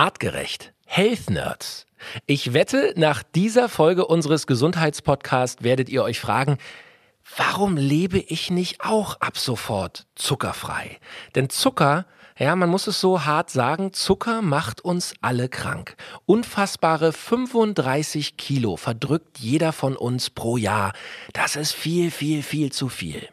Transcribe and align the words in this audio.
Artgerecht. 0.00 0.72
Health 0.86 1.28
Nerds. 1.28 1.84
Ich 2.24 2.54
wette, 2.54 2.94
nach 2.96 3.22
dieser 3.22 3.68
Folge 3.68 4.06
unseres 4.06 4.46
Gesundheitspodcasts 4.46 5.62
werdet 5.62 5.90
ihr 5.90 6.02
euch 6.02 6.18
fragen, 6.18 6.56
warum 7.36 7.76
lebe 7.76 8.16
ich 8.16 8.50
nicht 8.50 8.80
auch 8.80 9.20
ab 9.20 9.36
sofort 9.36 10.06
zuckerfrei? 10.14 10.98
Denn 11.34 11.50
Zucker 11.50 12.06
ja, 12.38 12.56
man 12.56 12.70
muss 12.70 12.86
es 12.86 12.98
so 12.98 13.26
hart 13.26 13.50
sagen, 13.50 13.92
Zucker 13.92 14.40
macht 14.40 14.80
uns 14.80 15.12
alle 15.20 15.50
krank. 15.50 15.96
Unfassbare 16.24 17.12
35 17.12 18.38
Kilo 18.38 18.78
verdrückt 18.78 19.38
jeder 19.38 19.74
von 19.74 19.94
uns 19.94 20.30
pro 20.30 20.56
Jahr. 20.56 20.94
Das 21.34 21.56
ist 21.56 21.72
viel, 21.72 22.10
viel, 22.10 22.42
viel 22.42 22.72
zu 22.72 22.88
viel. 22.88 23.28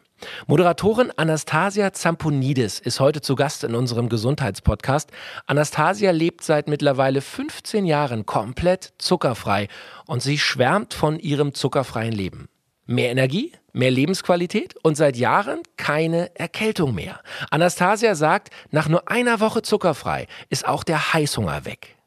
Moderatorin 0.46 1.12
Anastasia 1.16 1.92
Zamponidis 1.92 2.78
ist 2.80 3.00
heute 3.00 3.20
zu 3.20 3.34
Gast 3.34 3.64
in 3.64 3.74
unserem 3.74 4.08
Gesundheitspodcast. 4.08 5.10
Anastasia 5.46 6.10
lebt 6.10 6.42
seit 6.42 6.68
mittlerweile 6.68 7.20
15 7.20 7.84
Jahren 7.86 8.26
komplett 8.26 8.94
zuckerfrei 8.98 9.68
und 10.06 10.22
sie 10.22 10.38
schwärmt 10.38 10.94
von 10.94 11.18
ihrem 11.18 11.54
zuckerfreien 11.54 12.12
Leben. 12.12 12.48
Mehr 12.86 13.10
Energie, 13.10 13.52
mehr 13.72 13.90
Lebensqualität 13.90 14.74
und 14.82 14.96
seit 14.96 15.16
Jahren 15.16 15.60
keine 15.76 16.34
Erkältung 16.36 16.94
mehr. 16.94 17.20
Anastasia 17.50 18.14
sagt, 18.14 18.48
nach 18.70 18.88
nur 18.88 19.10
einer 19.10 19.40
Woche 19.40 19.62
zuckerfrei 19.62 20.26
ist 20.48 20.66
auch 20.66 20.84
der 20.84 21.12
Heißhunger 21.12 21.64
weg. 21.66 21.97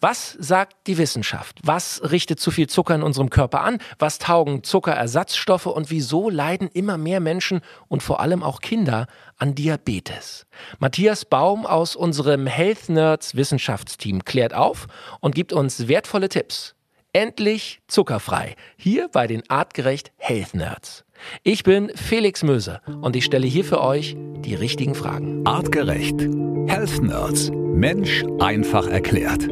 Was 0.00 0.32
sagt 0.38 0.86
die 0.86 0.98
Wissenschaft? 0.98 1.58
Was 1.62 2.00
richtet 2.10 2.40
zu 2.40 2.50
viel 2.50 2.68
Zucker 2.68 2.94
in 2.94 3.02
unserem 3.02 3.30
Körper 3.30 3.62
an? 3.62 3.78
Was 3.98 4.18
taugen 4.18 4.62
Zuckerersatzstoffe 4.62 5.66
und 5.66 5.90
wieso 5.90 6.30
leiden 6.30 6.68
immer 6.72 6.98
mehr 6.98 7.20
Menschen 7.20 7.60
und 7.88 8.02
vor 8.02 8.20
allem 8.20 8.42
auch 8.42 8.60
Kinder 8.60 9.06
an 9.38 9.54
Diabetes? 9.54 10.46
Matthias 10.78 11.24
Baum 11.24 11.66
aus 11.66 11.96
unserem 11.96 12.46
Health 12.46 12.88
Nerds 12.88 13.34
Wissenschaftsteam 13.36 14.24
klärt 14.24 14.54
auf 14.54 14.86
und 15.20 15.34
gibt 15.34 15.52
uns 15.52 15.88
wertvolle 15.88 16.28
Tipps. 16.28 16.74
Endlich 17.12 17.80
zuckerfrei. 17.88 18.56
Hier 18.76 19.08
bei 19.08 19.26
den 19.26 19.42
artgerecht 19.50 20.12
Health 20.16 20.54
Nerds. 20.54 21.04
Ich 21.42 21.62
bin 21.62 21.92
Felix 21.94 22.42
Möse 22.42 22.80
und 23.02 23.16
ich 23.16 23.24
stelle 23.24 23.46
hier 23.46 23.64
für 23.64 23.80
euch 23.82 24.16
die 24.18 24.54
richtigen 24.54 24.94
Fragen. 24.94 25.46
Artgerecht. 25.46 26.20
Health 26.66 27.02
Nerds. 27.02 27.50
Mensch 27.52 28.24
einfach 28.38 28.86
erklärt 28.86 29.48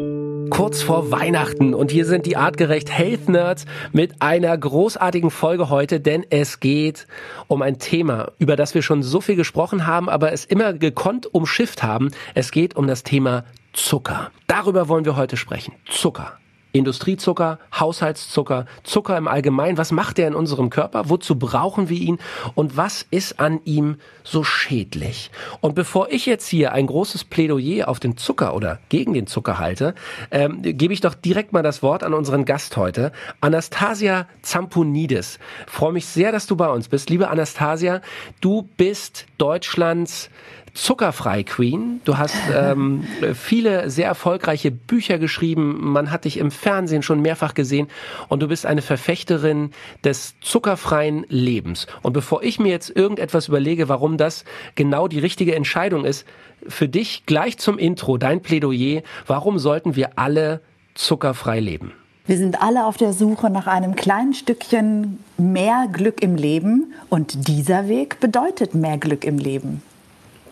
kurz 0.50 0.82
vor 0.82 1.10
Weihnachten 1.10 1.72
und 1.74 1.90
hier 1.90 2.04
sind 2.04 2.26
die 2.26 2.36
artgerecht 2.36 2.90
Health 2.90 3.28
Nerds 3.28 3.64
mit 3.92 4.20
einer 4.20 4.56
großartigen 4.58 5.30
Folge 5.30 5.70
heute, 5.70 6.00
denn 6.00 6.26
es 6.28 6.60
geht 6.60 7.06
um 7.46 7.62
ein 7.62 7.78
Thema, 7.78 8.32
über 8.38 8.56
das 8.56 8.74
wir 8.74 8.82
schon 8.82 9.02
so 9.02 9.20
viel 9.20 9.36
gesprochen 9.36 9.86
haben, 9.86 10.08
aber 10.08 10.32
es 10.32 10.44
immer 10.44 10.72
gekonnt 10.72 11.32
umschifft 11.32 11.82
haben. 11.82 12.10
Es 12.34 12.50
geht 12.50 12.76
um 12.76 12.86
das 12.86 13.04
Thema 13.04 13.44
Zucker. 13.72 14.30
Darüber 14.48 14.88
wollen 14.88 15.04
wir 15.04 15.16
heute 15.16 15.36
sprechen. 15.36 15.74
Zucker. 15.88 16.38
Industriezucker, 16.72 17.58
Haushaltszucker, 17.78 18.66
Zucker 18.84 19.16
im 19.16 19.28
Allgemeinen. 19.28 19.78
Was 19.78 19.92
macht 19.92 20.18
er 20.18 20.28
in 20.28 20.34
unserem 20.34 20.70
Körper? 20.70 21.08
Wozu 21.08 21.36
brauchen 21.36 21.88
wir 21.88 21.98
ihn? 21.98 22.18
Und 22.54 22.76
was 22.76 23.06
ist 23.10 23.40
an 23.40 23.60
ihm 23.64 23.96
so 24.22 24.44
schädlich? 24.44 25.30
Und 25.60 25.74
bevor 25.74 26.10
ich 26.10 26.26
jetzt 26.26 26.48
hier 26.48 26.72
ein 26.72 26.86
großes 26.86 27.24
Plädoyer 27.24 27.88
auf 27.88 28.00
den 28.00 28.16
Zucker 28.16 28.54
oder 28.54 28.78
gegen 28.88 29.14
den 29.14 29.26
Zucker 29.26 29.58
halte, 29.58 29.94
ähm, 30.30 30.62
gebe 30.62 30.94
ich 30.94 31.00
doch 31.00 31.14
direkt 31.14 31.52
mal 31.52 31.62
das 31.62 31.82
Wort 31.82 32.04
an 32.04 32.14
unseren 32.14 32.44
Gast 32.44 32.76
heute, 32.76 33.12
Anastasia 33.40 34.26
Zamponidis. 34.42 35.38
freue 35.66 35.92
mich 35.92 36.06
sehr, 36.06 36.32
dass 36.32 36.46
du 36.46 36.56
bei 36.56 36.68
uns 36.68 36.88
bist. 36.88 37.10
Liebe 37.10 37.28
Anastasia, 37.28 38.00
du 38.40 38.68
bist 38.76 39.26
Deutschlands 39.38 40.30
Zuckerfrei 40.74 41.42
Queen. 41.42 42.00
Du 42.04 42.18
hast 42.18 42.36
ähm, 42.54 43.04
viele 43.34 43.90
sehr 43.90 44.06
erfolgreiche 44.06 44.70
Bücher 44.70 45.18
geschrieben. 45.18 45.78
Man 45.92 46.10
hat 46.10 46.24
dich 46.24 46.38
im 46.38 46.50
Fernsehen 46.50 47.02
schon 47.02 47.20
mehrfach 47.20 47.54
gesehen 47.54 47.88
und 48.28 48.40
du 48.40 48.48
bist 48.48 48.66
eine 48.66 48.82
Verfechterin 48.82 49.70
des 50.04 50.34
zuckerfreien 50.40 51.26
Lebens. 51.28 51.86
Und 52.02 52.12
bevor 52.12 52.42
ich 52.42 52.58
mir 52.58 52.70
jetzt 52.70 52.94
irgendetwas 52.94 53.48
überlege, 53.48 53.88
warum 53.88 54.16
das 54.16 54.44
genau 54.74 55.08
die 55.08 55.18
richtige 55.18 55.54
Entscheidung 55.54 56.04
ist, 56.04 56.26
für 56.66 56.88
dich 56.88 57.24
gleich 57.26 57.58
zum 57.58 57.78
Intro 57.78 58.18
dein 58.18 58.42
Plädoyer. 58.42 59.02
Warum 59.26 59.58
sollten 59.58 59.96
wir 59.96 60.18
alle 60.18 60.60
zuckerfrei 60.94 61.60
leben? 61.60 61.92
Wir 62.26 62.36
sind 62.36 62.62
alle 62.62 62.84
auf 62.84 62.96
der 62.96 63.12
Suche 63.12 63.50
nach 63.50 63.66
einem 63.66 63.96
kleinen 63.96 64.34
Stückchen 64.34 65.18
mehr 65.36 65.88
Glück 65.92 66.22
im 66.22 66.36
Leben 66.36 66.92
und 67.08 67.48
dieser 67.48 67.88
Weg 67.88 68.20
bedeutet 68.20 68.74
mehr 68.74 68.98
Glück 68.98 69.24
im 69.24 69.38
Leben. 69.38 69.82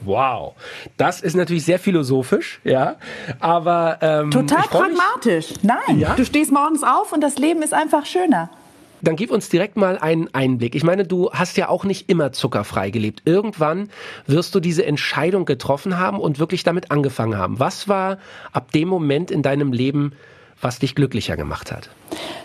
Wow, 0.03 0.55
das 0.97 1.21
ist 1.21 1.35
natürlich 1.35 1.65
sehr 1.65 1.79
philosophisch, 1.79 2.61
ja, 2.65 2.97
aber 3.41 3.99
ähm, 4.01 4.31
total 4.31 4.63
pragmatisch. 4.63 5.51
Mich, 5.51 5.65
Nein, 5.65 5.99
ja? 5.99 6.15
du 6.15 6.25
stehst 6.25 6.53
morgens 6.53 6.83
auf 6.83 7.13
und 7.13 7.21
das 7.21 7.37
Leben 7.39 7.63
ist 7.63 7.75
einfach 7.75 8.07
schöner. 8.07 8.51
Dann 9.01 9.17
gib 9.17 9.31
uns 9.31 9.49
direkt 9.49 9.77
mal 9.77 9.99
einen 9.99 10.33
Einblick. 10.35 10.75
Ich 10.75 10.83
meine, 10.83 11.05
du 11.05 11.31
hast 11.33 11.57
ja 11.57 11.69
auch 11.69 11.85
nicht 11.85 12.11
immer 12.11 12.33
zuckerfrei 12.33 12.91
gelebt. 12.91 13.23
Irgendwann 13.25 13.91
wirst 14.27 14.55
du 14.55 14.61
diese 14.61 14.85
Entscheidung 14.85 15.45
getroffen 15.45 15.99
haben 15.99 16.19
und 16.19 16.39
wirklich 16.39 16.65
damit 16.65 16.91
angefangen 16.91 17.39
haben. 17.39 17.61
Was 17.61 17.89
war 17.89 18.19
ab 18.53 18.73
dem 18.73 18.89
Moment 18.89 19.31
in 19.31 19.43
deinem 19.43 19.73
Leben, 19.73 20.13
was 20.61 20.81
dich 20.81 20.95
glücklicher 20.95 21.37
gemacht 21.37 21.71
hat? 21.71 21.91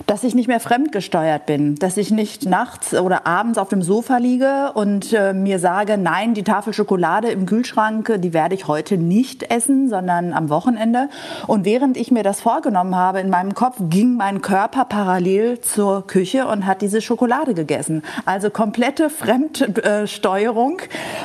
Dass 0.06 0.24
ich 0.24 0.36
nicht 0.36 0.48
mehr 0.48 0.60
fremdgesteuert 0.60 1.46
bin, 1.46 1.76
dass 1.76 1.98
ich 1.98 2.12
nicht 2.12 2.46
nachts 2.46 2.94
oder 2.94 3.26
abends 3.28 3.58
auf 3.58 3.70
dem 3.70 3.82
Sofa 3.82 4.18
liege 4.18 4.72
und 4.74 5.14
äh, 5.14 5.34
mir 5.34 5.60
sage, 5.60 5.98
nein, 5.98 6.34
die 6.34 6.44
Tafel 6.44 6.74
Schokolade 6.74 7.30
im 7.30 7.46
Kühlschrank, 7.46 8.14
die 8.18 8.34
werde 8.34 8.56
ich 8.56 8.68
heute 8.68 8.98
nicht 8.98 9.52
essen, 9.52 9.90
sondern 9.90 10.34
am 10.34 10.50
Wochenende. 10.50 11.10
Und 11.48 11.66
während 11.66 11.98
ich 11.98 12.12
mir 12.12 12.24
das 12.24 12.42
vorgenommen 12.42 12.96
habe, 12.96 13.20
in 13.20 13.30
meinem 13.30 13.54
Kopf 13.54 13.78
ging 13.80 14.16
mein 14.16 14.42
Körper 14.42 14.86
parallel 14.86 15.62
zur 15.62 16.06
Küche 16.08 16.48
und 16.48 16.66
hat 16.66 16.82
diese 16.82 17.02
Schokolade 17.02 17.54
gegessen. 17.54 18.04
Also 18.26 18.50
komplette 18.50 19.10
Fremdsteuerung. 19.10 20.82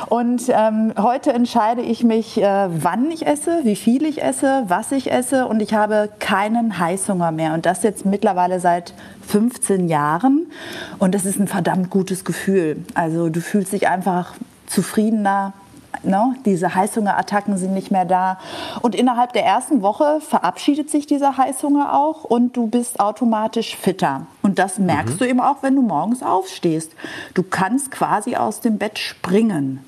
Und 0.07 0.43
ähm, 0.49 0.93
heute 0.97 1.33
entscheide 1.33 1.81
ich 1.81 2.03
mich, 2.03 2.41
äh, 2.41 2.67
wann 2.69 3.11
ich 3.11 3.25
esse, 3.25 3.61
wie 3.63 3.75
viel 3.75 4.05
ich 4.05 4.21
esse, 4.21 4.63
was 4.67 4.91
ich 4.91 5.11
esse 5.11 5.45
und 5.45 5.61
ich 5.61 5.73
habe 5.73 6.09
keinen 6.19 6.79
Heißhunger 6.79 7.31
mehr. 7.31 7.53
Und 7.53 7.65
das 7.65 7.83
jetzt 7.83 8.05
mittlerweile 8.05 8.58
seit 8.59 8.79
seit 8.79 8.93
15 9.27 9.87
Jahren 9.87 10.47
und 10.99 11.13
das 11.15 11.25
ist 11.25 11.39
ein 11.39 11.47
verdammt 11.47 11.89
gutes 11.89 12.23
Gefühl. 12.23 12.83
Also 12.93 13.29
du 13.29 13.41
fühlst 13.41 13.73
dich 13.73 13.87
einfach 13.87 14.33
zufriedener, 14.67 15.53
No, 16.03 16.27
ne? 16.27 16.35
diese 16.45 16.75
Heißhungerattacken 16.75 17.57
sind 17.57 17.73
nicht 17.73 17.91
mehr 17.91 18.05
da. 18.05 18.37
Und 18.81 18.95
innerhalb 18.95 19.33
der 19.33 19.43
ersten 19.43 19.81
Woche 19.81 20.21
verabschiedet 20.21 20.89
sich 20.89 21.07
dieser 21.07 21.35
Heißhunger 21.35 21.93
auch 21.93 22.23
und 22.23 22.55
du 22.55 22.67
bist 22.67 23.01
automatisch 23.01 23.75
fitter. 23.75 24.27
Und 24.41 24.59
das 24.59 24.77
merkst 24.77 25.15
mhm. 25.15 25.17
du 25.17 25.27
eben 25.27 25.39
auch, 25.41 25.57
wenn 25.61 25.75
du 25.75 25.81
morgens 25.81 26.23
aufstehst. 26.23 26.93
Du 27.33 27.43
kannst 27.43 27.91
quasi 27.91 28.35
aus 28.37 28.61
dem 28.61 28.77
Bett 28.77 28.97
springen. 28.97 29.83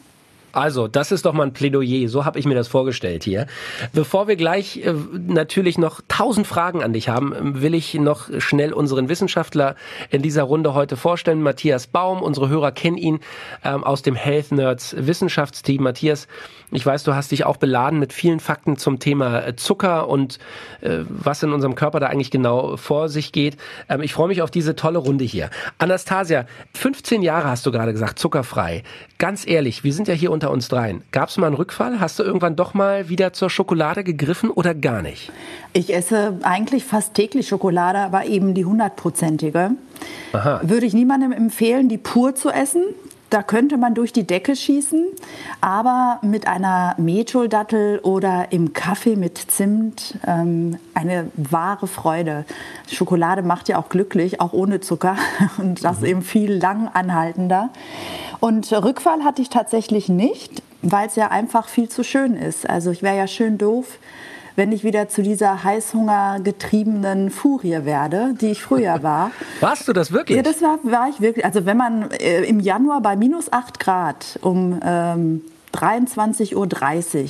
Also, 0.52 0.88
das 0.88 1.12
ist 1.12 1.26
doch 1.26 1.34
mal 1.34 1.44
ein 1.44 1.54
Plädoyer. 1.54 2.08
So 2.08 2.26
habe 2.26 2.40
ich 2.40 2.46
mir 2.46 2.56
das 2.56 2.68
vorgestellt 2.68 3.24
hier. 3.24 3.48
Bevor 3.94 4.28
wir 4.28 4.36
gleich 4.36 4.78
äh, 4.78 4.94
natürlich 5.28 5.78
noch 5.78 6.02
tausend 6.08 6.48
Fragen 6.48 6.84
an 6.84 6.94
dich 6.94 7.10
haben, 7.10 7.62
will 7.62 7.74
ich 7.74 7.94
noch 7.96 8.30
schnell 8.40 8.74
unseren 8.74 9.10
Wissenschaftler 9.10 9.76
in 10.10 10.22
dieser 10.22 10.44
Runde 10.44 10.74
heute 10.74 10.98
vorstellen. 10.98 11.42
Matthias 11.42 11.88
Baum. 11.88 12.22
Unsere 12.22 12.50
Hörer 12.50 12.72
kennen 12.72 12.98
ihn 12.98 13.20
ähm, 13.64 13.84
aus 13.84 14.02
dem 14.02 14.16
Health 14.16 14.52
Nerds 14.52 14.96
Wissenschaftsteam. 14.98 15.84
Matthias, 15.84 16.28
ich 16.72 16.86
weiß, 16.86 17.04
du 17.04 17.14
hast 17.14 17.32
dich 17.32 17.46
auch 17.46 17.58
beladen 17.58 18.00
mit 18.00 18.14
vielen 18.14 18.40
Fakten 18.40 18.78
zum 18.78 19.00
Thema 19.00 19.46
äh, 19.46 19.56
Zucker 19.56 20.08
und 20.08 20.40
äh, 20.82 21.00
was 21.10 21.44
in 21.44 21.52
unserem 21.52 21.76
Körper 21.76 22.00
da 22.00 22.08
eigentlich 22.08 22.32
genau 22.32 22.78
vor 22.78 23.10
sich 23.10 23.32
geht. 23.32 23.58
Ähm, 23.90 24.02
ich 24.02 24.14
freue 24.14 24.30
mich 24.30 24.42
auf 24.42 24.52
diese 24.52 24.76
tolle 24.76 25.00
Runde 25.00 25.26
hier. 25.26 25.50
Anastasia, 25.78 26.46
15 26.74 27.22
Jahre 27.22 27.50
hast 27.50 27.66
du 27.66 27.72
gerade 27.72 27.92
gesagt, 27.92 28.20
zuckerfrei. 28.20 28.84
Ganz 29.18 29.46
ehrlich, 29.46 29.84
wir 29.84 29.94
sind 29.94 30.08
ja 30.08 30.14
hier 30.14 30.32
unter 30.32 30.50
uns 30.52 30.68
dreien. 30.70 31.04
Gab 31.12 31.30
es 31.30 31.38
mal 31.38 31.48
einen 31.48 31.56
Rückfall? 31.56 32.00
Hast 32.00 32.20
du 32.20 32.24
irgendwann 32.24 32.56
doch 32.56 32.74
mal 32.74 33.10
wieder 33.10 33.34
zur 33.34 33.50
Schokolade 33.50 34.04
gegriffen 34.04 34.50
oder 34.50 34.74
gar 34.74 35.02
nicht? 35.02 35.32
Ich 35.74 35.94
esse 35.94 36.40
eigentlich 36.42 36.86
fast 36.86 37.14
täglich 37.14 37.48
Schokolade, 37.48 38.00
aber 38.00 38.26
eben 38.26 38.54
die 38.54 38.66
hundertprozentige. 38.66 39.72
Würde 40.62 40.86
ich 40.86 40.94
niemandem 40.94 41.32
empfehlen, 41.32 41.90
die 41.90 41.98
pur 41.98 42.36
zu 42.36 42.50
essen. 42.50 42.84
Da 43.32 43.44
könnte 43.44 43.78
man 43.78 43.94
durch 43.94 44.12
die 44.12 44.28
Decke 44.28 44.58
schießen, 44.58 45.08
aber 45.62 46.20
mit 46.22 46.48
einer 46.48 46.96
Metschuldattel 46.98 48.00
oder 48.00 48.52
im 48.52 48.74
Kaffee 48.74 49.16
mit 49.16 49.38
Zimt 49.38 50.16
ähm, 50.28 50.78
eine 50.94 51.32
wahre 51.36 51.88
Freude. 51.88 52.44
Schokolade 52.92 53.42
macht 53.42 53.70
ja 53.70 53.80
auch 53.80 53.88
glücklich, 53.88 54.42
auch 54.42 54.52
ohne 54.52 54.82
Zucker 54.82 55.16
und 55.58 55.86
das 55.86 56.02
mhm. 56.02 56.08
eben 56.08 56.22
viel 56.24 56.52
lang 56.52 56.90
anhaltender. 56.90 57.70
Und 58.42 58.70
Rückfall 58.70 59.24
hatte 59.24 59.42
ich 59.42 59.50
tatsächlich 59.50 60.10
nicht, 60.10 60.62
weil 60.82 61.08
es 61.08 61.16
ja 61.16 61.30
einfach 61.30 61.70
viel 61.70 61.88
zu 61.88 62.04
schön 62.04 62.36
ist. 62.36 62.70
Also 62.70 62.92
ich 62.92 63.02
wäre 63.02 63.16
ja 63.16 63.28
schön 63.28 63.58
doof, 63.58 63.98
wenn 64.56 64.72
ich 64.72 64.84
wieder 64.84 65.10
zu 65.10 65.22
dieser 65.22 65.64
heißhungergetriebenen 65.64 67.30
Furie 67.30 67.86
werde, 67.86 68.34
die 68.40 68.52
ich 68.52 68.62
früher 68.62 69.04
war. 69.04 69.32
Warst 69.60 69.88
du 69.88 69.94
das 69.94 70.12
wirklich? 70.12 70.38
Ja, 70.38 70.44
das 70.44 70.62
war, 70.62 70.80
war 70.84 71.10
ich 71.10 71.22
wirklich. 71.22 71.46
Also 71.46 71.66
wenn 71.66 71.78
man 71.78 72.12
äh, 72.12 72.44
im 72.44 72.60
Januar 72.60 73.02
bei 73.02 73.16
minus 73.16 73.52
8 73.52 73.80
Grad 73.80 74.40
um 74.42 74.80
ähm, 74.84 75.42
23.30 75.74 76.56
Uhr 76.56 77.30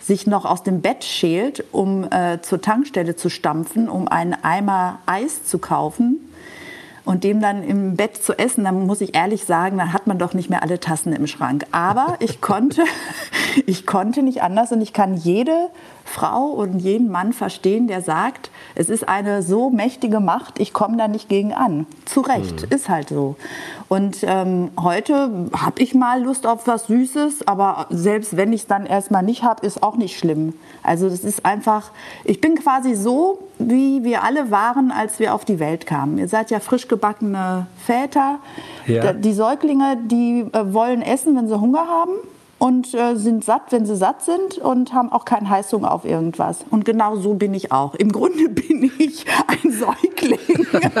sich 0.00 0.26
noch 0.26 0.44
aus 0.44 0.62
dem 0.62 0.82
Bett 0.82 1.04
schält, 1.04 1.64
um 1.72 2.04
äh, 2.10 2.40
zur 2.40 2.60
Tankstelle 2.60 3.16
zu 3.16 3.28
stampfen, 3.28 3.88
um 3.88 4.08
einen 4.08 4.34
Eimer 4.34 5.00
Eis 5.06 5.44
zu 5.44 5.58
kaufen 5.58 6.20
und 7.04 7.24
dem 7.24 7.40
dann 7.40 7.62
im 7.62 7.96
Bett 7.96 8.16
zu 8.16 8.38
essen, 8.38 8.64
dann 8.64 8.86
muss 8.86 9.00
ich 9.00 9.14
ehrlich 9.14 9.44
sagen, 9.44 9.78
dann 9.78 9.92
hat 9.92 10.06
man 10.06 10.18
doch 10.18 10.34
nicht 10.34 10.50
mehr 10.50 10.62
alle 10.62 10.80
Tassen 10.80 11.12
im 11.12 11.26
Schrank. 11.26 11.64
Aber 11.70 12.16
ich 12.20 12.40
konnte, 12.40 12.82
ich 13.66 13.86
konnte 13.86 14.22
nicht 14.22 14.42
anders 14.42 14.72
und 14.72 14.80
ich 14.80 14.92
kann 14.92 15.14
jede 15.14 15.70
Frau 16.06 16.46
und 16.46 16.78
jeden 16.78 17.10
Mann 17.10 17.32
verstehen, 17.32 17.88
der 17.88 18.00
sagt, 18.00 18.50
es 18.74 18.88
ist 18.88 19.08
eine 19.08 19.42
so 19.42 19.70
mächtige 19.70 20.20
Macht, 20.20 20.58
ich 20.58 20.72
komme 20.72 20.96
da 20.96 21.08
nicht 21.08 21.28
gegen 21.28 21.52
an. 21.52 21.86
Zu 22.04 22.20
Recht, 22.20 22.62
mhm. 22.62 22.74
ist 22.74 22.88
halt 22.88 23.10
so. 23.10 23.36
Und 23.88 24.18
ähm, 24.22 24.70
heute 24.80 25.30
habe 25.52 25.82
ich 25.82 25.94
mal 25.94 26.22
Lust 26.22 26.46
auf 26.46 26.66
was 26.66 26.86
Süßes, 26.86 27.46
aber 27.46 27.86
selbst 27.90 28.36
wenn 28.36 28.52
ich 28.52 28.62
es 28.62 28.66
dann 28.66 28.86
erstmal 28.86 29.22
nicht 29.22 29.42
habe, 29.42 29.66
ist 29.66 29.82
auch 29.82 29.96
nicht 29.96 30.18
schlimm. 30.18 30.54
Also 30.82 31.10
das 31.10 31.24
ist 31.24 31.44
einfach, 31.44 31.90
ich 32.24 32.40
bin 32.40 32.54
quasi 32.54 32.94
so, 32.94 33.40
wie 33.58 34.04
wir 34.04 34.22
alle 34.22 34.50
waren, 34.50 34.92
als 34.92 35.18
wir 35.18 35.34
auf 35.34 35.44
die 35.44 35.58
Welt 35.58 35.86
kamen. 35.86 36.18
Ihr 36.18 36.28
seid 36.28 36.50
ja 36.50 36.60
frisch 36.60 36.88
gebackene 36.88 37.66
Väter. 37.84 38.38
Ja. 38.86 39.12
Die 39.12 39.32
Säuglinge, 39.32 39.98
die 40.04 40.46
äh, 40.52 40.72
wollen 40.72 41.02
essen, 41.02 41.36
wenn 41.36 41.48
sie 41.48 41.60
Hunger 41.60 41.86
haben 41.86 42.12
und 42.58 42.94
äh, 42.94 43.16
sind 43.16 43.44
satt, 43.44 43.70
wenn 43.70 43.84
sie 43.84 43.96
satt 43.96 44.22
sind 44.22 44.58
und 44.58 44.94
haben 44.94 45.12
auch 45.12 45.24
keinen 45.24 45.50
Heißhunger 45.50 45.92
auf 45.92 46.04
irgendwas. 46.04 46.64
Und 46.70 46.84
genau 46.84 47.16
so 47.16 47.34
bin 47.34 47.52
ich 47.52 47.70
auch. 47.70 47.94
Im 47.94 48.10
Grunde 48.12 48.48
bin 48.48 48.90
ich 48.98 49.26
ein 49.46 49.72
Säugling. 49.72 50.38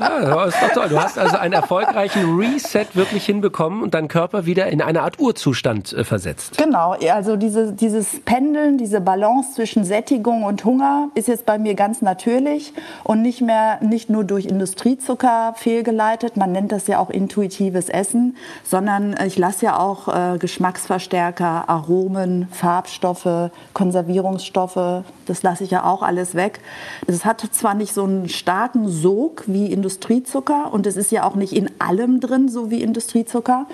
ja, 0.00 0.44
ist 0.44 0.56
doch 0.62 0.72
toll. 0.72 0.88
Du 0.88 1.00
hast 1.00 1.18
also 1.18 1.36
einen 1.36 1.54
erfolgreichen 1.54 2.38
Reset 2.38 2.86
wirklich 2.94 3.26
hinbekommen 3.26 3.82
und 3.82 3.94
deinen 3.94 4.08
Körper 4.08 4.46
wieder 4.46 4.68
in 4.68 4.80
eine 4.80 5.02
Art 5.02 5.18
Urzustand 5.18 5.92
äh, 5.92 6.04
versetzt. 6.04 6.58
Genau, 6.58 6.94
also 7.12 7.36
diese, 7.36 7.72
dieses 7.72 8.20
Pendeln, 8.20 8.78
diese 8.78 9.00
Balance 9.00 9.54
zwischen 9.54 9.84
Sättigung 9.84 10.44
und 10.44 10.64
Hunger 10.64 11.08
ist 11.14 11.26
jetzt 11.28 11.44
bei 11.44 11.58
mir 11.58 11.74
ganz 11.74 12.02
natürlich 12.02 12.72
und 13.02 13.22
nicht 13.22 13.40
mehr 13.40 13.78
nicht 13.82 14.10
nur 14.10 14.22
durch 14.22 14.46
Industriezucker 14.46 15.54
fehlgeleitet. 15.56 16.36
Man 16.36 16.52
nennt 16.52 16.70
das 16.70 16.86
ja 16.86 16.98
auch 16.98 17.10
intuitives 17.10 17.88
Essen, 17.88 18.36
sondern 18.62 19.16
ich 19.26 19.36
lasse 19.38 19.66
ja 19.66 19.78
auch 19.78 20.08
äh, 20.08 20.38
Geschmack 20.38 20.68
Geschmacksverstärker, 20.78 21.68
Aromen, 21.68 22.46
Farbstoffe, 22.52 23.50
Konservierungsstoffe, 23.74 25.02
das 25.26 25.42
lasse 25.42 25.64
ich 25.64 25.72
ja 25.72 25.82
auch 25.82 26.02
alles 26.02 26.36
weg. 26.36 26.60
Es 27.08 27.24
hat 27.24 27.40
zwar 27.40 27.74
nicht 27.74 27.92
so 27.92 28.04
einen 28.04 28.28
starken 28.28 28.88
Sog 28.88 29.42
wie 29.48 29.72
Industriezucker 29.72 30.72
und 30.72 30.86
es 30.86 30.96
ist 30.96 31.10
ja 31.10 31.24
auch 31.24 31.34
nicht 31.34 31.52
in 31.52 31.68
allem 31.80 32.20
drin, 32.20 32.48
so 32.48 32.70
wie 32.70 32.80
Industriezucker, 32.80 33.66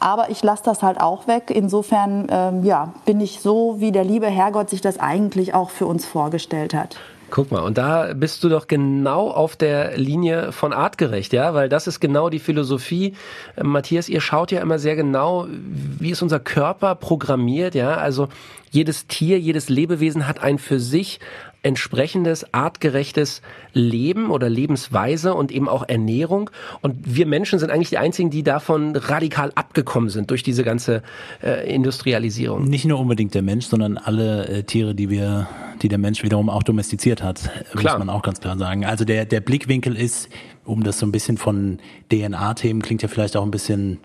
aber 0.00 0.28
ich 0.28 0.42
lasse 0.42 0.64
das 0.64 0.82
halt 0.82 1.00
auch 1.00 1.26
weg. 1.26 1.50
Insofern 1.50 2.26
ähm, 2.30 2.62
ja, 2.62 2.92
bin 3.06 3.20
ich 3.20 3.40
so, 3.40 3.76
wie 3.78 3.90
der 3.90 4.04
liebe 4.04 4.26
Herrgott 4.26 4.68
sich 4.68 4.82
das 4.82 5.00
eigentlich 5.00 5.54
auch 5.54 5.70
für 5.70 5.86
uns 5.86 6.04
vorgestellt 6.04 6.74
hat. 6.74 6.98
Guck 7.30 7.52
mal, 7.52 7.60
und 7.60 7.78
da 7.78 8.12
bist 8.14 8.42
du 8.42 8.48
doch 8.48 8.66
genau 8.66 9.30
auf 9.30 9.54
der 9.54 9.96
Linie 9.96 10.50
von 10.50 10.72
artgerecht, 10.72 11.32
ja, 11.32 11.54
weil 11.54 11.68
das 11.68 11.86
ist 11.86 12.00
genau 12.00 12.28
die 12.28 12.40
Philosophie. 12.40 13.14
Äh, 13.56 13.62
Matthias, 13.62 14.08
ihr 14.08 14.20
schaut 14.20 14.50
ja 14.50 14.60
immer 14.60 14.78
sehr 14.78 14.96
genau, 14.96 15.46
wie 15.48 16.10
ist 16.10 16.22
unser 16.22 16.40
Körper 16.40 16.96
programmiert, 16.96 17.74
ja, 17.76 17.94
also 17.94 18.28
jedes 18.70 19.06
Tier, 19.06 19.38
jedes 19.38 19.68
Lebewesen 19.68 20.26
hat 20.26 20.42
ein 20.42 20.58
für 20.58 20.80
sich 20.80 21.20
entsprechendes, 21.62 22.54
artgerechtes 22.54 23.42
Leben 23.72 24.30
oder 24.30 24.48
Lebensweise 24.48 25.34
und 25.34 25.52
eben 25.52 25.68
auch 25.68 25.86
Ernährung. 25.88 26.50
Und 26.80 26.96
wir 27.04 27.26
Menschen 27.26 27.58
sind 27.58 27.70
eigentlich 27.70 27.90
die 27.90 27.98
einzigen, 27.98 28.30
die 28.30 28.42
davon 28.42 28.96
radikal 28.96 29.52
abgekommen 29.54 30.08
sind 30.08 30.30
durch 30.30 30.42
diese 30.42 30.64
ganze 30.64 31.02
äh, 31.42 31.72
Industrialisierung. 31.72 32.64
Nicht 32.64 32.86
nur 32.86 32.98
unbedingt 32.98 33.34
der 33.34 33.42
Mensch, 33.42 33.66
sondern 33.66 33.98
alle 33.98 34.48
äh, 34.48 34.62
Tiere, 34.62 34.94
die 34.94 35.10
wir, 35.10 35.48
die 35.82 35.88
der 35.88 35.98
Mensch 35.98 36.22
wiederum 36.22 36.48
auch 36.48 36.62
domestiziert 36.62 37.22
hat, 37.22 37.50
klar. 37.72 37.98
muss 37.98 38.06
man 38.06 38.10
auch 38.10 38.22
ganz 38.22 38.40
klar 38.40 38.56
sagen. 38.56 38.86
Also 38.86 39.04
der, 39.04 39.26
der 39.26 39.40
Blickwinkel 39.40 39.96
ist, 39.96 40.28
um 40.64 40.82
das 40.82 40.98
so 40.98 41.06
ein 41.06 41.12
bisschen 41.12 41.36
von 41.36 41.78
DNA-Themen 42.10 42.80
klingt 42.80 43.02
ja 43.02 43.08
vielleicht 43.08 43.36
auch 43.36 43.44
ein 43.44 43.50
bisschen 43.50 43.98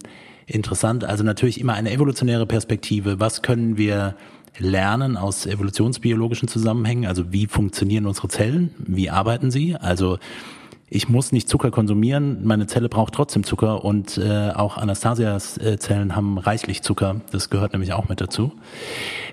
interessant. 0.45 1.03
Also 1.03 1.23
natürlich 1.23 1.59
immer 1.59 1.73
eine 1.73 1.91
evolutionäre 1.91 2.45
Perspektive. 2.45 3.19
Was 3.19 3.41
können 3.41 3.77
wir 3.77 4.15
lernen 4.57 5.17
aus 5.17 5.45
evolutionsbiologischen 5.45 6.47
Zusammenhängen, 6.47 7.05
also 7.05 7.31
wie 7.31 7.47
funktionieren 7.47 8.05
unsere 8.05 8.27
Zellen, 8.27 8.71
wie 8.77 9.09
arbeiten 9.09 9.51
sie, 9.51 9.75
also 9.75 10.17
ich 10.87 11.09
muss 11.09 11.31
nicht 11.31 11.49
Zucker 11.49 11.71
konsumieren, 11.71 12.45
meine 12.45 12.67
Zelle 12.67 12.89
braucht 12.89 13.13
trotzdem 13.15 13.43
Zucker 13.43 13.83
und 13.83 14.17
äh, 14.17 14.51
auch 14.51 14.77
Anastasias 14.77 15.57
äh, 15.57 15.79
Zellen 15.79 16.15
haben 16.15 16.37
reichlich 16.37 16.83
Zucker, 16.83 17.21
das 17.31 17.49
gehört 17.49 17.73
nämlich 17.73 17.93
auch 17.93 18.07
mit 18.07 18.21
dazu. 18.21 18.51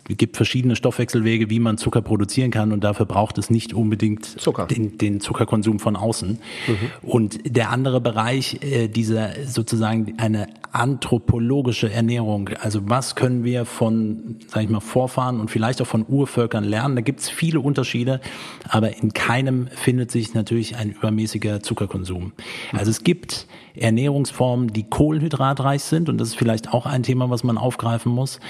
Es 0.08 0.16
gibt 0.16 0.36
verschiedene 0.36 0.76
Stoffwechselwege, 0.76 1.50
wie 1.50 1.60
man 1.60 1.78
Zucker 1.78 2.02
produzieren 2.02 2.50
kann 2.50 2.72
und 2.72 2.82
dafür 2.82 3.06
braucht 3.06 3.38
es 3.38 3.50
nicht 3.50 3.74
unbedingt 3.74 4.24
Zucker. 4.24 4.66
Den, 4.66 4.98
den 4.98 5.20
Zuckerkonsum 5.20 5.78
von 5.78 5.94
außen. 5.94 6.30
Mhm. 6.30 6.76
Und 7.02 7.38
der 7.44 7.70
andere 7.70 8.00
Bereich, 8.00 8.58
äh, 8.62 8.88
dieser 8.88 9.30
sozusagen 9.46 10.14
eine 10.18 10.48
anthropologische 10.72 11.92
Ernährung, 11.92 12.48
also 12.60 12.80
was 12.84 13.14
können 13.14 13.44
wir 13.44 13.66
von, 13.66 14.36
sag 14.48 14.64
ich 14.64 14.70
mal, 14.70 14.80
Vorfahren 14.80 15.38
und 15.38 15.50
vielleicht 15.50 15.82
auch 15.82 15.86
von 15.86 16.06
Urvölkern 16.08 16.64
lernen, 16.64 16.96
da 16.96 17.02
gibt 17.02 17.20
es 17.20 17.28
viele 17.28 17.60
Unterschiede, 17.60 18.20
aber 18.68 18.96
in 18.96 19.12
keinem 19.12 19.68
findet 19.68 20.10
sich 20.10 20.32
natürlich 20.32 20.76
ein 20.76 20.90
übermäßiger 20.90 21.62
Zuckerkonsum. 21.62 22.32
Also 22.72 22.90
es 22.90 23.04
gibt 23.04 23.46
Ernährungsformen, 23.74 24.68
die 24.68 24.84
kohlenhydratreich 24.84 25.82
sind 25.82 26.08
und 26.08 26.18
das 26.18 26.28
ist 26.28 26.36
vielleicht 26.36 26.72
auch 26.72 26.86
ein 26.86 27.02
Thema, 27.02 27.28
was 27.28 27.44
man 27.44 27.58
aufgreifen 27.58 28.10
muss. 28.10 28.40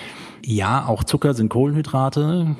Ja, 0.45 0.87
auch 0.87 1.05
Zucker 1.05 1.35
sind 1.35 1.51
Kohlenhydrate, 1.51 2.57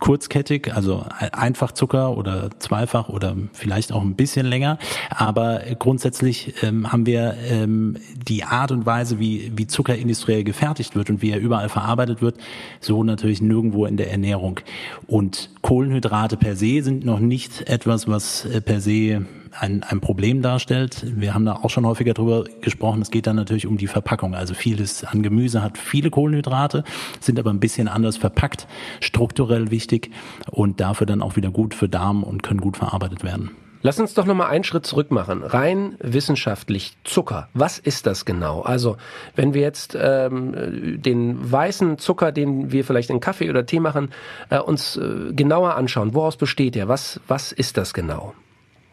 kurzkettig, 0.00 0.74
also 0.74 1.04
Einfachzucker 1.32 2.16
oder 2.16 2.50
Zweifach 2.58 3.08
oder 3.08 3.36
vielleicht 3.52 3.92
auch 3.92 4.02
ein 4.02 4.16
bisschen 4.16 4.46
länger. 4.46 4.78
Aber 5.10 5.60
grundsätzlich 5.78 6.54
ähm, 6.62 6.90
haben 6.90 7.06
wir 7.06 7.36
ähm, 7.48 7.98
die 8.26 8.42
Art 8.42 8.72
und 8.72 8.84
Weise, 8.84 9.20
wie, 9.20 9.52
wie 9.54 9.68
Zucker 9.68 9.94
industriell 9.94 10.42
gefertigt 10.42 10.96
wird 10.96 11.08
und 11.08 11.22
wie 11.22 11.30
er 11.30 11.38
überall 11.38 11.68
verarbeitet 11.68 12.20
wird, 12.20 12.36
so 12.80 13.04
natürlich 13.04 13.40
nirgendwo 13.40 13.86
in 13.86 13.96
der 13.96 14.10
Ernährung. 14.10 14.58
Und 15.06 15.50
Kohlenhydrate 15.64 16.36
per 16.36 16.56
se 16.56 16.82
sind 16.82 17.06
noch 17.06 17.20
nicht 17.20 17.70
etwas, 17.70 18.06
was 18.06 18.44
äh, 18.44 18.60
per 18.60 18.82
se 18.82 19.24
ein, 19.58 19.82
ein 19.82 20.02
Problem 20.02 20.42
darstellt. 20.42 21.06
Wir 21.16 21.32
haben 21.32 21.46
da 21.46 21.54
auch 21.54 21.70
schon 21.70 21.86
häufiger 21.86 22.12
drüber 22.12 22.44
gesprochen. 22.60 23.00
Es 23.00 23.10
geht 23.10 23.26
dann 23.26 23.36
natürlich 23.36 23.66
um 23.66 23.78
die 23.78 23.86
Verpackung. 23.86 24.34
Also 24.34 24.52
vieles 24.52 25.04
an 25.04 25.22
Gemüse 25.22 25.62
hat 25.62 25.78
viele 25.78 26.10
Kohlenhydrate, 26.10 26.84
sind 27.18 27.38
aber 27.38 27.48
ein 27.48 27.60
bisschen 27.60 27.88
anders 27.88 28.18
verpackt, 28.18 28.68
strukturell 29.00 29.70
wichtig 29.70 30.10
und 30.50 30.80
dafür 30.80 31.06
dann 31.06 31.22
auch 31.22 31.36
wieder 31.36 31.50
gut 31.50 31.72
für 31.72 31.88
Darm 31.88 32.24
und 32.24 32.42
können 32.42 32.60
gut 32.60 32.76
verarbeitet 32.76 33.24
werden. 33.24 33.52
Lass 33.86 34.00
uns 34.00 34.14
doch 34.14 34.24
nochmal 34.24 34.48
einen 34.48 34.64
Schritt 34.64 34.86
zurück 34.86 35.10
machen. 35.10 35.42
Rein 35.42 35.96
wissenschaftlich 36.00 36.96
Zucker. 37.04 37.48
Was 37.52 37.78
ist 37.78 38.06
das 38.06 38.24
genau? 38.24 38.62
Also, 38.62 38.96
wenn 39.36 39.52
wir 39.52 39.60
jetzt 39.60 39.94
ähm, 40.00 41.02
den 41.02 41.52
weißen 41.52 41.98
Zucker, 41.98 42.32
den 42.32 42.72
wir 42.72 42.86
vielleicht 42.86 43.10
in 43.10 43.20
Kaffee 43.20 43.50
oder 43.50 43.66
Tee 43.66 43.80
machen, 43.80 44.08
äh, 44.48 44.58
uns 44.58 44.96
äh, 44.96 45.34
genauer 45.34 45.74
anschauen, 45.74 46.14
woraus 46.14 46.38
besteht 46.38 46.76
er? 46.76 46.88
Was, 46.88 47.20
was 47.28 47.52
ist 47.52 47.76
das 47.76 47.92
genau? 47.92 48.32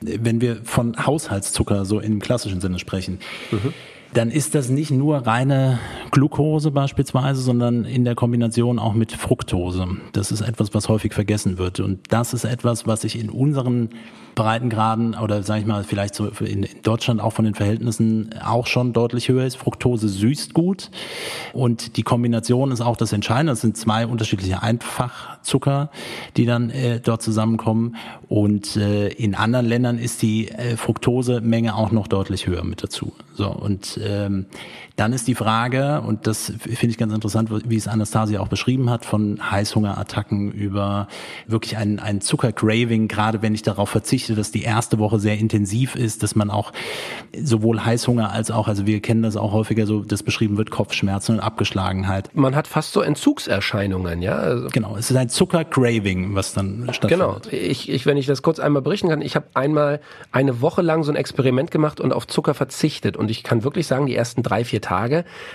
wenn 0.01 0.41
wir 0.41 0.57
von 0.63 0.97
Haushaltszucker 1.05 1.85
so 1.85 1.99
im 1.99 2.19
klassischen 2.19 2.59
Sinne 2.59 2.79
sprechen, 2.79 3.19
mhm. 3.51 3.73
dann 4.13 4.31
ist 4.31 4.55
das 4.55 4.69
nicht 4.69 4.91
nur 4.91 5.27
reine 5.27 5.79
Glucose 6.09 6.71
beispielsweise, 6.71 7.41
sondern 7.41 7.85
in 7.85 8.03
der 8.03 8.15
Kombination 8.15 8.79
auch 8.79 8.93
mit 8.93 9.11
Fructose. 9.11 9.87
Das 10.13 10.31
ist 10.31 10.41
etwas, 10.41 10.73
was 10.73 10.89
häufig 10.89 11.13
vergessen 11.13 11.57
wird. 11.57 11.79
Und 11.79 11.99
das 12.09 12.33
ist 12.33 12.45
etwas, 12.45 12.87
was 12.87 13.01
sich 13.01 13.19
in 13.19 13.29
unseren 13.29 13.89
Breitengraden 14.35 15.15
oder 15.15 15.43
sage 15.43 15.61
ich 15.61 15.65
mal 15.65 15.83
vielleicht 15.83 16.15
so 16.15 16.27
in, 16.27 16.67
Deutschland 16.83 17.21
auch 17.21 17.33
von 17.33 17.45
den 17.45 17.55
Verhältnissen 17.55 18.29
auch 18.43 18.67
schon 18.67 18.93
deutlich 18.93 19.29
höher 19.29 19.45
ist. 19.45 19.57
Fructose 19.57 20.07
süßt 20.09 20.53
gut 20.53 20.89
und 21.53 21.97
die 21.97 22.03
Kombination 22.03 22.71
ist 22.71 22.81
auch 22.81 22.97
das 22.97 23.13
Entscheidende. 23.13 23.51
Das 23.51 23.61
sind 23.61 23.77
zwei 23.77 24.07
unterschiedliche 24.07 24.61
Einfachzucker, 24.61 25.89
die 26.37 26.45
dann 26.45 26.69
äh, 26.69 26.99
dort 26.99 27.21
zusammenkommen 27.21 27.95
und 28.29 28.75
äh, 28.75 29.09
in 29.09 29.35
anderen 29.35 29.65
Ländern 29.65 29.99
ist 29.99 30.21
die 30.21 30.49
äh, 30.49 30.77
Fructosemenge 30.77 31.75
auch 31.75 31.91
noch 31.91 32.07
deutlich 32.07 32.47
höher 32.47 32.63
mit 32.63 32.83
dazu. 32.83 33.13
So 33.33 33.49
und 33.49 33.99
ähm, 34.03 34.45
dann 35.01 35.13
ist 35.13 35.27
die 35.27 35.33
Frage, 35.33 36.01
und 36.01 36.27
das 36.27 36.53
finde 36.59 36.87
ich 36.89 36.97
ganz 36.99 37.11
interessant, 37.11 37.49
wie 37.67 37.75
es 37.75 37.87
Anastasia 37.87 38.39
auch 38.39 38.49
beschrieben 38.49 38.91
hat, 38.91 39.03
von 39.03 39.39
Heißhungerattacken 39.49 40.51
über 40.51 41.07
wirklich 41.47 41.75
ein, 41.77 41.97
ein 41.97 42.21
Zuckercraving, 42.21 43.07
gerade 43.07 43.41
wenn 43.41 43.55
ich 43.55 43.63
darauf 43.63 43.89
verzichte, 43.89 44.35
dass 44.35 44.51
die 44.51 44.61
erste 44.61 44.99
Woche 44.99 45.17
sehr 45.17 45.39
intensiv 45.39 45.95
ist, 45.95 46.21
dass 46.21 46.35
man 46.35 46.51
auch 46.51 46.71
sowohl 47.35 47.83
Heißhunger 47.83 48.31
als 48.31 48.51
auch, 48.51 48.67
also 48.67 48.85
wir 48.85 48.99
kennen 48.99 49.23
das 49.23 49.37
auch 49.37 49.53
häufiger 49.53 49.87
so, 49.87 50.03
das 50.03 50.21
beschrieben 50.21 50.57
wird, 50.57 50.69
Kopfschmerzen 50.69 51.37
und 51.37 51.39
Abgeschlagenheit. 51.39 52.29
Man 52.35 52.55
hat 52.55 52.67
fast 52.67 52.93
so 52.93 53.01
Entzugserscheinungen, 53.01 54.21
ja? 54.21 54.35
Also 54.35 54.67
genau, 54.71 54.97
es 54.97 55.09
ist 55.09 55.17
ein 55.17 55.29
Zuckercraving, 55.29 56.35
was 56.35 56.53
dann 56.53 56.87
stattfindet. 56.93 57.49
Genau, 57.49 57.59
ich, 57.63 57.89
ich, 57.89 58.05
wenn 58.05 58.17
ich 58.17 58.27
das 58.27 58.43
kurz 58.43 58.59
einmal 58.59 58.83
berichten 58.83 59.09
kann, 59.09 59.23
ich 59.23 59.35
habe 59.35 59.47
einmal 59.55 59.99
eine 60.31 60.61
Woche 60.61 60.83
lang 60.83 61.03
so 61.03 61.11
ein 61.11 61.15
Experiment 61.15 61.71
gemacht 61.71 61.99
und 61.99 62.13
auf 62.13 62.27
Zucker 62.27 62.53
verzichtet 62.53 63.17
und 63.17 63.31
ich 63.31 63.41
kann 63.41 63.63
wirklich 63.63 63.87
sagen, 63.87 64.01
sagen, 64.01 64.07
die 64.07 64.15
ersten 64.15 64.43
drei, 64.43 64.63
vier 64.65 64.81
Tage, 64.81 64.90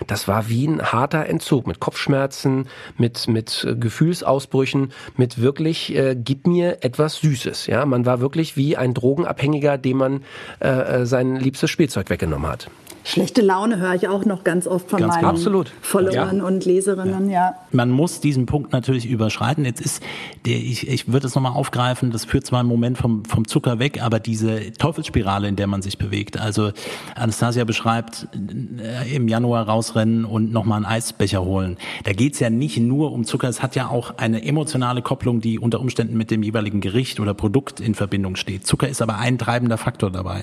das 0.06 0.28
war 0.28 0.48
wie 0.48 0.66
ein 0.66 0.82
harter 0.82 1.26
Entzug 1.26 1.66
mit 1.66 1.80
Kopfschmerzen, 1.80 2.68
mit, 2.96 3.28
mit 3.28 3.66
Gefühlsausbrüchen, 3.78 4.92
mit 5.16 5.40
wirklich, 5.40 5.94
äh, 5.94 6.16
gib 6.18 6.46
mir 6.46 6.78
etwas 6.82 7.16
Süßes. 7.16 7.66
Ja, 7.66 7.84
man 7.86 8.06
war 8.06 8.20
wirklich 8.20 8.56
wie 8.56 8.76
ein 8.76 8.94
Drogenabhängiger, 8.94 9.78
dem 9.78 9.98
man 9.98 10.24
äh, 10.60 10.68
äh 10.68 11.06
sein 11.06 11.36
liebstes 11.36 11.70
Spielzeug 11.70 12.10
weggenommen 12.10 12.50
hat. 12.50 12.68
Schlechte 13.06 13.40
Laune 13.40 13.78
höre 13.78 13.94
ich 13.94 14.08
auch 14.08 14.24
noch 14.24 14.42
ganz 14.42 14.66
oft 14.66 14.90
von 14.90 14.98
ganz 14.98 15.14
meinen 15.14 15.26
absolut. 15.26 15.70
Followern 15.80 16.38
ja. 16.38 16.44
und 16.44 16.64
Leserinnen, 16.64 17.30
ja. 17.30 17.50
ja. 17.50 17.54
Man 17.70 17.92
muss 17.92 18.20
diesen 18.20 18.46
Punkt 18.46 18.72
natürlich 18.72 19.06
überschreiten. 19.08 19.64
Jetzt 19.64 19.80
ist 19.80 20.02
der, 20.44 20.56
ich, 20.56 20.88
ich 20.88 21.12
würde 21.12 21.28
es 21.28 21.36
nochmal 21.36 21.52
aufgreifen, 21.52 22.10
das 22.10 22.24
führt 22.24 22.44
zwar 22.44 22.58
einen 22.58 22.68
Moment 22.68 22.98
vom, 22.98 23.24
vom 23.24 23.46
Zucker 23.46 23.78
weg, 23.78 24.02
aber 24.02 24.18
diese 24.18 24.72
Teufelsspirale, 24.72 25.46
in 25.46 25.54
der 25.54 25.68
man 25.68 25.82
sich 25.82 25.98
bewegt. 25.98 26.36
Also 26.36 26.72
Anastasia 27.14 27.62
beschreibt, 27.62 28.26
äh, 28.34 29.14
im 29.14 29.28
Januar 29.28 29.68
rausrennen 29.68 30.24
und 30.24 30.50
nochmal 30.50 30.78
einen 30.78 30.86
Eisbecher 30.86 31.44
holen. 31.44 31.76
Da 32.02 32.12
geht's 32.12 32.40
ja 32.40 32.50
nicht 32.50 32.78
nur 32.78 33.12
um 33.12 33.22
Zucker, 33.22 33.48
es 33.48 33.62
hat 33.62 33.76
ja 33.76 33.88
auch 33.88 34.18
eine 34.18 34.44
emotionale 34.44 35.00
Kopplung, 35.00 35.40
die 35.40 35.60
unter 35.60 35.78
Umständen 35.78 36.16
mit 36.16 36.32
dem 36.32 36.42
jeweiligen 36.42 36.80
Gericht 36.80 37.20
oder 37.20 37.34
Produkt 37.34 37.78
in 37.78 37.94
Verbindung 37.94 38.34
steht. 38.34 38.66
Zucker 38.66 38.88
ist 38.88 39.00
aber 39.00 39.18
ein 39.18 39.38
treibender 39.38 39.78
Faktor 39.78 40.10
dabei. 40.10 40.42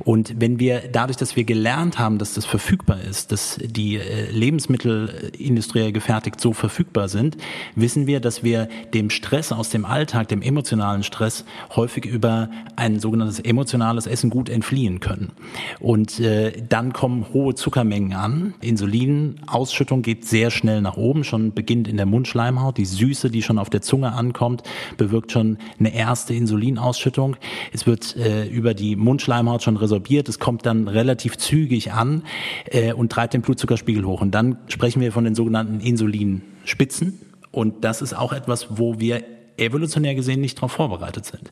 Und 0.00 0.38
wenn 0.38 0.60
wir 0.60 0.82
dadurch, 0.92 1.16
dass 1.16 1.36
wir 1.36 1.44
gelernt 1.44 1.85
gelernt 1.86 1.98
haben, 1.98 2.18
dass 2.18 2.34
das 2.34 2.44
verfügbar 2.44 3.00
ist, 3.00 3.32
dass 3.32 3.58
die 3.62 3.96
äh, 3.96 4.30
Lebensmittel 4.30 5.30
industriell 5.38 5.92
gefertigt 5.92 6.40
so 6.40 6.52
verfügbar 6.52 7.08
sind, 7.08 7.36
wissen 7.74 8.06
wir, 8.06 8.20
dass 8.20 8.42
wir 8.42 8.68
dem 8.92 9.10
Stress 9.10 9.52
aus 9.52 9.70
dem 9.70 9.84
Alltag, 9.84 10.28
dem 10.28 10.42
emotionalen 10.42 11.02
Stress, 11.02 11.44
häufig 11.74 12.04
über 12.04 12.50
ein 12.76 12.98
sogenanntes 12.98 13.40
emotionales 13.40 14.06
Essen 14.06 14.30
gut 14.30 14.48
entfliehen 14.48 15.00
können. 15.00 15.32
Und 15.80 16.18
äh, 16.20 16.52
dann 16.68 16.92
kommen 16.92 17.26
hohe 17.32 17.54
Zuckermengen 17.54 18.14
an. 18.14 18.54
Insulinausschüttung 18.60 20.02
geht 20.02 20.24
sehr 20.24 20.50
schnell 20.50 20.80
nach 20.80 20.96
oben, 20.96 21.24
schon 21.24 21.52
beginnt 21.52 21.88
in 21.88 21.96
der 21.96 22.06
Mundschleimhaut. 22.06 22.78
Die 22.78 22.86
Süße, 22.86 23.30
die 23.30 23.42
schon 23.42 23.58
auf 23.58 23.70
der 23.70 23.82
Zunge 23.82 24.12
ankommt, 24.12 24.62
bewirkt 24.96 25.32
schon 25.32 25.58
eine 25.78 25.94
erste 25.94 26.34
Insulinausschüttung. 26.34 27.36
Es 27.72 27.86
wird 27.86 28.16
äh, 28.16 28.46
über 28.48 28.74
die 28.74 28.96
Mundschleimhaut 28.96 29.62
schon 29.62 29.76
resorbiert. 29.76 30.28
Es 30.28 30.38
kommt 30.38 30.66
dann 30.66 30.88
relativ 30.88 31.36
zügig 31.36 31.75
zügig 31.76 31.92
an 31.92 32.22
äh, 32.66 32.92
und 32.92 33.12
treibt 33.12 33.34
den 33.34 33.42
Blutzuckerspiegel 33.42 34.04
hoch. 34.04 34.20
Und 34.20 34.32
dann 34.32 34.58
sprechen 34.68 35.00
wir 35.00 35.12
von 35.12 35.24
den 35.24 35.34
sogenannten 35.34 35.80
Insulinspitzen. 35.80 37.20
Und 37.50 37.84
das 37.84 38.02
ist 38.02 38.14
auch 38.14 38.32
etwas, 38.32 38.78
wo 38.78 38.98
wir 38.98 39.22
evolutionär 39.56 40.14
gesehen 40.14 40.40
nicht 40.40 40.58
darauf 40.58 40.72
vorbereitet 40.72 41.24
sind. 41.24 41.50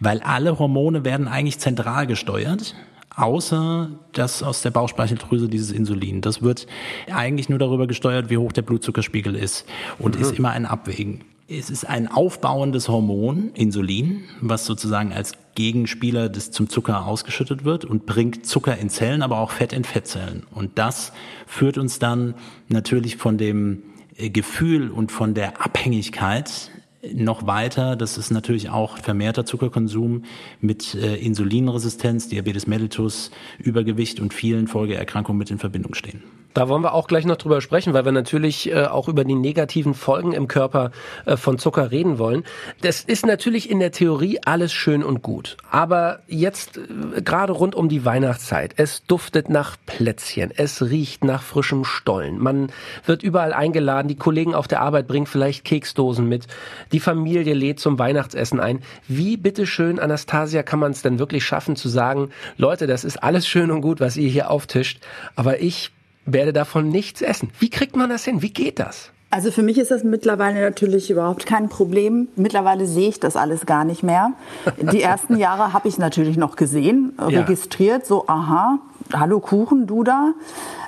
Weil 0.00 0.20
alle 0.20 0.58
Hormone 0.58 1.04
werden 1.04 1.28
eigentlich 1.28 1.58
zentral 1.58 2.06
gesteuert 2.06 2.74
außer 3.18 3.88
das 4.12 4.42
aus 4.42 4.60
der 4.60 4.70
Bauchspeicheldrüse 4.70 5.48
dieses 5.48 5.70
Insulin. 5.70 6.20
Das 6.20 6.42
wird 6.42 6.66
eigentlich 7.10 7.48
nur 7.48 7.58
darüber 7.58 7.86
gesteuert, 7.86 8.28
wie 8.28 8.36
hoch 8.36 8.52
der 8.52 8.60
Blutzuckerspiegel 8.60 9.34
ist 9.34 9.64
und 9.98 10.16
mhm. 10.16 10.20
ist 10.22 10.38
immer 10.38 10.50
ein 10.50 10.66
Abwägen. 10.66 11.24
Es 11.48 11.70
ist 11.70 11.84
ein 11.84 12.08
aufbauendes 12.08 12.88
Hormon, 12.88 13.52
Insulin, 13.54 14.24
was 14.40 14.66
sozusagen 14.66 15.12
als 15.12 15.34
Gegenspieler 15.54 16.28
des 16.28 16.50
zum 16.50 16.68
Zucker 16.68 17.06
ausgeschüttet 17.06 17.64
wird 17.64 17.84
und 17.84 18.04
bringt 18.04 18.44
Zucker 18.44 18.76
in 18.76 18.90
Zellen, 18.90 19.22
aber 19.22 19.38
auch 19.38 19.52
Fett 19.52 19.72
in 19.72 19.84
Fettzellen. 19.84 20.42
Und 20.52 20.72
das 20.76 21.12
führt 21.46 21.78
uns 21.78 22.00
dann 22.00 22.34
natürlich 22.68 23.16
von 23.16 23.38
dem 23.38 23.84
äh, 24.16 24.28
Gefühl 24.28 24.90
und 24.90 25.12
von 25.12 25.34
der 25.34 25.64
Abhängigkeit 25.64 26.72
noch 27.14 27.46
weiter, 27.46 27.94
das 27.94 28.18
ist 28.18 28.32
natürlich 28.32 28.70
auch 28.70 28.98
vermehrter 28.98 29.44
Zuckerkonsum 29.44 30.24
mit 30.60 30.96
äh, 30.96 31.14
Insulinresistenz, 31.14 32.28
Diabetes 32.28 32.66
mellitus, 32.66 33.30
Übergewicht 33.60 34.18
und 34.18 34.34
vielen 34.34 34.66
Folgeerkrankungen 34.66 35.38
mit 35.38 35.52
in 35.52 35.58
Verbindung 35.58 35.94
stehen. 35.94 36.24
Da 36.56 36.70
wollen 36.70 36.82
wir 36.82 36.94
auch 36.94 37.06
gleich 37.06 37.26
noch 37.26 37.36
drüber 37.36 37.60
sprechen, 37.60 37.92
weil 37.92 38.06
wir 38.06 38.12
natürlich 38.12 38.72
äh, 38.72 38.86
auch 38.86 39.08
über 39.08 39.24
die 39.24 39.34
negativen 39.34 39.92
Folgen 39.92 40.32
im 40.32 40.48
Körper 40.48 40.90
äh, 41.26 41.36
von 41.36 41.58
Zucker 41.58 41.90
reden 41.90 42.18
wollen. 42.18 42.44
Das 42.80 43.04
ist 43.04 43.26
natürlich 43.26 43.68
in 43.68 43.78
der 43.78 43.92
Theorie 43.92 44.38
alles 44.42 44.72
schön 44.72 45.04
und 45.04 45.20
gut. 45.20 45.58
Aber 45.70 46.20
jetzt 46.28 46.78
äh, 46.78 47.20
gerade 47.20 47.52
rund 47.52 47.74
um 47.74 47.90
die 47.90 48.06
Weihnachtszeit, 48.06 48.72
es 48.78 49.04
duftet 49.04 49.50
nach 49.50 49.76
Plätzchen, 49.84 50.50
es 50.56 50.80
riecht 50.80 51.24
nach 51.24 51.42
frischem 51.42 51.84
Stollen. 51.84 52.38
Man 52.38 52.72
wird 53.04 53.22
überall 53.22 53.52
eingeladen, 53.52 54.08
die 54.08 54.16
Kollegen 54.16 54.54
auf 54.54 54.66
der 54.66 54.80
Arbeit 54.80 55.08
bringen 55.08 55.26
vielleicht 55.26 55.62
Keksdosen 55.62 56.26
mit, 56.26 56.46
die 56.90 57.00
Familie 57.00 57.52
lädt 57.52 57.80
zum 57.80 57.98
Weihnachtsessen 57.98 58.60
ein. 58.60 58.80
Wie 59.08 59.36
bitteschön, 59.36 59.98
Anastasia, 59.98 60.62
kann 60.62 60.78
man 60.78 60.92
es 60.92 61.02
denn 61.02 61.18
wirklich 61.18 61.44
schaffen 61.44 61.76
zu 61.76 61.90
sagen, 61.90 62.30
Leute, 62.56 62.86
das 62.86 63.04
ist 63.04 63.22
alles 63.22 63.46
schön 63.46 63.70
und 63.70 63.82
gut, 63.82 64.00
was 64.00 64.16
ihr 64.16 64.30
hier 64.30 64.50
auftischt, 64.50 65.00
aber 65.34 65.60
ich 65.60 65.92
werde 66.26 66.52
davon 66.52 66.88
nichts 66.88 67.22
essen. 67.22 67.50
Wie 67.58 67.70
kriegt 67.70 67.96
man 67.96 68.10
das 68.10 68.24
hin? 68.24 68.42
Wie 68.42 68.52
geht 68.52 68.78
das? 68.78 69.10
Also 69.30 69.50
für 69.50 69.62
mich 69.62 69.76
ist 69.76 69.90
das 69.90 70.04
mittlerweile 70.04 70.60
natürlich 70.60 71.10
überhaupt 71.10 71.46
kein 71.46 71.68
Problem. 71.68 72.28
Mittlerweile 72.36 72.86
sehe 72.86 73.08
ich 73.08 73.20
das 73.20 73.36
alles 73.36 73.66
gar 73.66 73.84
nicht 73.84 74.02
mehr. 74.02 74.32
Die 74.80 75.02
ersten 75.02 75.36
Jahre 75.38 75.72
habe 75.72 75.88
ich 75.88 75.98
natürlich 75.98 76.36
noch 76.36 76.56
gesehen, 76.56 77.12
ja. 77.18 77.40
registriert, 77.40 78.06
so 78.06 78.26
aha, 78.28 78.78
hallo 79.12 79.40
Kuchen, 79.40 79.86
du 79.88 80.04
da. 80.04 80.32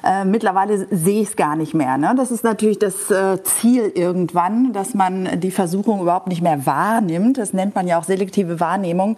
Äh, 0.05 0.25
mittlerweile 0.25 0.87
sehe 0.91 1.23
ich 1.23 1.31
es 1.31 1.37
gar 1.37 1.57
nicht 1.57 1.75
mehr. 1.75 1.99
Ne? 1.99 2.15
Das 2.17 2.31
ist 2.31 2.45
natürlich 2.45 2.79
das 2.79 3.11
äh, 3.11 3.43
Ziel 3.43 3.93
irgendwann, 3.95 4.73
dass 4.73 4.95
man 4.95 5.41
die 5.41 5.51
Versuchung 5.51 6.01
überhaupt 6.01 6.29
nicht 6.29 6.41
mehr 6.41 6.65
wahrnimmt. 6.65 7.39
Das 7.39 7.53
nennt 7.53 7.75
man 7.75 7.89
ja 7.89 7.99
auch 7.99 8.05
selektive 8.05 8.61
Wahrnehmung. 8.61 9.17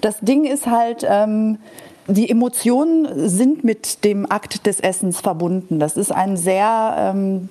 Das 0.00 0.20
Ding 0.20 0.44
ist 0.44 0.68
halt, 0.68 1.04
ähm, 1.08 1.58
die 2.06 2.28
Emotionen 2.28 3.28
sind 3.28 3.64
mit 3.64 4.04
dem 4.04 4.30
Akt 4.30 4.66
des 4.66 4.80
Essens 4.80 5.20
verbunden. 5.20 5.78
Das 5.78 5.96
ist 5.96 6.12
ein 6.12 6.36
sehr 6.36 7.12
ähm, 7.14 7.48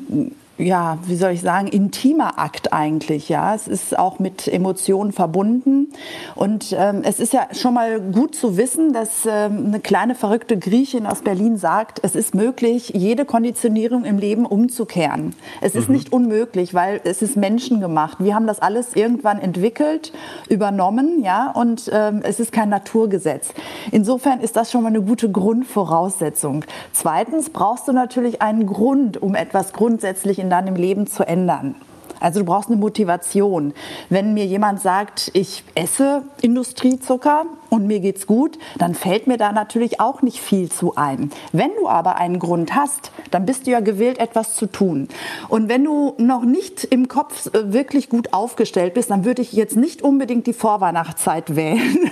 ja, 0.59 0.97
wie 1.05 1.15
soll 1.15 1.31
ich 1.31 1.41
sagen, 1.41 1.67
intimer 1.67 2.37
Akt 2.37 2.73
eigentlich. 2.73 3.29
Ja, 3.29 3.55
es 3.55 3.67
ist 3.67 3.97
auch 3.97 4.19
mit 4.19 4.47
Emotionen 4.47 5.13
verbunden 5.13 5.87
und 6.35 6.75
ähm, 6.77 7.01
es 7.03 7.19
ist 7.19 7.33
ja 7.33 7.47
schon 7.53 7.73
mal 7.73 8.01
gut 8.01 8.35
zu 8.35 8.57
wissen, 8.57 8.91
dass 8.91 9.25
ähm, 9.25 9.67
eine 9.67 9.79
kleine 9.79 10.15
verrückte 10.15 10.57
Griechin 10.57 11.05
aus 11.05 11.21
Berlin 11.21 11.57
sagt, 11.57 11.99
es 12.03 12.13
ist 12.13 12.35
möglich, 12.35 12.91
jede 12.93 13.23
Konditionierung 13.23 14.03
im 14.03 14.17
Leben 14.17 14.45
umzukehren. 14.45 15.33
Es 15.61 15.75
ist 15.75 15.87
mhm. 15.87 15.95
nicht 15.95 16.11
unmöglich, 16.11 16.73
weil 16.73 16.99
es 17.05 17.21
ist 17.21 17.37
menschengemacht. 17.37 18.21
Wir 18.21 18.35
haben 18.35 18.45
das 18.45 18.59
alles 18.59 18.95
irgendwann 18.95 19.39
entwickelt, 19.39 20.11
übernommen, 20.49 21.23
ja, 21.23 21.51
und 21.51 21.89
ähm, 21.93 22.19
es 22.23 22.39
ist 22.41 22.51
kein 22.51 22.69
Naturgesetz. 22.69 23.53
Insofern 23.91 24.41
ist 24.41 24.57
das 24.57 24.71
schon 24.71 24.83
mal 24.83 24.89
eine 24.89 25.01
gute 25.01 25.31
Grundvoraussetzung. 25.31 26.65
Zweitens 26.91 27.49
brauchst 27.49 27.87
du 27.87 27.93
natürlich 27.93 28.41
einen 28.41 28.65
Grund, 28.65 29.21
um 29.21 29.35
etwas 29.35 29.71
grundsätzlich 29.71 30.39
in 30.39 30.48
in 30.49 30.65
deinem 30.65 30.75
Leben 30.75 31.05
zu 31.05 31.27
ändern. 31.27 31.75
Also 32.19 32.39
du 32.39 32.45
brauchst 32.45 32.69
eine 32.69 32.77
Motivation. 32.77 33.73
Wenn 34.09 34.33
mir 34.33 34.45
jemand 34.45 34.81
sagt, 34.81 35.29
ich 35.33 35.63
esse 35.75 36.23
Industriezucker 36.41 37.45
und 37.69 37.87
mir 37.87 37.99
geht's 37.99 38.27
gut, 38.27 38.57
dann 38.77 38.93
fällt 38.93 39.27
mir 39.27 39.37
da 39.37 39.51
natürlich 39.51 39.99
auch 39.99 40.21
nicht 40.21 40.39
viel 40.39 40.69
zu 40.69 40.95
ein. 40.95 41.31
Wenn 41.51 41.71
du 41.79 41.87
aber 41.87 42.17
einen 42.17 42.39
Grund 42.39 42.75
hast, 42.75 43.11
dann 43.31 43.45
bist 43.45 43.67
du 43.67 43.71
ja 43.71 43.79
gewillt, 43.79 44.17
etwas 44.17 44.55
zu 44.55 44.65
tun. 44.65 45.07
Und 45.47 45.69
wenn 45.69 45.83
du 45.83 46.15
noch 46.17 46.43
nicht 46.43 46.83
im 46.83 47.07
Kopf 47.07 47.47
äh, 47.53 47.71
wirklich 47.71 48.09
gut 48.09 48.33
aufgestellt 48.33 48.95
bist, 48.95 49.11
dann 49.11 49.23
würde 49.23 49.41
ich 49.41 49.53
jetzt 49.53 49.77
nicht 49.77 50.01
unbedingt 50.01 50.47
die 50.47 50.53
Vorweihnachtszeit 50.53 51.55
wählen. 51.55 52.11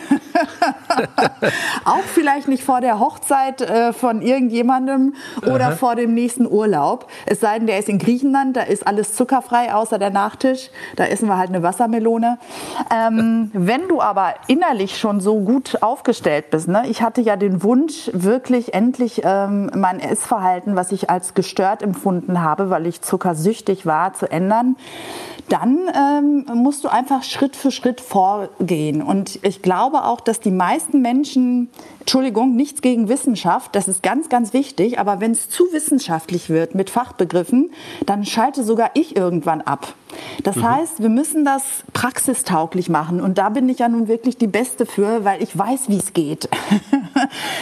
auch 1.85 2.03
vielleicht 2.03 2.47
nicht 2.47 2.63
vor 2.63 2.81
der 2.81 2.99
Hochzeit 2.99 3.61
äh, 3.61 3.93
von 3.93 4.21
irgendjemandem 4.21 5.15
oder 5.43 5.67
Aha. 5.67 5.75
vor 5.75 5.95
dem 5.95 6.13
nächsten 6.13 6.47
Urlaub. 6.47 7.07
Es 7.25 7.39
sei 7.39 7.57
denn, 7.57 7.67
der 7.67 7.79
ist 7.79 7.89
in 7.89 7.99
Griechenland, 7.99 8.55
da 8.57 8.61
ist 8.61 8.85
alles 8.85 9.15
zuckerfrei, 9.15 9.73
außer 9.73 9.99
der 9.99 10.09
Nachtisch. 10.09 10.69
Da 10.95 11.05
essen 11.05 11.27
wir 11.27 11.37
halt 11.37 11.49
eine 11.49 11.63
Wassermelone. 11.63 12.39
Ähm, 12.93 13.51
wenn 13.53 13.87
du 13.87 14.01
aber 14.01 14.33
innerlich 14.47 14.97
schon 14.97 15.19
so 15.19 15.39
gut 15.39 15.81
aufgestellt 15.81 16.49
bist. 16.49 16.67
Ne? 16.67 16.83
Ich 16.89 17.01
hatte 17.01 17.21
ja 17.21 17.35
den 17.35 17.63
Wunsch, 17.63 18.09
wirklich 18.13 18.73
endlich 18.73 19.21
ähm, 19.23 19.71
mein 19.75 19.99
Essverhalten, 19.99 20.75
was 20.75 20.91
ich 20.91 21.09
als 21.09 21.33
gestört 21.33 21.81
empfunden 21.81 22.41
habe, 22.41 22.69
weil 22.69 22.85
ich 22.85 23.01
zuckersüchtig 23.01 23.85
war, 23.85 24.13
zu 24.13 24.29
ändern. 24.29 24.75
Dann 25.49 25.89
ähm, 25.95 26.45
musst 26.55 26.83
du 26.83 26.89
einfach 26.89 27.23
Schritt 27.23 27.55
für 27.55 27.71
Schritt 27.71 28.01
vorgehen. 28.01 29.01
Und 29.01 29.39
ich 29.43 29.61
glaube 29.61 30.03
auch, 30.03 30.19
dass 30.19 30.39
die 30.39 30.51
meisten 30.51 31.01
Menschen 31.01 31.69
Entschuldigung, 32.07 32.55
nichts 32.55 32.81
gegen 32.81 33.09
Wissenschaft, 33.09 33.75
das 33.75 33.89
ist 33.89 34.01
ganz, 34.01 34.29
ganz 34.29 34.53
wichtig, 34.53 34.97
aber 34.97 35.19
wenn 35.19 35.33
es 35.33 35.49
zu 35.49 35.65
wissenschaftlich 35.73 36.49
wird 36.49 36.73
mit 36.73 36.89
Fachbegriffen, 36.89 37.71
dann 38.05 38.23
schalte 38.23 38.63
sogar 38.63 38.91
ich 38.93 39.17
irgendwann 39.17 39.59
ab. 39.59 39.93
Das 40.41 40.55
mhm. 40.55 40.69
heißt, 40.69 41.01
wir 41.01 41.09
müssen 41.09 41.43
das 41.43 41.63
praxistauglich 41.91 42.87
machen 42.87 43.19
und 43.19 43.37
da 43.37 43.49
bin 43.49 43.67
ich 43.67 43.79
ja 43.79 43.89
nun 43.89 44.07
wirklich 44.07 44.37
die 44.37 44.47
Beste 44.47 44.85
für, 44.85 45.25
weil 45.25 45.43
ich 45.43 45.57
weiß, 45.57 45.89
wie 45.89 45.97
es 45.97 46.13
geht. 46.13 46.47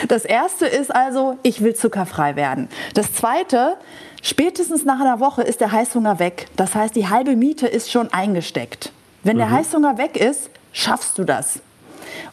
Das 0.09 0.25
erste 0.25 0.67
ist 0.67 0.93
also, 0.93 1.37
ich 1.41 1.63
will 1.63 1.75
zuckerfrei 1.75 2.35
werden. 2.35 2.67
Das 2.93 3.13
zweite, 3.13 3.77
spätestens 4.25 4.84
nach 4.84 5.00
einer 5.00 5.20
Woche 5.20 5.44
ist 5.44 5.62
der 5.62 5.72
Heißhunger 5.72 6.20
weg. 6.20 6.48
Das 6.55 6.75
heißt, 6.75 6.96
die 6.96 7.08
halbe 7.08 7.36
Miete 7.36 7.67
ist 7.67 7.91
schon 7.91 8.12
eingesteckt. 8.12 8.91
Wenn 9.24 9.38
der 9.38 9.48
mhm. 9.48 9.51
Heißhunger 9.51 9.98
weg 9.98 10.17
ist, 10.17 10.50
schaffst 10.74 11.17
du 11.17 11.24
das. 11.24 11.60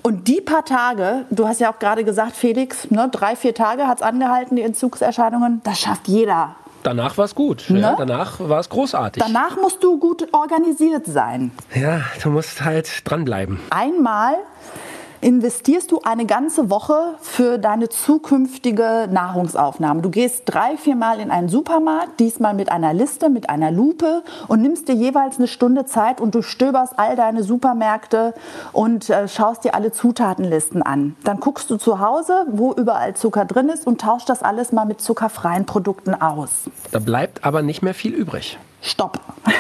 Und 0.02 0.26
die 0.26 0.40
paar 0.40 0.64
Tage, 0.64 1.26
du 1.30 1.46
hast 1.46 1.60
ja 1.60 1.72
auch 1.72 1.78
gerade 1.78 2.04
gesagt, 2.04 2.36
Felix, 2.36 2.90
ne, 2.90 3.08
drei, 3.10 3.36
vier 3.36 3.54
Tage 3.54 3.86
hat 3.86 3.98
es 3.98 4.02
angehalten, 4.02 4.56
die 4.56 4.62
Entzugserscheinungen, 4.62 5.60
das 5.64 5.80
schafft 5.80 6.08
jeder. 6.08 6.56
Danach 6.82 7.16
war 7.16 7.26
es 7.26 7.34
gut. 7.34 7.66
Ne? 7.68 7.80
Ja, 7.80 7.94
danach 7.96 8.40
war 8.40 8.58
es 8.58 8.68
großartig. 8.68 9.22
Danach 9.22 9.56
musst 9.56 9.84
du 9.84 9.98
gut 9.98 10.26
organisiert 10.32 11.06
sein. 11.06 11.52
Ja, 11.74 12.00
du 12.22 12.30
musst 12.30 12.64
halt 12.64 12.90
dranbleiben. 13.04 13.60
Einmal 13.70 14.34
investierst 15.22 15.92
du 15.92 16.00
eine 16.02 16.26
ganze 16.26 16.68
Woche 16.68 17.14
für 17.20 17.58
deine 17.58 17.88
zukünftige 17.88 19.08
Nahrungsaufnahme. 19.10 20.02
Du 20.02 20.10
gehst 20.10 20.42
drei, 20.46 20.76
vier 20.76 20.96
Mal 20.96 21.20
in 21.20 21.30
einen 21.30 21.48
Supermarkt, 21.48 22.18
diesmal 22.20 22.54
mit 22.54 22.70
einer 22.70 22.92
Liste, 22.92 23.30
mit 23.30 23.48
einer 23.48 23.70
Lupe 23.70 24.22
und 24.48 24.60
nimmst 24.60 24.88
dir 24.88 24.94
jeweils 24.94 25.38
eine 25.38 25.46
Stunde 25.46 25.86
Zeit 25.86 26.20
und 26.20 26.34
du 26.34 26.42
stöberst 26.42 26.94
all 26.98 27.14
deine 27.16 27.44
Supermärkte 27.44 28.34
und 28.72 29.08
äh, 29.10 29.28
schaust 29.28 29.64
dir 29.64 29.74
alle 29.74 29.92
Zutatenlisten 29.92 30.82
an. 30.82 31.16
Dann 31.24 31.38
guckst 31.38 31.70
du 31.70 31.76
zu 31.76 32.00
Hause, 32.00 32.46
wo 32.50 32.72
überall 32.72 33.14
Zucker 33.14 33.44
drin 33.44 33.68
ist 33.68 33.86
und 33.86 34.00
tauschst 34.00 34.28
das 34.28 34.42
alles 34.42 34.72
mal 34.72 34.86
mit 34.86 35.00
zuckerfreien 35.00 35.66
Produkten 35.66 36.14
aus. 36.14 36.50
Da 36.90 36.98
bleibt 36.98 37.44
aber 37.44 37.62
nicht 37.62 37.82
mehr 37.82 37.94
viel 37.94 38.12
übrig. 38.12 38.58
Stopp. 38.80 39.20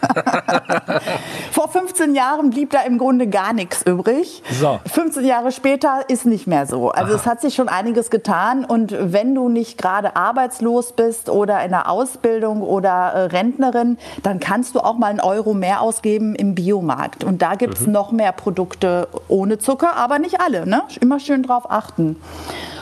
Vor 1.70 1.82
15 1.82 2.14
Jahren 2.14 2.50
blieb 2.50 2.70
da 2.70 2.80
im 2.82 2.98
Grunde 2.98 3.28
gar 3.28 3.52
nichts 3.52 3.82
übrig. 3.82 4.42
So. 4.50 4.80
15 4.86 5.24
Jahre 5.24 5.52
später 5.52 6.00
ist 6.08 6.26
nicht 6.26 6.46
mehr 6.46 6.66
so. 6.66 6.90
Also 6.90 7.12
Aha. 7.12 7.20
es 7.20 7.26
hat 7.26 7.40
sich 7.40 7.54
schon 7.54 7.68
einiges 7.68 8.10
getan 8.10 8.64
und 8.64 8.94
wenn 8.98 9.34
du 9.34 9.48
nicht 9.48 9.78
gerade 9.78 10.16
arbeitslos 10.16 10.92
bist 10.92 11.28
oder 11.28 11.62
in 11.64 11.70
der 11.70 11.88
Ausbildung 11.88 12.62
oder 12.62 12.90
äh, 12.90 13.20
Rentnerin, 13.26 13.98
dann 14.22 14.40
kannst 14.40 14.74
du 14.74 14.80
auch 14.80 14.98
mal 14.98 15.08
einen 15.08 15.20
Euro 15.20 15.54
mehr 15.54 15.80
ausgeben 15.80 16.34
im 16.34 16.54
Biomarkt. 16.54 17.22
Und 17.22 17.40
da 17.40 17.54
gibt 17.54 17.74
es 17.74 17.86
mhm. 17.86 17.92
noch 17.92 18.10
mehr 18.10 18.32
Produkte 18.32 19.06
ohne 19.28 19.58
Zucker, 19.58 19.94
aber 19.96 20.18
nicht 20.18 20.40
alle. 20.40 20.66
Ne? 20.66 20.82
Immer 21.00 21.20
schön 21.20 21.42
drauf 21.42 21.70
achten. 21.70 22.16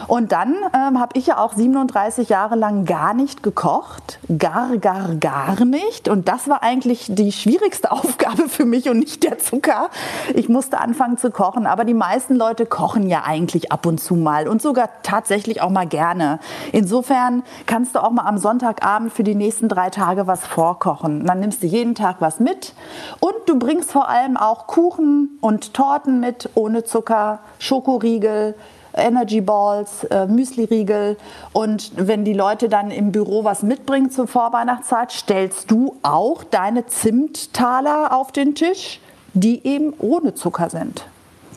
Und 0.09 0.33
dann 0.33 0.57
ähm, 0.75 0.99
habe 0.99 1.19
ich 1.19 1.27
ja 1.27 1.39
auch 1.39 1.53
37 1.53 2.31
Jahre 2.31 2.57
lang 2.57 2.87
gar 2.87 3.13
nicht 3.13 3.43
gekocht. 3.43 4.19
Gar, 4.39 4.79
gar, 4.79 5.15
gar 5.17 5.67
nicht. 5.67 6.09
Und 6.09 6.29
das 6.29 6.49
war 6.49 6.63
eigentlich 6.63 7.07
die 7.11 7.31
schwierigste 7.31 7.93
Aufgabe 7.93 8.49
für 8.49 8.65
mich 8.65 8.89
und 8.89 8.99
nicht 8.99 9.23
der 9.23 9.39
Zucker. 9.39 9.91
Ich 10.35 10.49
musste 10.49 10.81
anfangen 10.81 11.19
zu 11.19 11.31
kochen. 11.31 11.67
Aber 11.67 11.85
die 11.85 11.93
meisten 11.93 12.35
Leute 12.35 12.65
kochen 12.65 13.07
ja 13.07 13.25
eigentlich 13.27 13.71
ab 13.71 13.85
und 13.85 14.01
zu 14.01 14.15
mal 14.15 14.49
und 14.49 14.63
sogar 14.63 14.89
tatsächlich 15.03 15.61
auch 15.61 15.69
mal 15.69 15.87
gerne. 15.87 16.41
Insofern 16.73 17.43
kannst 17.67 17.95
du 17.95 18.03
auch 18.03 18.11
mal 18.11 18.25
am 18.25 18.39
Sonntagabend 18.39 19.13
für 19.13 19.25
die 19.25 19.35
nächsten 19.35 19.69
drei 19.69 19.91
Tage 19.91 20.27
was 20.27 20.47
vorkochen. 20.47 21.27
Dann 21.27 21.41
nimmst 21.41 21.63
du 21.63 21.67
jeden 21.67 21.95
Tag 21.95 22.17
was 22.21 22.41
mit 22.41 22.73
und 23.21 23.35
du 23.45 23.59
bringst 23.59 23.93
vor 23.93 24.09
allem 24.09 24.39
auch 24.39 24.67
Kuchen 24.69 25.39
und 25.43 25.75
Torten 25.75 26.19
mit 26.19 26.49
ohne 26.55 26.85
Zucker, 26.85 27.41
Schokoriegel, 27.59 28.55
Energy 28.99 29.41
Balls, 29.41 30.05
äh, 30.05 30.27
Müsli-Riegel. 30.27 31.17
Und 31.53 31.93
wenn 31.97 32.25
die 32.25 32.35
Leute 32.35 32.69
dann 32.69 32.91
im 32.91 33.13
Büro 33.13 33.45
was 33.45 33.63
mitbringen 33.63 34.11
zur 34.11 34.27
Vorweihnachtszeit, 34.27 35.13
stellst 35.13 35.71
du 35.71 35.97
auch 36.03 36.45
deine 36.45 36.87
Zimttaler 36.87 38.13
auf 38.13 38.33
den 38.33 38.55
Tisch, 38.55 39.01
die 39.35 39.67
eben 39.67 39.95
ohne 39.99 40.35
Zucker 40.35 40.71
sind. 40.71 41.05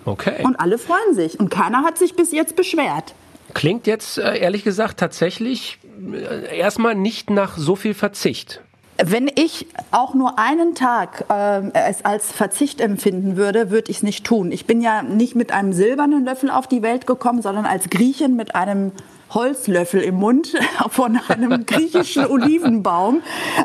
Okay. 0.05 0.43
Und 0.43 0.59
alle 0.59 0.77
freuen 0.77 1.13
sich. 1.13 1.39
Und 1.39 1.49
keiner 1.49 1.83
hat 1.83 1.97
sich 1.97 2.15
bis 2.15 2.31
jetzt 2.31 2.55
beschwert. 2.55 3.13
Klingt 3.53 3.87
jetzt 3.87 4.17
äh, 4.17 4.37
ehrlich 4.37 4.63
gesagt 4.63 4.99
tatsächlich 4.99 5.79
äh, 6.13 6.57
erstmal 6.57 6.95
nicht 6.95 7.29
nach 7.29 7.57
so 7.57 7.75
viel 7.75 7.93
Verzicht. 7.93 8.61
Wenn 9.03 9.31
ich 9.33 9.67
auch 9.89 10.13
nur 10.13 10.37
einen 10.37 10.75
Tag 10.75 11.25
äh, 11.29 11.71
es 11.73 12.05
als 12.05 12.31
Verzicht 12.31 12.79
empfinden 12.79 13.35
würde, 13.35 13.71
würde 13.71 13.89
ich 13.89 13.97
es 13.97 14.03
nicht 14.03 14.25
tun. 14.25 14.51
Ich 14.51 14.67
bin 14.67 14.81
ja 14.81 15.01
nicht 15.01 15.35
mit 15.35 15.51
einem 15.51 15.73
silbernen 15.73 16.23
Löffel 16.23 16.51
auf 16.51 16.67
die 16.67 16.83
Welt 16.83 17.07
gekommen, 17.07 17.41
sondern 17.41 17.65
als 17.65 17.89
Griechin 17.89 18.35
mit 18.35 18.53
einem 18.53 18.91
Holzlöffel 19.33 20.01
im 20.01 20.15
Mund 20.15 20.53
von 20.89 21.19
einem 21.27 21.65
griechischen 21.65 22.25
Olivenbaum. 22.25 23.21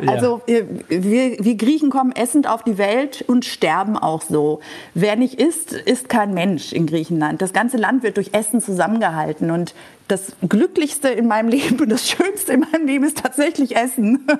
Also 0.06 0.42
ja. 0.46 0.60
wir, 0.88 1.38
wir 1.38 1.54
Griechen 1.56 1.90
kommen 1.90 2.12
essend 2.12 2.48
auf 2.48 2.62
die 2.62 2.78
Welt 2.78 3.24
und 3.26 3.44
sterben 3.44 3.96
auch 3.96 4.22
so. 4.22 4.60
Wer 4.94 5.16
nicht 5.16 5.40
isst, 5.40 5.72
ist 5.72 6.08
kein 6.08 6.34
Mensch 6.34 6.72
in 6.72 6.86
Griechenland. 6.86 7.42
Das 7.42 7.52
ganze 7.52 7.76
Land 7.76 8.02
wird 8.02 8.16
durch 8.16 8.30
Essen 8.32 8.60
zusammengehalten 8.60 9.50
und 9.50 9.74
das 10.08 10.32
Glücklichste 10.48 11.08
in 11.08 11.26
meinem 11.26 11.48
Leben 11.48 11.80
und 11.80 11.88
das 11.88 12.08
Schönste 12.08 12.52
in 12.52 12.60
meinem 12.60 12.86
Leben 12.86 13.04
ist 13.04 13.18
tatsächlich 13.18 13.76
Essen. 13.76 14.26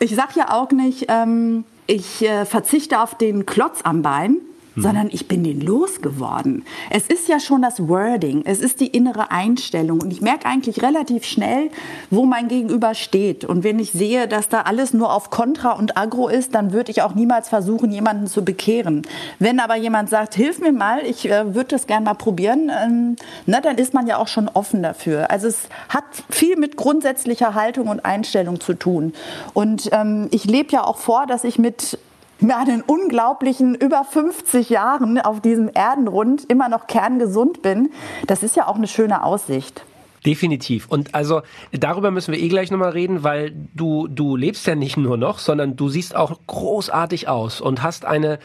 Ich 0.00 0.14
sage 0.14 0.32
ja 0.36 0.52
auch 0.52 0.70
nicht, 0.70 1.06
ähm, 1.08 1.64
ich 1.86 2.22
äh, 2.22 2.44
verzichte 2.44 3.00
auf 3.00 3.16
den 3.16 3.46
Klotz 3.46 3.80
am 3.84 4.02
Bein, 4.02 4.38
Mhm. 4.74 4.82
sondern 4.82 5.08
ich 5.12 5.28
bin 5.28 5.44
den 5.44 5.60
losgeworden. 5.60 6.64
Es 6.90 7.06
ist 7.06 7.28
ja 7.28 7.38
schon 7.40 7.62
das 7.62 7.88
Wording, 7.88 8.42
es 8.44 8.60
ist 8.60 8.80
die 8.80 8.88
innere 8.88 9.30
Einstellung 9.30 10.00
und 10.00 10.12
ich 10.12 10.20
merke 10.20 10.46
eigentlich 10.46 10.82
relativ 10.82 11.24
schnell, 11.24 11.70
wo 12.10 12.24
mein 12.24 12.48
Gegenüber 12.48 12.94
steht. 12.94 13.44
Und 13.44 13.64
wenn 13.64 13.78
ich 13.78 13.92
sehe, 13.92 14.26
dass 14.28 14.48
da 14.48 14.62
alles 14.62 14.92
nur 14.92 15.12
auf 15.12 15.30
Kontra 15.30 15.72
und 15.72 15.96
Agro 15.96 16.28
ist, 16.28 16.54
dann 16.54 16.72
würde 16.72 16.90
ich 16.90 17.02
auch 17.02 17.14
niemals 17.14 17.48
versuchen, 17.48 17.92
jemanden 17.92 18.26
zu 18.26 18.44
bekehren. 18.44 19.02
Wenn 19.38 19.60
aber 19.60 19.76
jemand 19.76 20.10
sagt, 20.10 20.34
hilf 20.34 20.60
mir 20.60 20.72
mal, 20.72 21.00
ich 21.06 21.30
äh, 21.30 21.54
würde 21.54 21.68
das 21.70 21.86
gerne 21.86 22.04
mal 22.04 22.14
probieren, 22.14 22.70
ähm, 22.84 23.16
na, 23.46 23.60
dann 23.60 23.78
ist 23.78 23.94
man 23.94 24.06
ja 24.06 24.18
auch 24.18 24.28
schon 24.28 24.48
offen 24.48 24.82
dafür. 24.82 25.30
Also 25.30 25.48
es 25.48 25.68
hat 25.88 26.04
viel 26.30 26.56
mit 26.56 26.76
grundsätzlicher 26.76 27.54
Haltung 27.54 27.88
und 27.88 28.04
Einstellung 28.04 28.60
zu 28.60 28.74
tun. 28.74 29.12
Und 29.52 29.90
ähm, 29.92 30.28
ich 30.30 30.44
lebe 30.44 30.72
ja 30.72 30.84
auch 30.84 30.98
vor, 30.98 31.26
dass 31.26 31.44
ich 31.44 31.58
mit 31.58 31.98
meinen 32.40 32.82
unglaublichen 32.82 33.74
über 33.74 34.04
50 34.04 34.70
Jahren 34.70 35.20
auf 35.20 35.40
diesem 35.40 35.68
Erdenrund 35.68 36.44
immer 36.50 36.68
noch 36.68 36.86
kerngesund 36.86 37.62
bin, 37.62 37.90
das 38.26 38.42
ist 38.42 38.56
ja 38.56 38.66
auch 38.66 38.76
eine 38.76 38.88
schöne 38.88 39.24
Aussicht. 39.24 39.84
Definitiv. 40.26 40.86
Und 40.88 41.14
also 41.14 41.42
darüber 41.72 42.10
müssen 42.10 42.32
wir 42.32 42.40
eh 42.40 42.48
gleich 42.48 42.70
nochmal 42.70 42.92
reden, 42.92 43.24
weil 43.24 43.52
du, 43.74 44.08
du 44.08 44.36
lebst 44.36 44.66
ja 44.66 44.74
nicht 44.74 44.96
nur 44.96 45.18
noch, 45.18 45.38
sondern 45.38 45.76
du 45.76 45.90
siehst 45.90 46.16
auch 46.16 46.38
großartig 46.46 47.28
aus 47.28 47.60
und 47.60 47.82
hast 47.82 48.06
eine, 48.06 48.38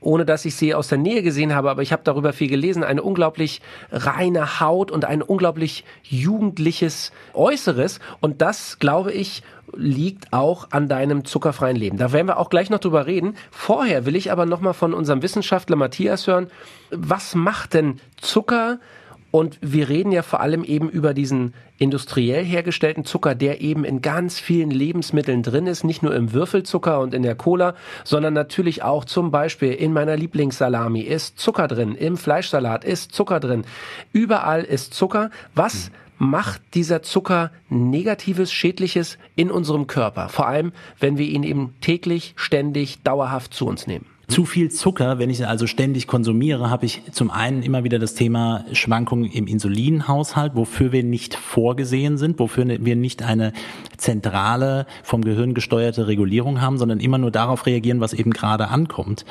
ohne 0.00 0.24
dass 0.24 0.46
ich 0.46 0.54
sie 0.54 0.74
aus 0.74 0.88
der 0.88 0.96
Nähe 0.96 1.22
gesehen 1.22 1.54
habe, 1.54 1.70
aber 1.70 1.82
ich 1.82 1.92
habe 1.92 2.02
darüber 2.04 2.32
viel 2.32 2.48
gelesen, 2.48 2.82
eine 2.82 3.02
unglaublich 3.02 3.60
reine 3.92 4.60
Haut 4.60 4.90
und 4.90 5.04
ein 5.04 5.20
unglaublich 5.20 5.84
jugendliches 6.04 7.12
Äußeres. 7.34 8.00
Und 8.20 8.40
das, 8.40 8.78
glaube 8.78 9.12
ich, 9.12 9.42
liegt 9.74 10.32
auch 10.32 10.68
an 10.70 10.88
deinem 10.88 11.26
zuckerfreien 11.26 11.76
Leben. 11.76 11.98
Da 11.98 12.12
werden 12.12 12.28
wir 12.28 12.38
auch 12.38 12.48
gleich 12.48 12.70
noch 12.70 12.78
drüber 12.78 13.06
reden. 13.06 13.36
Vorher 13.50 14.06
will 14.06 14.16
ich 14.16 14.32
aber 14.32 14.46
nochmal 14.46 14.74
von 14.74 14.94
unserem 14.94 15.22
Wissenschaftler 15.22 15.76
Matthias 15.76 16.26
hören. 16.26 16.48
Was 16.90 17.34
macht 17.34 17.74
denn 17.74 18.00
Zucker? 18.16 18.78
Und 19.36 19.58
wir 19.60 19.90
reden 19.90 20.12
ja 20.12 20.22
vor 20.22 20.40
allem 20.40 20.64
eben 20.64 20.88
über 20.88 21.12
diesen 21.12 21.52
industriell 21.76 22.42
hergestellten 22.42 23.04
Zucker, 23.04 23.34
der 23.34 23.60
eben 23.60 23.84
in 23.84 24.00
ganz 24.00 24.40
vielen 24.40 24.70
Lebensmitteln 24.70 25.42
drin 25.42 25.66
ist, 25.66 25.84
nicht 25.84 26.02
nur 26.02 26.14
im 26.14 26.32
Würfelzucker 26.32 27.00
und 27.00 27.12
in 27.12 27.22
der 27.22 27.34
Cola, 27.34 27.74
sondern 28.02 28.32
natürlich 28.32 28.82
auch 28.82 29.04
zum 29.04 29.30
Beispiel 29.30 29.72
in 29.72 29.92
meiner 29.92 30.16
Lieblingssalami 30.16 31.02
ist 31.02 31.38
Zucker 31.38 31.68
drin, 31.68 31.94
im 31.94 32.16
Fleischsalat 32.16 32.82
ist 32.82 33.12
Zucker 33.12 33.38
drin. 33.38 33.66
Überall 34.10 34.64
ist 34.64 34.94
Zucker. 34.94 35.28
Was 35.54 35.90
macht 36.16 36.62
dieser 36.72 37.02
Zucker 37.02 37.50
Negatives, 37.68 38.50
Schädliches 38.50 39.18
in 39.34 39.50
unserem 39.50 39.86
Körper. 39.86 40.30
Vor 40.30 40.48
allem, 40.48 40.72
wenn 40.98 41.18
wir 41.18 41.26
ihn 41.26 41.42
eben 41.42 41.74
täglich, 41.82 42.32
ständig, 42.36 43.02
dauerhaft 43.02 43.52
zu 43.52 43.66
uns 43.66 43.86
nehmen. 43.86 44.06
Zu 44.28 44.44
viel 44.44 44.72
Zucker, 44.72 45.20
wenn 45.20 45.30
ich 45.30 45.38
ihn 45.38 45.44
also 45.44 45.68
ständig 45.68 46.08
konsumiere, 46.08 46.68
habe 46.68 46.84
ich 46.84 47.00
zum 47.12 47.30
einen 47.30 47.62
immer 47.62 47.84
wieder 47.84 48.00
das 48.00 48.14
Thema 48.14 48.64
Schwankungen 48.72 49.30
im 49.30 49.46
Insulinhaushalt, 49.46 50.56
wofür 50.56 50.90
wir 50.90 51.04
nicht 51.04 51.36
vorgesehen 51.36 52.18
sind, 52.18 52.40
wofür 52.40 52.66
wir 52.66 52.96
nicht 52.96 53.22
eine 53.22 53.52
zentrale, 53.96 54.86
vom 55.04 55.22
Gehirn 55.22 55.54
gesteuerte 55.54 56.08
Regulierung 56.08 56.60
haben, 56.60 56.76
sondern 56.76 56.98
immer 56.98 57.18
nur 57.18 57.30
darauf 57.30 57.66
reagieren, 57.66 58.00
was 58.00 58.14
eben 58.14 58.32
gerade 58.32 58.66
ankommt. 58.66 59.24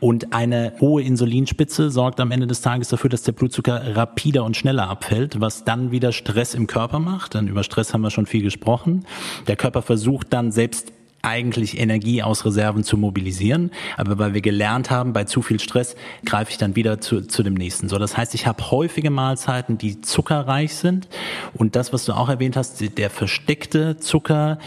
Und 0.00 0.34
eine 0.34 0.74
hohe 0.80 1.02
Insulinspitze 1.02 1.90
sorgt 1.90 2.20
am 2.20 2.30
Ende 2.30 2.46
des 2.46 2.60
Tages 2.60 2.88
dafür, 2.88 3.08
dass 3.08 3.22
der 3.22 3.32
Blutzucker 3.32 3.96
rapider 3.96 4.44
und 4.44 4.54
schneller 4.54 4.90
abfällt, 4.90 5.40
was 5.40 5.64
dann 5.64 5.92
wieder 5.92 6.12
Stress 6.12 6.52
im 6.52 6.66
Körper 6.66 6.98
macht. 6.98 7.34
Dann 7.34 7.48
über 7.48 7.62
Stress 7.64 7.94
haben 7.94 8.02
wir 8.02 8.10
schon 8.10 8.26
viel 8.26 8.42
gesprochen. 8.42 9.06
Der 9.46 9.56
Körper 9.56 9.80
versucht 9.80 10.30
dann 10.30 10.52
selbst 10.52 10.92
eigentlich 11.22 11.78
Energie 11.78 12.22
aus 12.22 12.44
Reserven 12.44 12.82
zu 12.82 12.96
mobilisieren. 12.96 13.70
Aber 13.96 14.18
weil 14.18 14.34
wir 14.34 14.40
gelernt 14.40 14.90
haben, 14.90 15.12
bei 15.12 15.24
zu 15.24 15.40
viel 15.40 15.60
Stress 15.60 15.94
greife 16.24 16.50
ich 16.50 16.58
dann 16.58 16.76
wieder 16.76 17.00
zu, 17.00 17.22
zu 17.22 17.42
dem 17.42 17.54
nächsten. 17.54 17.88
So, 17.88 17.98
das 17.98 18.16
heißt, 18.16 18.34
ich 18.34 18.46
habe 18.46 18.70
häufige 18.70 19.10
Mahlzeiten, 19.10 19.78
die 19.78 20.00
zuckerreich 20.00 20.74
sind. 20.74 21.08
Und 21.54 21.76
das, 21.76 21.92
was 21.92 22.04
du 22.04 22.12
auch 22.12 22.28
erwähnt 22.28 22.56
hast, 22.56 22.82
der 22.98 23.10
versteckte 23.10 23.96
Zucker, 23.98 24.58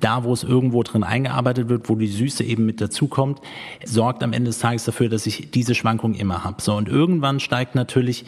da 0.00 0.24
wo 0.24 0.32
es 0.32 0.44
irgendwo 0.44 0.82
drin 0.84 1.02
eingearbeitet 1.02 1.68
wird, 1.68 1.88
wo 1.88 1.96
die 1.96 2.06
Süße 2.06 2.44
eben 2.44 2.64
mit 2.64 2.80
dazukommt, 2.80 3.40
sorgt 3.84 4.22
am 4.22 4.32
Ende 4.32 4.50
des 4.50 4.60
Tages 4.60 4.84
dafür, 4.84 5.08
dass 5.08 5.26
ich 5.26 5.50
diese 5.50 5.74
Schwankung 5.74 6.14
immer 6.14 6.44
habe. 6.44 6.62
So, 6.62 6.74
und 6.74 6.88
irgendwann 6.88 7.40
steigt 7.40 7.74
natürlich 7.74 8.24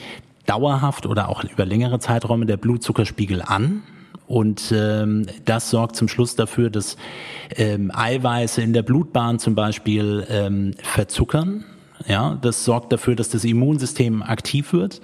dauerhaft 0.47 1.07
oder 1.07 1.29
auch 1.29 1.45
über 1.45 1.65
längere 1.65 1.99
Zeiträume 1.99 2.47
der 2.47 2.57
Blutzuckerspiegel 2.57 3.43
an. 3.43 3.83
Und 4.27 4.73
ähm, 4.75 5.27
das 5.45 5.71
sorgt 5.71 5.97
zum 5.97 6.09
Schluss 6.09 6.35
dafür, 6.35 6.71
dass 6.71 6.97
ähm, 7.55 7.93
Eiweiße 7.95 8.61
in 8.61 8.73
der 8.73 8.83
Blutbahn 8.83 9.39
zum 9.39 9.55
Beispiel 9.55 10.27
ähm, 10.29 10.75
verzuckern 10.83 11.65
Ja, 12.09 12.37
das 12.43 12.65
sorgt 12.65 12.93
dafür, 12.93 13.15
dass 13.15 13.29
das 13.31 13.45
Immunsystem 13.45 14.23
aktiv 14.23 14.73
wird. 14.73 15.01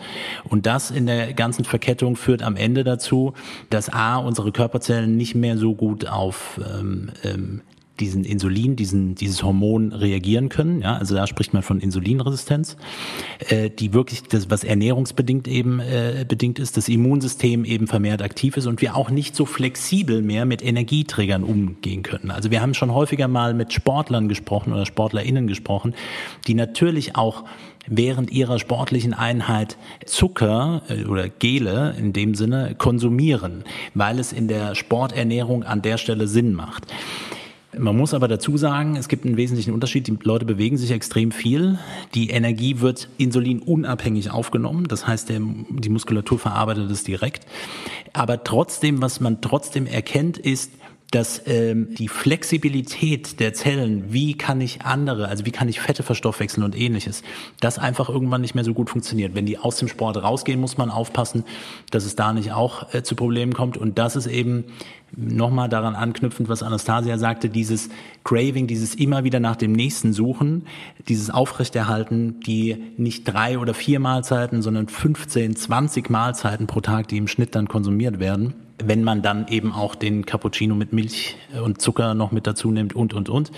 Und 0.48 0.66
das 0.66 0.90
in 0.90 1.06
der 1.06 1.34
ganzen 1.34 1.64
Verkettung 1.64 2.16
führt 2.16 2.42
am 2.42 2.56
Ende 2.56 2.84
dazu, 2.84 3.34
dass 3.70 3.88
A, 3.88 4.16
unsere 4.16 4.52
Körperzellen 4.52 5.16
nicht 5.16 5.34
mehr 5.34 5.56
so 5.56 5.74
gut 5.74 6.08
auf 6.08 6.60
ähm, 6.78 7.10
ähm, 7.24 7.60
diesen 8.02 8.24
Insulin, 8.24 8.74
diesen, 8.74 9.14
dieses 9.14 9.42
Hormon 9.42 9.92
reagieren 9.92 10.48
können. 10.48 10.82
Ja, 10.82 10.96
also 10.96 11.14
da 11.14 11.26
spricht 11.26 11.54
man 11.54 11.62
von 11.62 11.80
Insulinresistenz, 11.80 12.76
äh, 13.48 13.70
die 13.70 13.94
wirklich 13.94 14.24
das, 14.24 14.50
was 14.50 14.64
ernährungsbedingt 14.64 15.46
eben 15.46 15.78
äh, 15.78 16.24
bedingt 16.26 16.58
ist, 16.58 16.76
das 16.76 16.88
Immunsystem 16.88 17.64
eben 17.64 17.86
vermehrt 17.86 18.20
aktiv 18.20 18.56
ist 18.56 18.66
und 18.66 18.82
wir 18.82 18.96
auch 18.96 19.10
nicht 19.10 19.36
so 19.36 19.46
flexibel 19.46 20.20
mehr 20.20 20.44
mit 20.44 20.64
Energieträgern 20.64 21.44
umgehen 21.44 22.02
können. 22.02 22.32
Also 22.32 22.50
wir 22.50 22.60
haben 22.60 22.74
schon 22.74 22.92
häufiger 22.92 23.28
mal 23.28 23.54
mit 23.54 23.72
Sportlern 23.72 24.28
gesprochen 24.28 24.72
oder 24.72 24.84
SportlerInnen 24.84 25.46
gesprochen, 25.46 25.94
die 26.48 26.54
natürlich 26.54 27.14
auch 27.14 27.44
während 27.86 28.30
ihrer 28.30 28.58
sportlichen 28.58 29.14
Einheit 29.14 29.76
Zucker 30.06 30.82
äh, 30.88 31.04
oder 31.04 31.28
Gele 31.28 31.94
in 31.98 32.12
dem 32.12 32.34
Sinne 32.34 32.74
konsumieren, 32.76 33.64
weil 33.94 34.18
es 34.18 34.32
in 34.32 34.48
der 34.48 34.74
Sporternährung 34.74 35.62
an 35.62 35.82
der 35.82 35.98
Stelle 35.98 36.26
Sinn 36.26 36.52
macht. 36.52 36.86
Man 37.78 37.96
muss 37.96 38.12
aber 38.12 38.28
dazu 38.28 38.58
sagen, 38.58 38.96
es 38.96 39.08
gibt 39.08 39.24
einen 39.24 39.38
wesentlichen 39.38 39.72
Unterschied. 39.72 40.06
Die 40.06 40.18
Leute 40.24 40.44
bewegen 40.44 40.76
sich 40.76 40.90
extrem 40.90 41.32
viel. 41.32 41.78
Die 42.14 42.28
Energie 42.28 42.80
wird 42.80 43.08
insulinunabhängig 43.16 44.30
aufgenommen. 44.30 44.88
Das 44.88 45.06
heißt, 45.06 45.30
der, 45.30 45.40
die 45.40 45.88
Muskulatur 45.88 46.38
verarbeitet 46.38 46.90
es 46.90 47.02
direkt. 47.02 47.46
Aber 48.12 48.44
trotzdem, 48.44 49.00
was 49.00 49.20
man 49.20 49.40
trotzdem 49.40 49.86
erkennt, 49.86 50.36
ist, 50.36 50.72
dass 51.12 51.42
ähm, 51.46 51.94
die 51.94 52.08
Flexibilität 52.08 53.38
der 53.38 53.52
Zellen, 53.52 54.12
wie 54.14 54.34
kann 54.34 54.62
ich 54.62 54.80
andere, 54.82 55.28
also 55.28 55.44
wie 55.44 55.50
kann 55.50 55.68
ich 55.68 55.78
Fette 55.78 56.02
verstoffwechseln 56.02 56.64
und 56.64 56.76
ähnliches, 56.76 57.22
das 57.60 57.78
einfach 57.78 58.08
irgendwann 58.08 58.40
nicht 58.40 58.54
mehr 58.54 58.64
so 58.64 58.72
gut 58.72 58.88
funktioniert. 58.88 59.34
Wenn 59.34 59.44
die 59.44 59.58
aus 59.58 59.76
dem 59.76 59.88
Sport 59.88 60.16
rausgehen, 60.16 60.58
muss 60.58 60.78
man 60.78 60.90
aufpassen, 60.90 61.44
dass 61.90 62.06
es 62.06 62.16
da 62.16 62.32
nicht 62.32 62.52
auch 62.52 62.94
äh, 62.94 63.02
zu 63.02 63.14
Problemen 63.14 63.52
kommt. 63.52 63.76
Und 63.76 63.98
das 63.98 64.16
ist 64.16 64.26
eben 64.26 64.64
nochmal 65.14 65.68
daran 65.68 65.94
anknüpfend, 65.94 66.48
was 66.48 66.62
Anastasia 66.62 67.18
sagte, 67.18 67.50
dieses 67.50 67.90
Craving, 68.24 68.66
dieses 68.66 68.94
immer 68.94 69.22
wieder 69.22 69.38
nach 69.38 69.56
dem 69.56 69.72
nächsten 69.72 70.14
Suchen, 70.14 70.64
dieses 71.08 71.28
Aufrechterhalten, 71.28 72.40
die 72.40 72.82
nicht 72.96 73.24
drei 73.24 73.58
oder 73.58 73.74
vier 73.74 74.00
Mahlzeiten, 74.00 74.62
sondern 74.62 74.88
15, 74.88 75.56
20 75.56 76.08
Mahlzeiten 76.08 76.66
pro 76.66 76.80
Tag, 76.80 77.08
die 77.08 77.18
im 77.18 77.28
Schnitt 77.28 77.54
dann 77.54 77.68
konsumiert 77.68 78.18
werden 78.18 78.54
wenn 78.86 79.04
man 79.04 79.22
dann 79.22 79.48
eben 79.48 79.72
auch 79.72 79.94
den 79.94 80.26
Cappuccino 80.26 80.74
mit 80.74 80.92
Milch 80.92 81.36
und 81.62 81.80
Zucker 81.80 82.14
noch 82.14 82.32
mit 82.32 82.46
dazu 82.46 82.70
nimmt 82.70 82.94
und, 82.94 83.14
und, 83.14 83.28
und, 83.28 83.52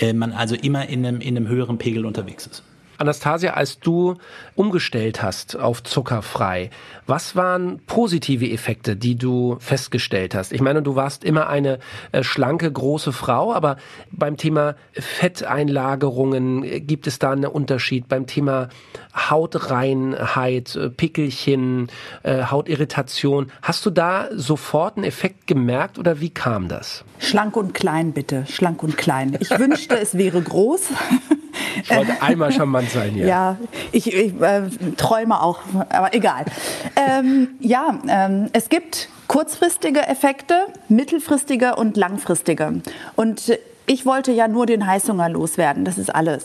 äh, 0.00 0.12
man 0.12 0.32
also 0.32 0.54
immer 0.54 0.88
in 0.88 1.04
einem, 1.04 1.20
in 1.20 1.36
einem 1.36 1.48
höheren 1.48 1.78
Pegel 1.78 2.06
unterwegs 2.06 2.46
ist. 2.46 2.62
Anastasia, 3.02 3.54
als 3.54 3.80
du 3.80 4.14
umgestellt 4.54 5.22
hast 5.22 5.56
auf 5.58 5.82
zuckerfrei, 5.82 6.70
was 7.06 7.34
waren 7.34 7.80
positive 7.86 8.48
Effekte, 8.48 8.94
die 8.94 9.16
du 9.16 9.56
festgestellt 9.58 10.36
hast? 10.36 10.52
Ich 10.52 10.60
meine, 10.60 10.82
du 10.82 10.94
warst 10.94 11.24
immer 11.24 11.48
eine 11.48 11.80
äh, 12.12 12.22
schlanke, 12.22 12.70
große 12.70 13.12
Frau, 13.12 13.52
aber 13.52 13.76
beim 14.12 14.36
Thema 14.36 14.76
Fetteinlagerungen 14.92 16.62
äh, 16.62 16.80
gibt 16.80 17.08
es 17.08 17.18
da 17.18 17.32
einen 17.32 17.46
Unterschied. 17.46 18.08
Beim 18.08 18.28
Thema 18.28 18.68
Hautreinheit, 19.14 20.76
äh, 20.76 20.88
Pickelchen, 20.88 21.88
Hautirritation, 22.24 23.50
hast 23.62 23.84
du 23.84 23.90
da 23.90 24.28
sofort 24.32 24.96
einen 24.96 25.04
Effekt 25.04 25.46
gemerkt 25.48 25.98
oder 25.98 26.20
wie 26.20 26.30
kam 26.30 26.68
das? 26.68 27.04
Schlank 27.18 27.56
und 27.56 27.74
klein, 27.74 28.12
bitte. 28.12 28.44
Schlank 28.48 28.82
und 28.82 28.96
klein. 28.96 29.36
Ich 29.40 29.50
wünschte, 29.50 29.98
es 29.98 30.16
wäre 30.16 30.40
groß. 30.40 30.90
Ich 31.82 31.90
wollte 31.90 32.22
einmal 32.22 32.52
charmant 32.52 32.91
sein 32.92 33.10
hier. 33.10 33.26
Ja, 33.26 33.56
ich, 33.90 34.12
ich 34.12 34.40
äh, 34.40 34.62
träume 34.96 35.42
auch, 35.42 35.60
aber 35.88 36.14
egal. 36.14 36.44
Ähm, 36.96 37.48
ja, 37.60 37.98
ähm, 38.08 38.48
es 38.52 38.68
gibt 38.68 39.08
kurzfristige 39.28 40.06
Effekte, 40.06 40.66
mittelfristige 40.88 41.76
und 41.76 41.96
langfristige. 41.96 42.82
Und 43.16 43.58
ich 43.86 44.06
wollte 44.06 44.32
ja 44.32 44.48
nur 44.48 44.66
den 44.66 44.86
Heißhunger 44.86 45.28
loswerden, 45.28 45.84
das 45.84 45.98
ist 45.98 46.14
alles. 46.14 46.44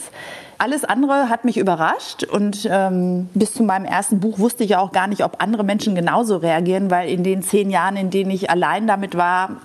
Alles 0.60 0.84
andere 0.84 1.30
hat 1.30 1.46
mich 1.46 1.58
überrascht 1.58 2.24
und 2.24 2.68
ähm, 2.72 3.30
bis 3.36 3.54
zu 3.54 3.62
meinem 3.62 3.86
ersten 3.86 4.20
Buch 4.20 4.40
wusste 4.40 4.64
ich 4.64 4.72
ja 4.72 4.80
auch 4.80 4.92
gar 4.92 5.08
nicht, 5.08 5.24
ob 5.24 5.42
andere 5.42 5.64
Menschen 5.64 5.94
genauso 5.94 6.38
reagieren, 6.38 6.90
weil 6.90 7.10
in 7.10 7.24
den 7.24 7.44
zehn 7.44 7.70
Jahren, 7.70 7.96
in 7.96 8.10
denen 8.10 8.32
ich 8.32 8.50
allein 8.50 8.88
damit 8.88 9.16
war, 9.16 9.58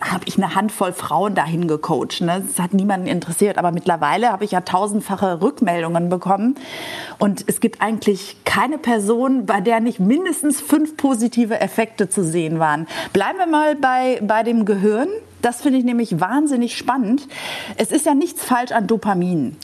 habe 0.00 0.24
ich 0.26 0.36
eine 0.36 0.54
Handvoll 0.54 0.92
Frauen 0.92 1.34
dahin 1.34 1.68
gecoacht. 1.68 2.20
Ne? 2.20 2.44
Das 2.46 2.62
hat 2.62 2.74
niemanden 2.74 3.06
interessiert. 3.06 3.58
Aber 3.58 3.72
mittlerweile 3.72 4.30
habe 4.30 4.44
ich 4.44 4.52
ja 4.52 4.60
tausendfache 4.60 5.40
Rückmeldungen 5.40 6.08
bekommen. 6.08 6.56
Und 7.18 7.44
es 7.46 7.60
gibt 7.60 7.80
eigentlich 7.80 8.36
keine 8.44 8.78
Person, 8.78 9.46
bei 9.46 9.60
der 9.60 9.80
nicht 9.80 10.00
mindestens 10.00 10.60
fünf 10.60 10.96
positive 10.96 11.60
Effekte 11.60 12.08
zu 12.08 12.24
sehen 12.24 12.58
waren. 12.58 12.86
Bleiben 13.12 13.38
wir 13.38 13.46
mal 13.46 13.74
bei, 13.76 14.20
bei 14.22 14.42
dem 14.42 14.64
Gehirn. 14.64 15.08
Das 15.42 15.60
finde 15.60 15.78
ich 15.78 15.84
nämlich 15.84 16.20
wahnsinnig 16.20 16.76
spannend. 16.76 17.28
Es 17.76 17.90
ist 17.90 18.06
ja 18.06 18.14
nichts 18.14 18.44
falsch 18.44 18.72
an 18.72 18.86
Dopamin. 18.86 19.56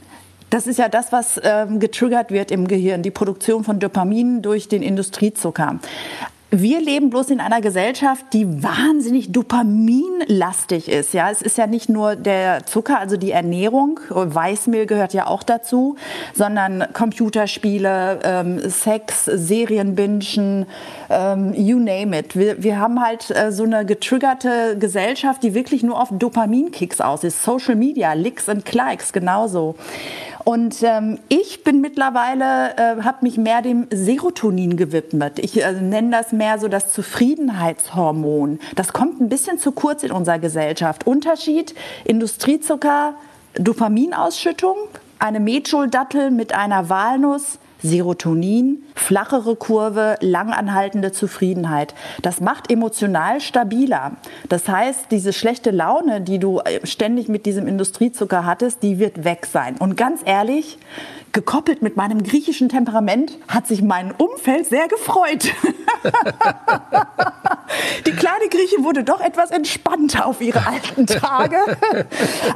Das 0.50 0.66
ist 0.66 0.78
ja 0.78 0.88
das, 0.88 1.12
was 1.12 1.40
ähm, 1.44 1.78
getriggert 1.78 2.32
wird 2.32 2.50
im 2.50 2.66
Gehirn, 2.66 3.02
die 3.02 3.12
Produktion 3.12 3.62
von 3.62 3.78
Dopamin 3.78 4.42
durch 4.42 4.66
den 4.66 4.82
Industriezucker. 4.82 5.78
Wir 6.52 6.80
leben 6.80 7.10
bloß 7.10 7.30
in 7.30 7.38
einer 7.38 7.60
Gesellschaft, 7.60 8.26
die 8.32 8.60
wahnsinnig 8.60 9.30
dopaminlastig 9.30 10.88
ist. 10.88 11.14
Ja, 11.14 11.30
es 11.30 11.42
ist 11.42 11.56
ja 11.56 11.68
nicht 11.68 11.88
nur 11.88 12.16
der 12.16 12.66
Zucker, 12.66 12.98
also 12.98 13.16
die 13.16 13.30
Ernährung, 13.30 14.00
Weißmehl 14.08 14.86
gehört 14.86 15.14
ja 15.14 15.28
auch 15.28 15.44
dazu, 15.44 15.94
sondern 16.34 16.88
Computerspiele, 16.92 18.18
ähm, 18.24 18.68
Sex, 18.68 19.26
Serienbingen, 19.26 20.66
ähm, 21.08 21.54
you 21.54 21.78
name 21.78 22.18
it. 22.18 22.34
Wir, 22.34 22.60
wir 22.60 22.80
haben 22.80 23.00
halt 23.00 23.30
äh, 23.30 23.52
so 23.52 23.62
eine 23.62 23.86
getriggerte 23.86 24.76
Gesellschaft, 24.76 25.44
die 25.44 25.54
wirklich 25.54 25.84
nur 25.84 26.02
auf 26.02 26.08
Dopaminkicks 26.10 27.00
aus 27.00 27.22
ist. 27.22 27.44
Social 27.44 27.76
Media, 27.76 28.14
Licks 28.14 28.48
und 28.48 28.64
Klikes 28.64 29.12
genauso. 29.12 29.76
Und 30.44 30.82
ähm, 30.82 31.18
ich 31.28 31.64
bin 31.64 31.80
mittlerweile, 31.80 32.76
äh, 32.76 33.02
habe 33.02 33.18
mich 33.22 33.36
mehr 33.36 33.62
dem 33.62 33.86
Serotonin 33.90 34.76
gewidmet. 34.76 35.38
Ich 35.38 35.62
äh, 35.62 35.72
nenne 35.72 36.10
das 36.10 36.32
mehr 36.32 36.58
so 36.58 36.68
das 36.68 36.92
Zufriedenheitshormon. 36.92 38.58
Das 38.74 38.92
kommt 38.92 39.20
ein 39.20 39.28
bisschen 39.28 39.58
zu 39.58 39.72
kurz 39.72 40.02
in 40.02 40.12
unserer 40.12 40.38
Gesellschaft. 40.38 41.06
Unterschied, 41.06 41.74
Industriezucker, 42.04 43.14
Dopaminausschüttung, 43.54 44.76
eine 45.18 45.40
Metschuldattel 45.40 46.30
mit 46.30 46.54
einer 46.54 46.88
Walnuss, 46.88 47.59
Serotonin, 47.82 48.82
flachere 48.94 49.56
Kurve, 49.56 50.16
langanhaltende 50.20 51.12
Zufriedenheit. 51.12 51.94
Das 52.22 52.40
macht 52.40 52.70
emotional 52.70 53.40
stabiler. 53.40 54.12
Das 54.48 54.68
heißt, 54.68 55.06
diese 55.10 55.32
schlechte 55.32 55.70
Laune, 55.70 56.20
die 56.20 56.38
du 56.38 56.60
äh, 56.60 56.86
ständig 56.86 57.28
mit 57.28 57.46
diesem 57.46 57.66
Industriezucker 57.66 58.44
hattest, 58.44 58.82
die 58.82 58.98
wird 58.98 59.24
weg 59.24 59.46
sein. 59.46 59.76
Und 59.78 59.96
ganz 59.96 60.20
ehrlich, 60.24 60.78
gekoppelt 61.32 61.82
mit 61.82 61.96
meinem 61.96 62.22
griechischen 62.22 62.68
Temperament 62.68 63.38
hat 63.48 63.66
sich 63.66 63.82
mein 63.82 64.12
Umfeld 64.12 64.66
sehr 64.66 64.88
gefreut. 64.88 65.52
Die 68.06 68.12
kleine 68.12 68.48
Griechin 68.50 68.84
wurde 68.84 69.04
doch 69.04 69.20
etwas 69.20 69.50
entspannter 69.50 70.26
auf 70.26 70.40
ihre 70.40 70.66
alten 70.66 71.06
Tage. 71.06 71.56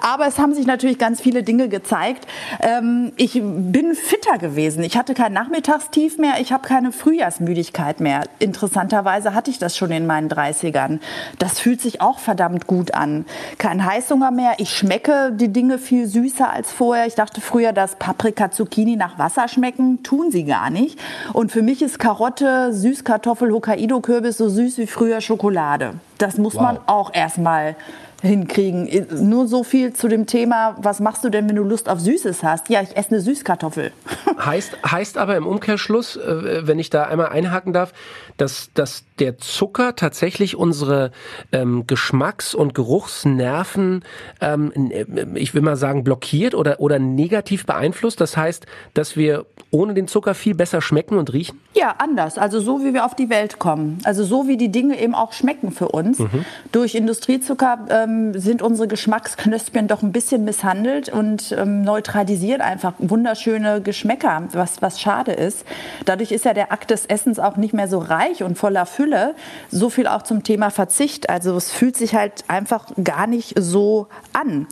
Aber 0.01 0.27
es 0.27 0.39
haben 0.39 0.55
sich 0.55 0.67
natürlich 0.67 0.99
ganz 0.99 1.21
viele 1.21 1.43
Dinge 1.43 1.69
gezeigt. 1.69 2.27
Ähm, 2.61 3.13
ich 3.17 3.35
bin 3.35 3.95
fitter 3.95 4.39
gewesen. 4.39 4.83
Ich 4.83 4.97
hatte 4.97 5.15
kein 5.15 5.33
Nachmittagstief 5.33 6.19
mehr. 6.19 6.35
Ich 6.41 6.53
habe 6.53 6.67
keine 6.67 6.91
Frühjahrsmüdigkeit 6.93 8.01
mehr. 8.01 8.23
Interessanterweise 8.39 9.35
hatte 9.35 9.51
ich 9.51 9.59
das 9.59 9.77
schon 9.77 9.93
in 9.93 10.07
meinen 10.07 10.29
30ern. 10.29 10.99
Das 11.39 11.61
fühlt 11.61 11.81
sich 11.81 12.01
auch 12.01 12.19
verdammt 12.19 12.67
gut 12.67 12.95
an. 12.95 13.27
Kein 13.59 13.85
Heißhunger 13.85 14.31
mehr. 14.31 14.55
Ich 14.59 14.71
schmecke 14.71 15.33
die 15.33 15.53
Dinge 15.53 15.79
viel 15.79 16.07
süßer 16.07 16.51
als 16.51 16.73
vorher. 16.73 17.07
Ich 17.07 17.15
dachte 17.15 17.41
früher, 17.41 17.73
dass 17.73 17.97
Paprika 17.97 18.51
zu 18.51 18.64
Zucchini 18.65 18.97
nach 18.97 19.19
Wasser 19.19 19.49
schmecken, 19.49 20.03
tun 20.03 20.31
sie 20.31 20.45
gar 20.45 20.71
nicht. 20.71 20.99
Und 21.33 21.53
für 21.53 21.63
mich 21.63 21.83
ist 21.83 21.99
Karotte, 21.99 22.73
Süßkartoffel, 22.73 23.53
Hokkaido-Kürbis 23.53 24.39
so 24.39 24.49
süß 24.49 24.79
wie 24.79 24.87
früher 24.87 25.21
Schokolade. 25.21 25.95
Das 26.19 26.39
muss 26.39 26.55
wow. 26.55 26.63
man 26.63 26.79
auch 26.87 27.13
erstmal 27.13 27.77
hinkriegen. 28.25 28.89
Nur 29.29 29.47
so 29.47 29.63
viel 29.63 29.93
zu 29.93 30.09
dem 30.09 30.27
Thema, 30.27 30.77
was 30.79 31.01
machst 31.01 31.25
du 31.25 31.31
denn, 31.31 31.49
wenn 31.49 31.57
du 31.57 31.63
Lust 31.63 31.89
auf 31.89 32.01
Süßes 32.01 32.43
hast? 32.43 32.69
Ja, 32.69 32.83
ich 32.83 32.97
esse 32.97 33.11
eine 33.11 33.21
Süßkartoffel. 33.21 33.93
heißt, 34.45 34.79
heißt 34.91 35.19
aber 35.19 35.37
im 35.37 35.47
Umkehrschluss, 35.47 36.17
äh, 36.17 36.67
wenn 36.67 36.79
ich 36.79 36.91
da 36.91 37.05
einmal 37.05 37.29
einhaken 37.29 37.73
darf, 37.73 37.93
dass, 38.37 38.71
dass 38.75 39.05
der 39.19 39.39
Zucker 39.39 39.95
tatsächlich 39.95 40.57
unsere 40.57 41.13
ähm, 41.53 41.87
Geschmacks- 41.87 42.55
und 42.55 42.75
Geruchsnerven, 42.75 44.05
ähm, 44.41 44.73
äh, 44.91 45.05
ich 45.35 45.55
will 45.55 45.63
mal 45.63 45.77
sagen, 45.77 46.05
blockiert 46.05 46.55
oder, 46.55 46.81
oder 46.81 46.99
negativ 46.99 47.67
beeinflusst. 47.67 48.21
Das 48.21 48.37
heißt, 48.37 48.67
dass 48.95 49.17
wir 49.17 49.47
ohne 49.71 49.95
den 49.95 50.09
Zucker 50.09 50.35
viel 50.35 50.55
besser 50.55 50.81
schmecken 50.81 51.19
und 51.19 51.33
riechen? 51.33 51.61
Ja, 51.75 51.97
anders. 51.99 52.39
Also 52.39 52.61
so, 52.61 52.81
wie 52.85 52.95
wir 52.95 53.05
auf 53.05 53.15
die 53.15 53.29
Welt 53.29 53.59
kommen. 53.59 53.99
Also 54.05 54.25
so, 54.25 54.47
wie 54.47 54.57
die 54.57 54.71
Dinge 54.71 55.01
eben 55.01 55.15
auch 55.15 55.33
schmecken 55.33 55.73
für 55.73 55.89
uns. 55.89 56.21
Mhm. 56.21 56.45
Durch 56.73 56.95
Industriezucker 56.95 57.87
ähm, 57.91 58.14
ähm, 58.15 58.39
sind 58.39 58.63
unsere 58.63 58.89
Geschmacksknöspchen 58.89 59.89
doch 59.89 60.03
ein 60.03 60.13
bisschen 60.13 60.45
misshandelt 60.45 61.09
und 61.09 61.53
ähm, 61.53 61.83
neutralisieren 61.83 62.61
einfach 62.61 62.95
wunderschöne 62.99 63.81
Geschmäcker, 63.81 64.45
was, 64.53 64.83
was 64.83 65.01
schade 65.01 65.33
ist. 65.33 65.65
Dadurch 66.05 66.33
ist 66.33 66.45
ja 66.45 66.55
der 66.55 66.73
Akt 66.73 66.91
des 66.91 67.07
Essens 67.07 67.39
auch 67.39 67.57
nicht 67.57 67.75
mehr 67.75 67.89
so 67.89 67.99
reich 67.99 68.43
und 68.43 68.57
voller 68.57 68.87
Fülle. 68.87 69.35
So 69.71 69.91
viel 69.91 70.07
auch 70.07 70.23
zum 70.23 70.43
Thema 70.43 70.71
Verzicht. 70.71 71.29
Also 71.29 71.57
es 71.57 71.71
fühlt 71.71 71.97
sich 71.97 72.15
halt 72.15 72.45
einfach 72.49 72.87
gar 73.03 73.27
nicht 73.27 73.55
so 73.59 74.07
an. 74.33 74.67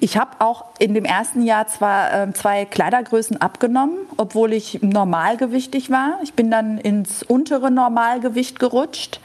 Ich 0.00 0.16
habe 0.16 0.30
auch 0.38 0.66
in 0.78 0.94
dem 0.94 1.04
ersten 1.04 1.42
Jahr 1.42 1.66
zwar 1.66 2.12
äh, 2.12 2.32
zwei 2.32 2.64
Kleidergrößen 2.64 3.40
abgenommen, 3.40 3.96
obwohl 4.16 4.52
ich 4.52 4.82
normalgewichtig 4.82 5.90
war. 5.90 6.18
Ich 6.22 6.34
bin 6.34 6.50
dann 6.50 6.78
ins 6.78 7.22
untere 7.22 7.70
Normalgewicht 7.70 8.58
gerutscht. 8.58 9.20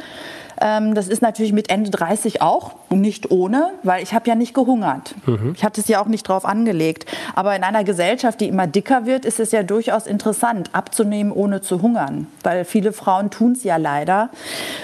Ähm, 0.62 0.94
das 0.94 1.08
ist 1.08 1.22
natürlich 1.22 1.54
mit 1.54 1.70
Ende 1.70 1.90
30 1.90 2.42
auch 2.42 2.76
nicht 2.92 3.32
ohne, 3.32 3.72
weil 3.84 4.04
ich 4.04 4.14
habe 4.14 4.30
ja 4.30 4.36
nicht 4.36 4.54
gehungert. 4.54 5.16
Mhm. 5.26 5.54
Ich 5.56 5.64
hatte 5.64 5.82
es 5.82 5.88
ja 5.88 6.02
auch 6.02 6.08
nicht 6.08 6.28
drauf 6.28 6.46
angelegt. 6.46 7.06
Aber 7.36 7.56
in 7.56 7.64
einer 7.64 7.84
Gesellschaft, 7.84 8.40
die 8.40 8.48
immer 8.48 8.68
dicker 8.68 9.06
wird, 9.06 9.26
ist 9.26 9.40
es 9.40 9.52
ja 9.52 9.64
durchaus 9.64 10.06
interessant, 10.06 10.70
abzunehmen, 10.74 11.32
ohne 11.32 11.62
zu 11.62 11.82
hungern. 11.82 12.28
Weil 12.44 12.64
viele 12.64 12.94
Frauen 12.94 13.32
tun 13.32 13.54
es 13.54 13.64
ja 13.64 13.78
leider 13.78 14.30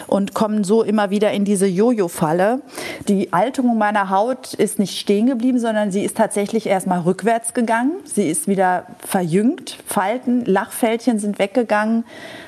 und 0.07 0.33
kommen 0.33 0.63
so 0.63 0.81
immer 0.81 1.11
wieder 1.11 1.31
in 1.31 1.45
diese 1.45 1.67
Jojo-Falle. 1.67 2.61
Die 3.07 3.31
Alterung 3.31 3.77
meiner 3.77 4.09
Haut 4.09 4.53
ist 4.55 4.79
nicht 4.79 4.97
stehen 4.97 5.27
geblieben, 5.27 5.59
sondern 5.59 5.91
sie 5.91 6.03
ist 6.03 6.17
tatsächlich 6.17 6.65
erstmal 6.65 7.01
rückwärts 7.01 7.53
gegangen. 7.53 7.91
Sie 8.03 8.27
ist 8.29 8.47
wieder 8.47 8.87
verjüngt. 8.99 9.77
Falten, 9.85 10.43
Lachfältchen 10.45 11.19
sind 11.19 11.37
weggegangen. 11.37 12.03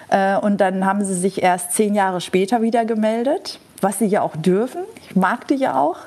Äh, 0.10 0.38
und 0.38 0.60
dann 0.62 0.86
haben 0.86 1.04
sie 1.04 1.16
sich 1.16 1.42
erst 1.42 1.74
zehn 1.74 1.96
Jahre 1.96 2.22
später 2.22 2.62
wieder 2.62 2.86
gemeldet, 2.86 3.60
was 3.82 4.00
sie 4.00 4.06
ja 4.06 4.22
auch 4.22 4.36
dürfen. 4.36 4.82
Ich 5.02 5.16
mag 5.16 5.48
die 5.48 5.56
ja 5.56 5.80
auch. 5.80 5.98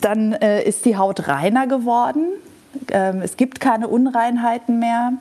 Dann 0.00 0.32
äh, 0.32 0.62
ist 0.62 0.84
die 0.84 0.96
Haut 0.96 1.28
reiner 1.28 1.66
geworden. 1.66 2.26
Ähm, 2.90 3.22
es 3.22 3.36
gibt 3.36 3.60
keine 3.60 3.88
Unreinheiten 3.88 4.78
mehr. 4.78 5.12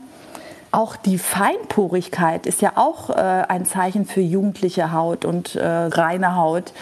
Auch 0.72 0.96
die 0.98 1.18
Feinporigkeit 1.18 2.46
ist 2.46 2.62
ja 2.62 2.74
auch 2.76 3.10
äh, 3.10 3.14
ein 3.14 3.66
Zeichen 3.66 4.06
für 4.06 4.22
jugendliche 4.22 4.92
Haut 4.92 5.24
und 5.24 5.56
äh, 5.56 5.66
reine 5.66 6.36
Haut. 6.36 6.74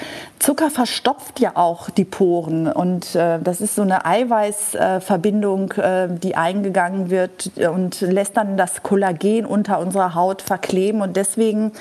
Zucker 0.46 0.70
verstopft 0.70 1.40
ja 1.40 1.54
auch 1.56 1.90
die 1.90 2.06
Poren 2.06 2.68
und 2.68 3.16
äh, 3.16 3.40
das 3.44 3.62
ist 3.62 3.74
so 3.74 3.82
eine 3.82 4.06
Eiweißverbindung, 4.06 5.72
äh, 5.72 6.08
die 6.08 6.36
eingegangen 6.36 7.10
wird 7.10 7.54
und 7.74 8.00
lässt 8.02 8.38
dann 8.38 8.56
das 8.56 8.84
Kollagen 8.84 9.48
unter 9.48 9.80
unserer 9.80 10.14
Haut 10.14 10.44
verkleben 10.44 11.02
und 11.02 11.16
deswegen 11.16 11.72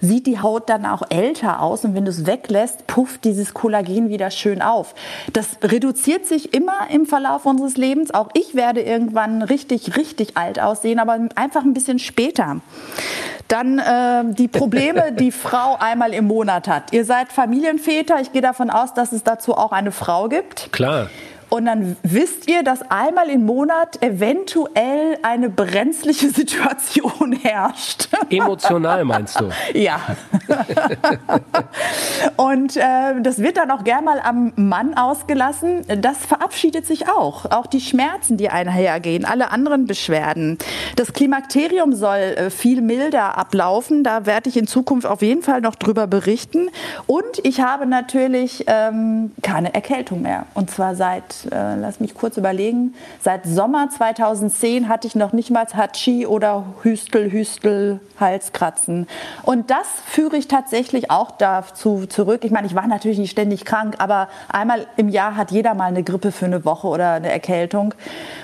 sieht 0.00 0.28
die 0.28 0.38
Haut 0.38 0.70
dann 0.70 0.86
auch 0.86 1.02
älter 1.10 1.62
aus 1.62 1.84
und 1.84 1.96
wenn 1.96 2.04
du 2.04 2.12
es 2.12 2.24
weglässt, 2.24 2.86
pufft 2.86 3.24
dieses 3.24 3.54
Kollagen 3.54 4.08
wieder 4.08 4.30
schön 4.30 4.62
auf. 4.62 4.94
Das 5.32 5.56
reduziert 5.60 6.24
sich 6.24 6.54
immer 6.54 6.90
im 6.92 7.06
Verlauf 7.06 7.44
unseres 7.44 7.76
Lebens. 7.76 8.14
Auch 8.14 8.28
ich 8.34 8.54
werde 8.54 8.82
irgendwann 8.82 9.42
richtig, 9.42 9.96
richtig 9.96 10.36
alt 10.36 10.60
aussehen, 10.60 11.00
aber 11.00 11.18
einfach 11.34 11.64
ein 11.64 11.74
bisschen 11.74 11.98
später. 11.98 12.60
Dann 13.48 13.80
äh, 13.80 14.32
die 14.32 14.48
Probleme, 14.48 15.10
die 15.12 15.32
Frau 15.32 15.76
einmal 15.78 16.14
im 16.14 16.26
Monat 16.26 16.68
hat. 16.68 16.92
Ihr 16.92 17.04
seid 17.04 17.32
Familienväter. 17.32 18.11
Ich 18.20 18.32
gehe 18.32 18.42
davon 18.42 18.70
aus, 18.70 18.94
dass 18.94 19.12
es 19.12 19.22
dazu 19.22 19.54
auch 19.54 19.72
eine 19.72 19.92
Frau 19.92 20.28
gibt. 20.28 20.72
Klar. 20.72 21.08
Und 21.52 21.66
dann 21.66 21.96
wisst 22.02 22.48
ihr, 22.48 22.62
dass 22.62 22.80
einmal 22.90 23.28
im 23.28 23.44
Monat 23.44 24.02
eventuell 24.02 25.18
eine 25.22 25.50
brenzliche 25.50 26.30
Situation 26.30 27.32
herrscht. 27.42 28.08
Emotional 28.30 29.04
meinst 29.04 29.38
du? 29.38 29.50
Ja. 29.74 30.00
Und 32.36 32.76
äh, 32.76 33.20
das 33.20 33.38
wird 33.38 33.58
dann 33.58 33.70
auch 33.70 33.84
gern 33.84 34.04
mal 34.04 34.20
am 34.20 34.52
Mann 34.56 34.94
ausgelassen. 34.96 35.84
Das 36.00 36.18
verabschiedet 36.18 36.86
sich 36.86 37.08
auch. 37.08 37.50
Auch 37.50 37.66
die 37.66 37.80
Schmerzen, 37.80 38.38
die 38.38 38.48
einhergehen, 38.48 39.26
alle 39.26 39.50
anderen 39.50 39.86
Beschwerden. 39.86 40.56
Das 40.96 41.12
Klimakterium 41.12 41.94
soll 41.94 42.16
äh, 42.16 42.50
viel 42.50 42.80
milder 42.80 43.36
ablaufen. 43.36 44.04
Da 44.04 44.24
werde 44.24 44.48
ich 44.48 44.56
in 44.56 44.66
Zukunft 44.66 45.06
auf 45.06 45.20
jeden 45.20 45.42
Fall 45.42 45.60
noch 45.60 45.74
drüber 45.74 46.06
berichten. 46.06 46.70
Und 47.06 47.40
ich 47.42 47.60
habe 47.60 47.84
natürlich 47.84 48.64
ähm, 48.68 49.32
keine 49.42 49.74
Erkältung 49.74 50.22
mehr. 50.22 50.46
Und 50.54 50.70
zwar 50.70 50.94
seit 50.94 51.41
äh, 51.50 51.76
lass 51.76 52.00
mich 52.00 52.14
kurz 52.14 52.36
überlegen, 52.36 52.94
seit 53.20 53.46
Sommer 53.46 53.88
2010 53.90 54.88
hatte 54.88 55.06
ich 55.06 55.14
noch 55.14 55.32
nicht 55.32 55.50
mal 55.50 55.66
Hatschi 55.66 56.26
oder 56.26 56.64
Hüstel, 56.82 57.30
Hüstel, 57.30 58.00
Halskratzen. 58.18 59.06
Und 59.42 59.70
das 59.70 59.86
führe 60.06 60.36
ich 60.36 60.48
tatsächlich 60.48 61.10
auch 61.10 61.30
dazu 61.32 62.06
zurück. 62.06 62.44
Ich 62.44 62.50
meine, 62.50 62.66
ich 62.66 62.74
war 62.74 62.86
natürlich 62.86 63.18
nicht 63.18 63.30
ständig 63.30 63.64
krank, 63.64 63.96
aber 63.98 64.28
einmal 64.48 64.86
im 64.96 65.08
Jahr 65.08 65.36
hat 65.36 65.50
jeder 65.50 65.74
mal 65.74 65.86
eine 65.86 66.02
Grippe 66.02 66.32
für 66.32 66.46
eine 66.46 66.64
Woche 66.64 66.86
oder 66.86 67.12
eine 67.12 67.30
Erkältung 67.30 67.94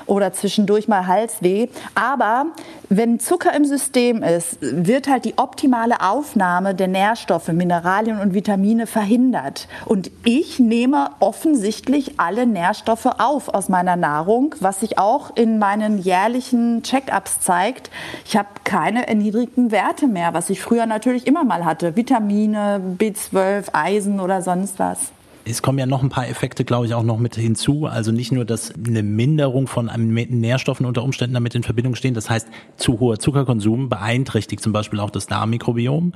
oder 0.07 0.33
zwischendurch 0.33 0.89
mal 0.89 1.07
Halsweh. 1.07 1.69
Aber 1.95 2.47
wenn 2.89 3.21
Zucker 3.21 3.55
im 3.55 3.65
System 3.67 4.23
ist, 4.23 4.57
wird 4.61 5.09
halt 5.09 5.25
die 5.27 5.37
optimale 5.37 6.01
Aufnahme 6.01 6.75
der 6.75 6.89
Nährstoffe, 6.89 7.49
Mineralien 7.49 8.19
und 8.19 8.33
Vitamine 8.33 8.87
verhindert. 8.87 9.69
Und 9.85 10.11
ich 10.25 10.59
nehme 10.59 11.11
offensichtlich 11.21 12.19
alle 12.19 12.47
Nährstoffe 12.47 12.88
auf 12.89 13.49
aus 13.49 13.69
meiner 13.69 13.97
Nahrung, 13.97 14.55
was 14.61 14.81
sich 14.81 14.99
auch 14.99 15.37
in 15.37 15.59
meinen 15.59 15.99
jährlichen 15.99 16.83
Check-ups 16.83 17.41
zeigt. 17.41 17.91
Ich 18.25 18.37
habe 18.37 18.49
keine 18.65 19.07
erniedrigten 19.07 19.71
Werte 19.71 20.07
mehr, 20.07 20.35
was 20.35 20.51
ich 20.51 20.63
früher 20.63 20.87
natürlich 20.87 21.27
immer 21.27 21.45
mal 21.45 21.65
hatte. 21.65 21.97
Vitamine, 21.97 22.81
B12, 22.99 23.75
Eisen 23.75 24.21
oder 24.21 24.43
sonst 24.43 24.79
was 24.79 25.13
es 25.51 25.63
kommen 25.63 25.79
ja 25.79 25.87
noch 25.87 26.03
ein 26.03 26.09
paar 26.09 26.29
Effekte, 26.29 26.65
glaube 26.65 26.87
ich, 26.87 26.95
auch 26.95 27.03
noch 27.03 27.19
mit 27.19 27.35
hinzu. 27.35 27.87
Also 27.87 28.13
nicht 28.13 28.33
nur, 28.33 28.45
dass 28.45 28.73
eine 28.75 29.03
Minderung 29.03 29.67
von 29.67 29.91
Nährstoffen 29.97 30.87
unter 30.87 31.03
Umständen 31.03 31.35
damit 31.35 31.55
in 31.55 31.63
Verbindung 31.63 31.95
stehen. 31.95 32.15
Das 32.15 32.29
heißt, 32.29 32.49
zu 32.77 33.01
hoher 33.01 33.19
Zuckerkonsum 33.19 33.89
beeinträchtigt 33.89 34.63
zum 34.63 34.73
Beispiel 34.73 35.01
auch 35.01 35.11
das 35.11 35.27
Darmmikrobiom. 35.27 36.13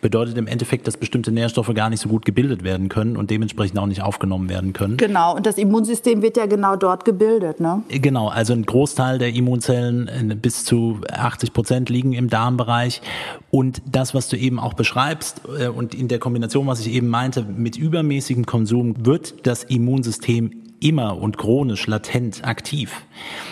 Bedeutet 0.00 0.36
im 0.36 0.46
Endeffekt, 0.46 0.86
dass 0.86 0.96
bestimmte 0.96 1.32
Nährstoffe 1.32 1.72
gar 1.74 1.90
nicht 1.90 2.00
so 2.00 2.08
gut 2.08 2.24
gebildet 2.24 2.64
werden 2.64 2.88
können 2.88 3.16
und 3.16 3.30
dementsprechend 3.30 3.78
auch 3.78 3.86
nicht 3.86 4.02
aufgenommen 4.02 4.48
werden 4.48 4.72
können. 4.72 4.96
Genau. 4.96 5.36
Und 5.36 5.46
das 5.46 5.58
Immunsystem 5.58 6.22
wird 6.22 6.36
ja 6.36 6.46
genau 6.46 6.76
dort 6.76 7.04
gebildet, 7.04 7.60
ne? 7.60 7.82
Genau. 7.88 8.28
Also 8.28 8.52
ein 8.52 8.64
Großteil 8.64 9.18
der 9.18 9.32
Immunzellen, 9.32 10.08
äh, 10.08 10.34
bis 10.34 10.64
zu 10.64 11.00
80 11.10 11.52
Prozent 11.52 11.88
liegen 11.88 12.12
im 12.12 12.28
Darmbereich. 12.28 13.00
Und 13.50 13.82
das, 13.86 14.14
was 14.14 14.28
du 14.28 14.36
eben 14.36 14.58
auch 14.58 14.74
beschreibst 14.74 15.42
äh, 15.58 15.68
und 15.68 15.94
in 15.94 16.08
der 16.08 16.18
Kombination, 16.18 16.66
was 16.66 16.80
ich 16.80 16.92
eben 16.92 17.08
meinte, 17.08 17.44
mit 17.44 17.76
übermäßigem 17.76 18.46
Konsum 18.46 18.71
Konsum 18.72 19.04
wird 19.04 19.46
das 19.46 19.64
Immunsystem 19.64 20.50
immer 20.80 21.18
und 21.18 21.36
chronisch 21.36 21.86
latent 21.86 22.42
aktiv. 22.44 23.02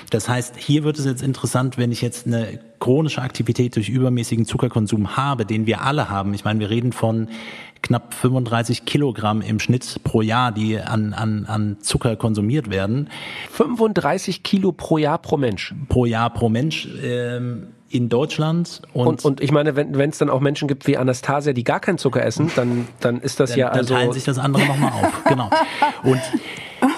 Das 0.08 0.30
heißt, 0.30 0.56
hier 0.56 0.82
wird 0.82 0.98
es 0.98 1.04
jetzt 1.04 1.22
interessant, 1.22 1.76
wenn 1.76 1.92
ich 1.92 2.00
jetzt 2.00 2.26
eine 2.26 2.58
chronische 2.78 3.20
Aktivität 3.20 3.76
durch 3.76 3.90
übermäßigen 3.90 4.46
Zuckerkonsum 4.46 5.18
habe, 5.18 5.44
den 5.44 5.66
wir 5.66 5.82
alle 5.82 6.08
haben. 6.08 6.32
Ich 6.32 6.44
meine, 6.46 6.58
wir 6.58 6.70
reden 6.70 6.92
von 6.92 7.28
knapp 7.82 8.14
35 8.14 8.86
Kilogramm 8.86 9.42
im 9.42 9.60
Schnitt 9.60 10.00
pro 10.04 10.22
Jahr, 10.22 10.52
die 10.52 10.80
an, 10.80 11.12
an, 11.12 11.44
an 11.44 11.76
Zucker 11.80 12.16
konsumiert 12.16 12.70
werden. 12.70 13.10
35 13.50 14.42
Kilo 14.42 14.72
pro 14.72 14.96
Jahr 14.96 15.18
pro 15.18 15.36
Mensch? 15.36 15.74
Pro 15.90 16.06
Jahr 16.06 16.30
pro 16.30 16.48
Mensch. 16.48 16.88
Ähm, 17.04 17.68
in 17.90 18.08
Deutschland. 18.08 18.82
Und, 18.94 19.06
und, 19.06 19.24
und 19.24 19.40
ich 19.40 19.50
meine, 19.50 19.74
wenn 19.74 20.10
es 20.10 20.18
dann 20.18 20.30
auch 20.30 20.40
Menschen 20.40 20.68
gibt 20.68 20.86
wie 20.86 20.96
Anastasia, 20.96 21.52
die 21.52 21.64
gar 21.64 21.80
keinen 21.80 21.98
Zucker 21.98 22.24
essen, 22.24 22.50
dann, 22.54 22.86
dann 23.00 23.20
ist 23.20 23.40
das 23.40 23.50
dann, 23.50 23.58
ja 23.58 23.68
also... 23.68 23.94
Dann 23.94 24.02
teilen 24.02 24.12
sich 24.12 24.24
das 24.24 24.38
andere 24.38 24.64
nochmal 24.64 24.92
auf, 24.92 25.24
genau. 25.24 25.50
Und 26.04 26.20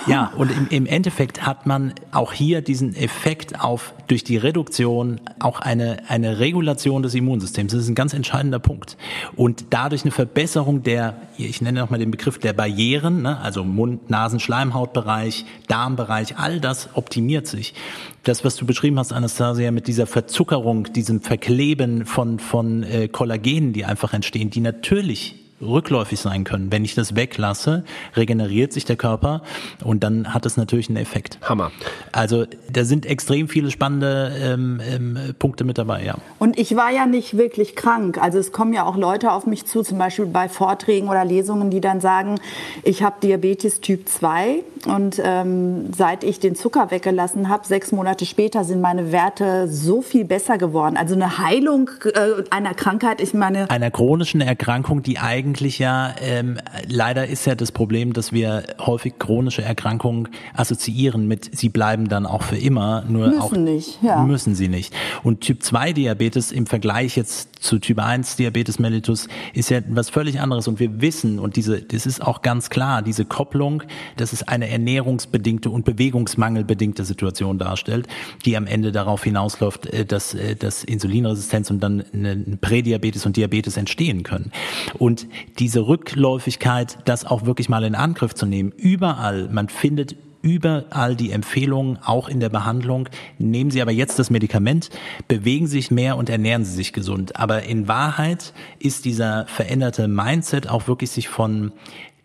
ja, 0.07 0.33
und 0.37 0.51
im, 0.51 0.69
im 0.69 0.87
Endeffekt 0.87 1.47
hat 1.47 1.67
man 1.67 1.95
auch 2.13 2.33
hier 2.33 2.63
diesen 2.63 2.95
Effekt 2.95 3.61
auf 3.61 3.95
durch 4.07 4.25
die 4.25 4.37
Reduktion 4.37 5.21
auch 5.39 5.61
eine, 5.61 5.99
eine 6.09 6.39
Regulation 6.39 7.03
des 7.03 7.15
Immunsystems. 7.15 7.73
Das 7.73 7.83
ist 7.83 7.89
ein 7.89 7.95
ganz 7.95 8.13
entscheidender 8.13 8.59
Punkt. 8.59 8.97
Und 9.37 9.67
dadurch 9.71 10.03
eine 10.03 10.11
Verbesserung 10.11 10.83
der, 10.83 11.17
ich 11.39 11.61
nenne 11.61 11.81
nochmal 11.81 11.99
den 11.99 12.11
Begriff 12.11 12.39
der 12.39 12.53
Barrieren, 12.53 13.23
ne, 13.23 13.41
also 13.41 13.65
Mund, 13.65 14.11
Nasen, 14.11 14.41
Schleimhautbereich, 14.41 15.45
Darmbereich, 15.69 16.39
all 16.39 16.61
das 16.61 16.91
optimiert 16.95 17.47
sich. 17.47 17.75
Das, 18.23 18.45
was 18.45 18.57
du 18.57 18.67
beschrieben 18.67 18.99
hast, 18.99 19.13
Anastasia, 19.13 19.71
mit 19.71 19.89
dieser 19.89 20.07
Verzuckerung, 20.07 20.93
diesem 20.93 21.21
Verkleben 21.21 22.07
von, 22.07 22.39
von 22.39 22.83
äh, 22.83 23.09
Kollagenen, 23.09 23.73
die 23.73 23.85
einfach 23.85 24.13
entstehen, 24.13 24.51
die 24.51 24.61
natürlich 24.61 25.42
rückläufig 25.63 26.19
sein 26.19 26.45
können. 26.45 26.73
Wenn 26.73 26.85
ich 26.85 26.95
das 26.95 27.15
weglasse, 27.17 27.85
regeneriert 28.17 28.73
sich 28.73 28.85
der 28.85 28.97
Körper 28.97 29.43
und 29.85 30.03
dann 30.05 30.35
hat 30.35 30.47
es 30.47 30.57
natürlich 30.57 30.89
einen 30.89 30.97
Effekt. 30.97 31.39
Hammer. 31.43 31.71
Also 32.13 32.47
da 32.71 32.85
sind 32.85 33.07
extrem 33.07 33.49
viele 33.49 33.71
spannende 33.71 34.33
ähm, 34.41 34.81
ähm, 34.85 35.19
Punkte 35.39 35.65
mit 35.65 35.79
dabei, 35.79 36.05
ja. 36.05 36.17
Und 36.39 36.59
ich 36.59 36.77
war 36.77 36.91
ja 36.91 37.07
nicht 37.07 37.37
wirklich 37.37 37.77
krank. 37.77 38.19
Also 38.21 38.39
es 38.39 38.53
kommen 38.53 38.73
ja 38.73 38.85
auch 38.85 38.97
Leute 38.97 39.33
auf 39.33 39.47
mich 39.47 39.67
zu, 39.67 39.83
zum 39.83 39.99
Beispiel 39.99 40.27
bei 40.27 40.49
Vorträgen 40.49 41.09
oder 41.09 41.25
Lesungen, 41.25 41.71
die 41.71 41.81
dann 41.81 42.01
sagen, 42.01 42.41
ich 42.83 43.03
habe 43.03 43.17
Diabetes 43.23 43.81
Typ 43.81 44.09
2 44.09 44.63
und 44.87 45.21
ähm, 45.25 45.93
seit 45.97 46.25
ich 46.25 46.41
den 46.41 46.55
Zucker 46.55 46.91
weggelassen 46.91 47.49
habe, 47.49 47.67
sechs 47.67 47.93
Monate 47.93 48.27
später 48.27 48.65
sind 48.65 48.81
meine 48.81 49.13
Werte 49.13 49.69
so 49.69 50.03
viel 50.03 50.25
besser 50.25 50.59
geworden. 50.59 50.97
Also 50.97 51.15
eine 51.15 51.39
Heilung 51.39 51.91
äh, 52.05 52.43
einer 52.51 52.75
Krankheit, 52.75 53.21
ich 53.21 53.35
meine... 53.35 53.71
Einer 53.71 53.91
chronischen 53.91 54.41
Erkrankung, 54.41 55.03
die 55.03 55.19
eigentlich 55.19 55.52
eigentlich 55.53 55.79
ja, 55.79 56.15
ähm, 56.23 56.59
leider 56.89 57.27
ist 57.27 57.45
ja 57.45 57.55
das 57.55 57.73
Problem, 57.73 58.15
dass 58.15 58.33
wir 58.33 58.63
häufig 58.79 59.19
chronische 59.19 59.61
Erkrankungen 59.61 60.29
assoziieren 60.55 61.29
mit, 61.29 61.55
sie 61.55 61.69
bleiben 61.69 62.09
dann 62.09 62.25
auch 62.25 62.43
für 62.43 62.57
immer, 62.57 63.05
nur 63.07 63.27
müssen 63.27 63.41
auch 63.43 63.53
nicht, 63.53 64.03
ja. 64.03 64.23
müssen 64.25 64.55
sie 64.55 64.69
nicht. 64.69 64.95
Und 65.23 65.43
Typ 65.43 65.63
2 65.63 65.93
Diabetes 65.93 66.53
im 66.53 66.65
Vergleich 66.65 67.19
jetzt 67.19 67.52
zu 67.63 67.79
Typ 67.79 67.99
1 67.99 68.37
Diabetes 68.37 68.79
mellitus 68.79 69.29
ist 69.55 69.71
ja 69.71 69.81
was 69.89 70.11
völlig 70.11 70.41
anderes 70.41 70.69
und 70.69 70.81
wir 70.81 71.01
wissen 71.01 71.39
und 71.39 71.57
diese, 71.57 71.81
das 71.81 72.07
ist 72.07 72.21
auch 72.21 72.43
ganz 72.43 72.71
klar, 72.71 73.03
diese 73.03 73.25
Kopplung, 73.25 73.83
dass 74.17 74.33
es 74.33 74.43
eine 74.43 74.69
ernährungsbedingte 74.69 75.71
und 75.71 75.85
bewegungsmangelbedingte 75.85 77.05
Situation 77.05 77.59
darstellt, 77.59 78.09
die 78.45 78.57
am 78.57 78.67
Ende 78.67 78.93
darauf 78.93 79.25
hinausläuft, 79.25 79.87
äh, 79.87 80.05
dass, 80.05 80.35
äh, 80.35 80.57
dass 80.57 80.85
Insulinresistenz 80.85 81.71
und 81.71 81.81
dann 81.81 82.05
eine 82.13 82.59
Prädiabetes 82.61 83.27
und 83.27 83.37
Diabetes 83.37 83.77
entstehen 83.77 84.23
können. 84.23 84.53
Und 84.99 85.27
diese 85.59 85.87
Rückläufigkeit, 85.87 86.99
das 87.05 87.25
auch 87.25 87.47
wirklich 87.47 87.69
mal 87.69 87.85
in 87.85 87.95
Angriff 87.95 88.35
zu 88.35 88.47
nehmen, 88.47 88.73
überall, 88.77 89.49
man 89.49 89.69
findet 89.69 90.17
überall 90.43 91.17
die 91.17 91.31
Empfehlungen, 91.31 91.99
auch 92.05 92.29
in 92.29 92.41
der 92.41 92.49
Behandlung. 92.49 93.09
Nehmen 93.39 93.71
Sie 93.71 93.81
aber 93.81 93.93
jetzt 93.93 94.19
das 94.19 94.31
Medikament, 94.31 94.91
bewegen 95.29 95.67
Sie 95.67 95.79
sich 95.79 95.91
mehr 95.91 96.17
und 96.17 96.29
ernähren 96.29 96.65
Sie 96.65 96.75
sich 96.75 96.93
gesund. 96.93 97.37
Aber 97.37 97.63
in 97.63 97.89
Wahrheit 97.89 98.53
ist 98.79 99.05
dieser 99.05 99.47
veränderte 99.47 100.09
Mindset 100.09 100.69
auch 100.69 100.89
wirklich 100.89 101.11
sich 101.11 101.29
von 101.29 101.73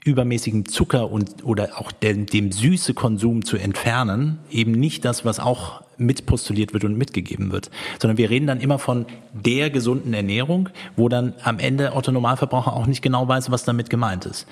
übermäßigem 0.08 0.66
Zucker 0.66 1.12
und 1.12 1.44
oder 1.44 1.80
auch 1.80 1.92
dem, 1.92 2.26
dem 2.26 2.52
süße 2.52 2.94
Konsum 2.94 3.46
zu 3.46 3.58
entfernen, 3.58 4.40
eben 4.50 4.72
nicht 4.72 5.06
das, 5.06 5.26
was 5.26 5.40
auch 5.40 5.82
mitpostuliert 5.98 6.74
wird 6.74 6.84
und 6.84 6.98
mitgegeben 6.98 7.52
wird, 7.52 7.72
sondern 8.00 8.18
wir 8.18 8.30
reden 8.30 8.48
dann 8.48 8.60
immer 8.60 8.80
von 8.80 9.06
der 9.34 9.70
gesunden 9.70 10.14
Ernährung, 10.14 10.70
wo 10.96 11.10
dann 11.10 11.34
am 11.44 11.60
Ende 11.60 11.94
Otto 11.94 12.12
Normalverbraucher 12.12 12.74
auch 12.74 12.86
nicht 12.86 13.02
genau 13.02 13.28
weiß, 13.28 13.52
was 13.52 13.66
damit 13.66 13.90
gemeint 13.90 14.26
ist. 14.26 14.48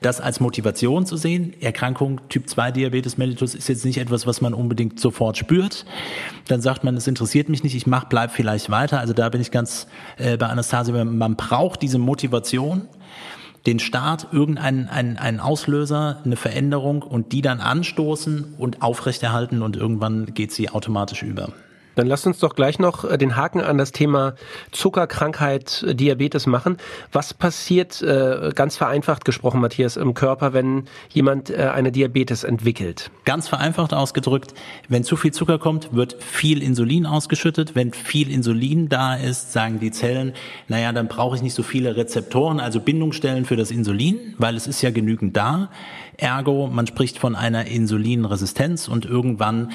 Das 0.00 0.20
als 0.20 0.40
Motivation 0.40 1.06
zu 1.06 1.16
sehen, 1.16 1.54
Erkrankung 1.60 2.20
Typ 2.28 2.48
2 2.48 2.72
Diabetes 2.72 3.18
mellitus 3.18 3.54
ist 3.54 3.68
jetzt 3.68 3.84
nicht 3.84 3.98
etwas, 3.98 4.26
was 4.26 4.40
man 4.40 4.54
unbedingt 4.54 4.98
sofort 4.98 5.36
spürt. 5.36 5.84
Dann 6.48 6.60
sagt 6.60 6.84
man, 6.84 6.96
es 6.96 7.06
interessiert 7.06 7.48
mich 7.48 7.62
nicht, 7.62 7.74
ich 7.74 7.86
mach, 7.86 8.04
bleib 8.04 8.32
vielleicht 8.32 8.70
weiter. 8.70 8.98
Also 8.98 9.12
da 9.12 9.28
bin 9.28 9.40
ich 9.40 9.50
ganz 9.50 9.86
äh, 10.16 10.36
bei 10.36 10.46
Anastasia, 10.46 11.04
man 11.04 11.36
braucht 11.36 11.82
diese 11.82 11.98
Motivation, 11.98 12.88
den 13.66 13.78
Staat 13.78 14.28
irgendeinen 14.32 14.88
einen, 14.88 15.16
einen 15.16 15.40
Auslöser, 15.40 16.20
eine 16.24 16.36
Veränderung 16.36 17.02
und 17.02 17.32
die 17.32 17.42
dann 17.42 17.60
anstoßen 17.60 18.54
und 18.58 18.82
aufrechterhalten 18.82 19.62
und 19.62 19.76
irgendwann 19.76 20.34
geht 20.34 20.52
sie 20.52 20.70
automatisch 20.70 21.22
über. 21.22 21.52
Dann 21.94 22.06
lasst 22.06 22.26
uns 22.26 22.38
doch 22.38 22.54
gleich 22.54 22.78
noch 22.78 23.04
äh, 23.04 23.18
den 23.18 23.36
Haken 23.36 23.60
an 23.60 23.78
das 23.78 23.92
Thema 23.92 24.34
Zuckerkrankheit, 24.70 25.84
äh, 25.86 25.94
Diabetes 25.94 26.46
machen. 26.46 26.76
Was 27.12 27.34
passiert, 27.34 28.00
äh, 28.02 28.52
ganz 28.54 28.76
vereinfacht 28.76 29.24
gesprochen, 29.24 29.60
Matthias, 29.60 29.96
im 29.96 30.14
Körper, 30.14 30.52
wenn 30.52 30.84
jemand 31.10 31.52
eine 31.52 31.92
Diabetes 31.92 32.44
entwickelt? 32.44 33.10
Ganz 33.24 33.48
vereinfacht 33.48 33.92
ausgedrückt, 33.92 34.54
wenn 34.88 35.04
zu 35.04 35.16
viel 35.16 35.32
Zucker 35.32 35.58
kommt, 35.58 35.94
wird 35.94 36.22
viel 36.22 36.62
Insulin 36.62 37.06
ausgeschüttet. 37.06 37.74
Wenn 37.74 37.92
viel 37.92 38.30
Insulin 38.30 38.88
da 38.88 39.16
ist, 39.16 39.52
sagen 39.52 39.80
die 39.80 39.90
Zellen, 39.90 40.32
naja, 40.68 40.92
dann 40.92 41.08
brauche 41.08 41.36
ich 41.36 41.42
nicht 41.42 41.54
so 41.54 41.62
viele 41.62 41.96
Rezeptoren, 41.96 42.60
also 42.60 42.80
Bindungsstellen 42.80 43.44
für 43.44 43.56
das 43.56 43.70
Insulin, 43.70 44.34
weil 44.38 44.56
es 44.56 44.66
ist 44.66 44.82
ja 44.82 44.90
genügend 44.90 45.36
da. 45.36 45.70
Ergo, 46.16 46.68
man 46.68 46.86
spricht 46.86 47.18
von 47.18 47.34
einer 47.34 47.66
Insulinresistenz 47.66 48.88
und 48.88 49.06
irgendwann 49.06 49.72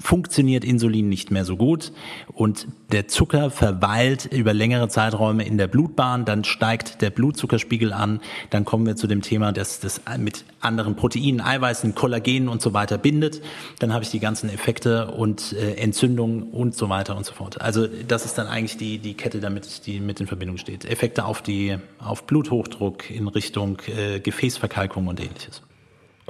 funktioniert 0.00 0.64
Insulin 0.64 1.08
nicht 1.08 1.30
mehr 1.30 1.44
so 1.44 1.56
gut 1.56 1.92
und 2.32 2.66
der 2.90 3.06
Zucker 3.06 3.50
verweilt 3.50 4.26
über 4.32 4.52
längere 4.52 4.88
Zeiträume 4.88 5.44
in 5.44 5.58
der 5.58 5.68
Blutbahn, 5.68 6.24
dann 6.24 6.42
steigt 6.44 7.02
der 7.02 7.10
Blutzuckerspiegel 7.10 7.92
an, 7.92 8.20
dann 8.48 8.64
kommen 8.64 8.86
wir 8.86 8.96
zu 8.96 9.06
dem 9.06 9.22
Thema, 9.22 9.52
dass 9.52 9.78
das 9.80 10.00
mit 10.18 10.44
anderen 10.60 10.96
Proteinen, 10.96 11.40
Eiweißen, 11.40 11.94
Kollagen 11.94 12.48
und 12.48 12.62
so 12.62 12.72
weiter 12.72 12.98
bindet, 12.98 13.42
dann 13.78 13.92
habe 13.92 14.02
ich 14.04 14.10
die 14.10 14.20
ganzen 14.20 14.50
Effekte 14.50 15.10
und 15.12 15.52
äh, 15.52 15.74
Entzündungen 15.74 16.44
und 16.44 16.74
so 16.74 16.88
weiter 16.88 17.16
und 17.16 17.26
so 17.26 17.34
fort. 17.34 17.60
Also 17.60 17.86
das 17.86 18.24
ist 18.24 18.38
dann 18.38 18.46
eigentlich 18.46 18.76
die, 18.76 18.98
die 18.98 19.14
Kette, 19.14 19.40
damit 19.40 19.86
die 19.86 20.00
mit 20.00 20.20
in 20.20 20.26
Verbindung 20.26 20.56
steht. 20.56 20.84
Effekte 20.84 21.24
auf 21.24 21.42
die, 21.42 21.76
auf 21.98 22.26
Bluthochdruck 22.26 23.10
in 23.10 23.28
Richtung 23.28 23.78
äh, 23.86 24.20
Gefäßverkalkung 24.20 25.06
und 25.06 25.20
ähnliches. 25.20 25.62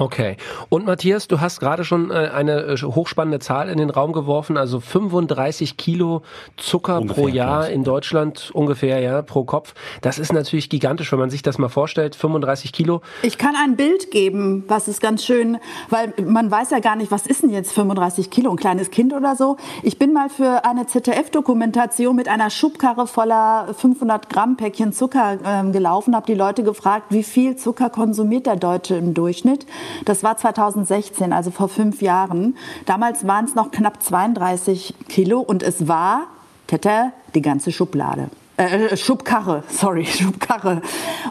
Okay. 0.01 0.39
Und 0.71 0.87
Matthias, 0.87 1.29
du 1.29 1.41
hast 1.41 1.61
gerade 1.61 1.85
schon 1.85 2.11
äh, 2.11 2.15
eine 2.15 2.63
äh, 2.63 2.77
hochspannende 2.79 3.39
Zahl 3.39 3.69
in 3.69 3.77
den 3.77 3.91
Raum 3.91 4.13
geworfen, 4.13 4.57
also 4.57 4.81
35 4.81 5.77
Kilo 5.77 6.23
Zucker 6.57 7.03
ungefähr, 7.03 7.23
pro 7.23 7.29
Jahr 7.29 7.69
in 7.69 7.85
Deutschland 7.85 8.51
ungefähr, 8.55 9.01
ja, 9.01 9.21
pro 9.21 9.45
Kopf. 9.45 9.75
Das 10.01 10.19
ist 10.19 10.33
natürlich 10.33 10.71
gigantisch, 10.71 11.13
wenn 11.13 11.19
man 11.19 11.29
sich 11.29 11.43
das 11.43 11.59
mal 11.59 11.69
vorstellt, 11.69 12.17
35 12.17 12.73
Kilo. 12.73 13.03
Ich 13.21 13.37
kann 13.37 13.55
ein 13.63 13.77
Bild 13.77 14.11
geben, 14.11 14.65
was 14.69 14.89
ist 14.89 15.03
ganz 15.03 15.23
schön, 15.23 15.59
weil 15.91 16.15
man 16.25 16.51
weiß 16.51 16.71
ja 16.71 16.79
gar 16.79 16.97
nicht, 16.97 17.11
was 17.11 17.27
ist 17.27 17.43
denn 17.43 17.51
jetzt 17.51 17.73
35 17.73 18.31
Kilo, 18.31 18.51
ein 18.51 18.57
kleines 18.57 18.91
Kind 18.91 19.13
oder 19.13 19.37
so. 19.37 19.59
Ich 19.83 19.99
bin 19.99 20.15
mal 20.15 20.31
für 20.31 20.65
eine 20.65 20.87
ZDF-Dokumentation 20.87 22.17
mit 22.17 22.27
einer 22.27 22.49
Schubkarre 22.49 23.07
voller 23.07 23.75
500 23.75 24.31
Gramm 24.31 24.57
Päckchen 24.57 24.95
Zucker 24.95 25.39
äh, 25.45 25.71
gelaufen, 25.71 26.17
habe 26.17 26.25
die 26.25 26.35
Leute 26.35 26.63
gefragt, 26.63 27.09
wie 27.11 27.23
viel 27.23 27.57
Zucker 27.57 27.91
konsumiert 27.91 28.47
der 28.47 28.57
Deutsche 28.57 28.95
im 28.95 29.13
Durchschnitt. 29.13 29.67
Das 30.05 30.23
war 30.23 30.37
2016, 30.37 31.33
also 31.33 31.51
vor 31.51 31.69
fünf 31.69 32.03
Jahren. 32.03 32.57
Damals 32.87 33.27
waren 33.27 33.45
es 33.45 33.55
noch 33.55 33.71
knapp 33.71 34.03
32 34.03 34.95
Kilo 35.09 35.41
und 35.41 35.63
es 35.63 35.89
war, 35.89 36.25
tete, 36.67 37.13
die 37.35 37.43
ganze 37.43 37.73
Schublade. 37.73 38.29
Äh, 38.57 38.97
Schubkarre, 38.97 39.65
sorry, 39.71 40.05
Schubkarre. 40.05 40.83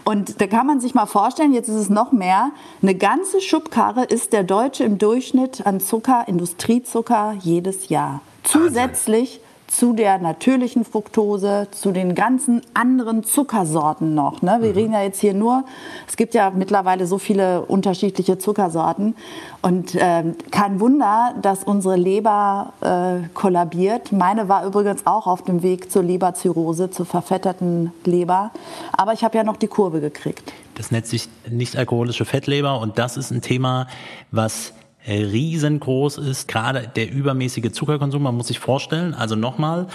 Und 0.03 0.41
da 0.41 0.47
kann 0.47 0.65
man 0.65 0.79
sich 0.79 0.95
mal 0.95 1.05
vorstellen, 1.05 1.53
jetzt 1.53 1.69
ist 1.69 1.75
es 1.75 1.89
noch 1.89 2.11
mehr. 2.11 2.51
Eine 2.81 2.95
ganze 2.95 3.39
Schubkarre 3.39 4.03
ist 4.03 4.33
der 4.33 4.43
Deutsche 4.43 4.83
im 4.83 4.97
Durchschnitt 4.97 5.65
an 5.67 5.79
Zucker, 5.79 6.23
Industriezucker 6.27 7.35
jedes 7.39 7.89
Jahr. 7.89 8.21
Zusätzlich 8.43 9.41
zu 9.69 9.93
der 9.93 10.17
natürlichen 10.17 10.83
Fructose, 10.83 11.67
zu 11.71 11.91
den 11.91 12.15
ganzen 12.15 12.61
anderen 12.73 13.23
Zuckersorten 13.23 14.15
noch. 14.15 14.41
Ne? 14.41 14.57
Wir 14.61 14.71
mhm. 14.71 14.75
reden 14.75 14.93
ja 14.93 15.03
jetzt 15.03 15.19
hier 15.19 15.33
nur, 15.33 15.63
es 16.07 16.17
gibt 16.17 16.33
ja 16.33 16.49
mittlerweile 16.49 17.05
so 17.05 17.17
viele 17.17 17.61
unterschiedliche 17.61 18.37
Zuckersorten. 18.37 19.15
Und 19.61 19.95
äh, 19.95 20.23
kein 20.51 20.79
Wunder, 20.79 21.35
dass 21.41 21.63
unsere 21.63 21.95
Leber 21.95 22.73
äh, 22.81 23.27
kollabiert. 23.33 24.11
Meine 24.11 24.49
war 24.49 24.65
übrigens 24.65 25.05
auch 25.05 25.27
auf 25.27 25.43
dem 25.43 25.61
Weg 25.63 25.91
zur 25.91 26.03
Leberzirrhose, 26.03 26.89
zur 26.89 27.05
verfetterten 27.05 27.91
Leber. 28.05 28.51
Aber 28.93 29.13
ich 29.13 29.23
habe 29.23 29.37
ja 29.37 29.43
noch 29.43 29.57
die 29.57 29.67
Kurve 29.67 30.01
gekriegt. 30.01 30.51
Das 30.75 30.91
nennt 30.91 31.05
sich 31.05 31.29
nicht 31.49 31.75
alkoholische 31.75 32.25
Fettleber 32.25 32.79
und 32.79 32.97
das 32.97 33.17
ist 33.17 33.31
ein 33.31 33.41
Thema, 33.41 33.87
was 34.31 34.73
riesengroß 35.07 36.17
ist, 36.17 36.47
gerade 36.47 36.89
der 36.95 37.11
übermäßige 37.11 37.71
Zuckerkonsum. 37.71 38.23
Man 38.23 38.35
muss 38.35 38.47
sich 38.47 38.59
vorstellen, 38.59 39.13
also 39.13 39.35
nochmal, 39.35 39.87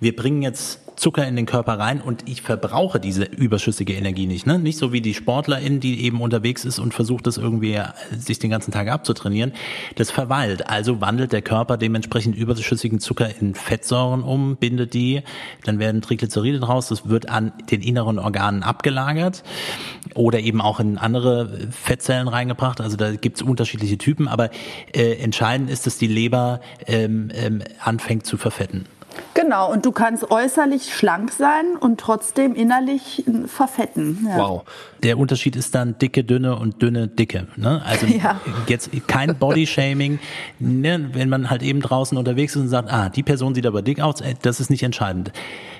wir 0.00 0.16
bringen 0.16 0.42
jetzt 0.42 0.80
Zucker 1.00 1.26
in 1.26 1.34
den 1.34 1.46
Körper 1.46 1.78
rein 1.78 2.02
und 2.02 2.28
ich 2.28 2.42
verbrauche 2.42 3.00
diese 3.00 3.24
überschüssige 3.24 3.94
Energie 3.94 4.26
nicht. 4.26 4.46
Ne? 4.46 4.58
Nicht 4.58 4.76
so 4.76 4.92
wie 4.92 5.00
die 5.00 5.14
Sportlerin, 5.14 5.80
die 5.80 6.04
eben 6.04 6.20
unterwegs 6.20 6.66
ist 6.66 6.78
und 6.78 6.92
versucht, 6.92 7.26
das 7.26 7.38
irgendwie 7.38 7.72
äh, 7.72 7.86
sich 8.18 8.38
den 8.38 8.50
ganzen 8.50 8.70
Tag 8.70 8.88
abzutrainieren. 8.88 9.52
Das 9.94 10.10
verweilt. 10.10 10.68
Also 10.68 11.00
wandelt 11.00 11.32
der 11.32 11.40
Körper 11.40 11.78
dementsprechend 11.78 12.36
überschüssigen 12.36 13.00
Zucker 13.00 13.30
in 13.40 13.54
Fettsäuren 13.54 14.22
um, 14.22 14.56
bindet 14.56 14.92
die, 14.92 15.22
dann 15.64 15.78
werden 15.78 16.02
Triglyceride 16.02 16.60
draus, 16.60 16.88
das 16.88 17.08
wird 17.08 17.30
an 17.30 17.52
den 17.70 17.80
inneren 17.80 18.18
Organen 18.18 18.62
abgelagert 18.62 19.42
oder 20.14 20.40
eben 20.40 20.60
auch 20.60 20.80
in 20.80 20.98
andere 20.98 21.70
Fettzellen 21.70 22.28
reingebracht. 22.28 22.82
Also 22.82 22.98
da 22.98 23.12
gibt 23.12 23.38
es 23.38 23.42
unterschiedliche 23.42 23.96
Typen, 23.96 24.28
aber 24.28 24.50
äh, 24.92 25.14
entscheidend 25.14 25.70
ist, 25.70 25.86
dass 25.86 25.96
die 25.96 26.08
Leber 26.08 26.60
ähm, 26.86 27.30
ähm, 27.32 27.62
anfängt 27.82 28.26
zu 28.26 28.36
verfetten. 28.36 28.84
Genau, 29.34 29.72
und 29.72 29.86
du 29.86 29.92
kannst 29.92 30.30
äußerlich 30.30 30.94
schlank 30.94 31.32
sein 31.32 31.76
und 31.78 31.98
trotzdem 32.00 32.54
innerlich 32.54 33.24
verfetten. 33.46 34.26
Ja. 34.28 34.38
Wow. 34.38 34.62
Der 35.02 35.18
Unterschied 35.18 35.56
ist 35.56 35.74
dann 35.74 35.96
dicke, 35.98 36.24
dünne 36.24 36.56
und 36.56 36.82
dünne, 36.82 37.08
dicke. 37.08 37.46
Ne? 37.56 37.82
Also 37.84 38.06
ja. 38.06 38.40
jetzt 38.66 38.90
kein 39.06 39.36
Bodyshaming. 39.36 40.18
Ne? 40.58 41.10
Wenn 41.12 41.28
man 41.28 41.48
halt 41.48 41.62
eben 41.62 41.80
draußen 41.80 42.18
unterwegs 42.18 42.54
ist 42.54 42.62
und 42.62 42.68
sagt, 42.68 42.92
ah, 42.92 43.08
die 43.08 43.22
Person 43.22 43.54
sieht 43.54 43.66
aber 43.66 43.82
dick 43.82 44.00
aus, 44.00 44.22
das 44.42 44.60
ist 44.60 44.70
nicht 44.70 44.82
entscheidend. 44.82 45.32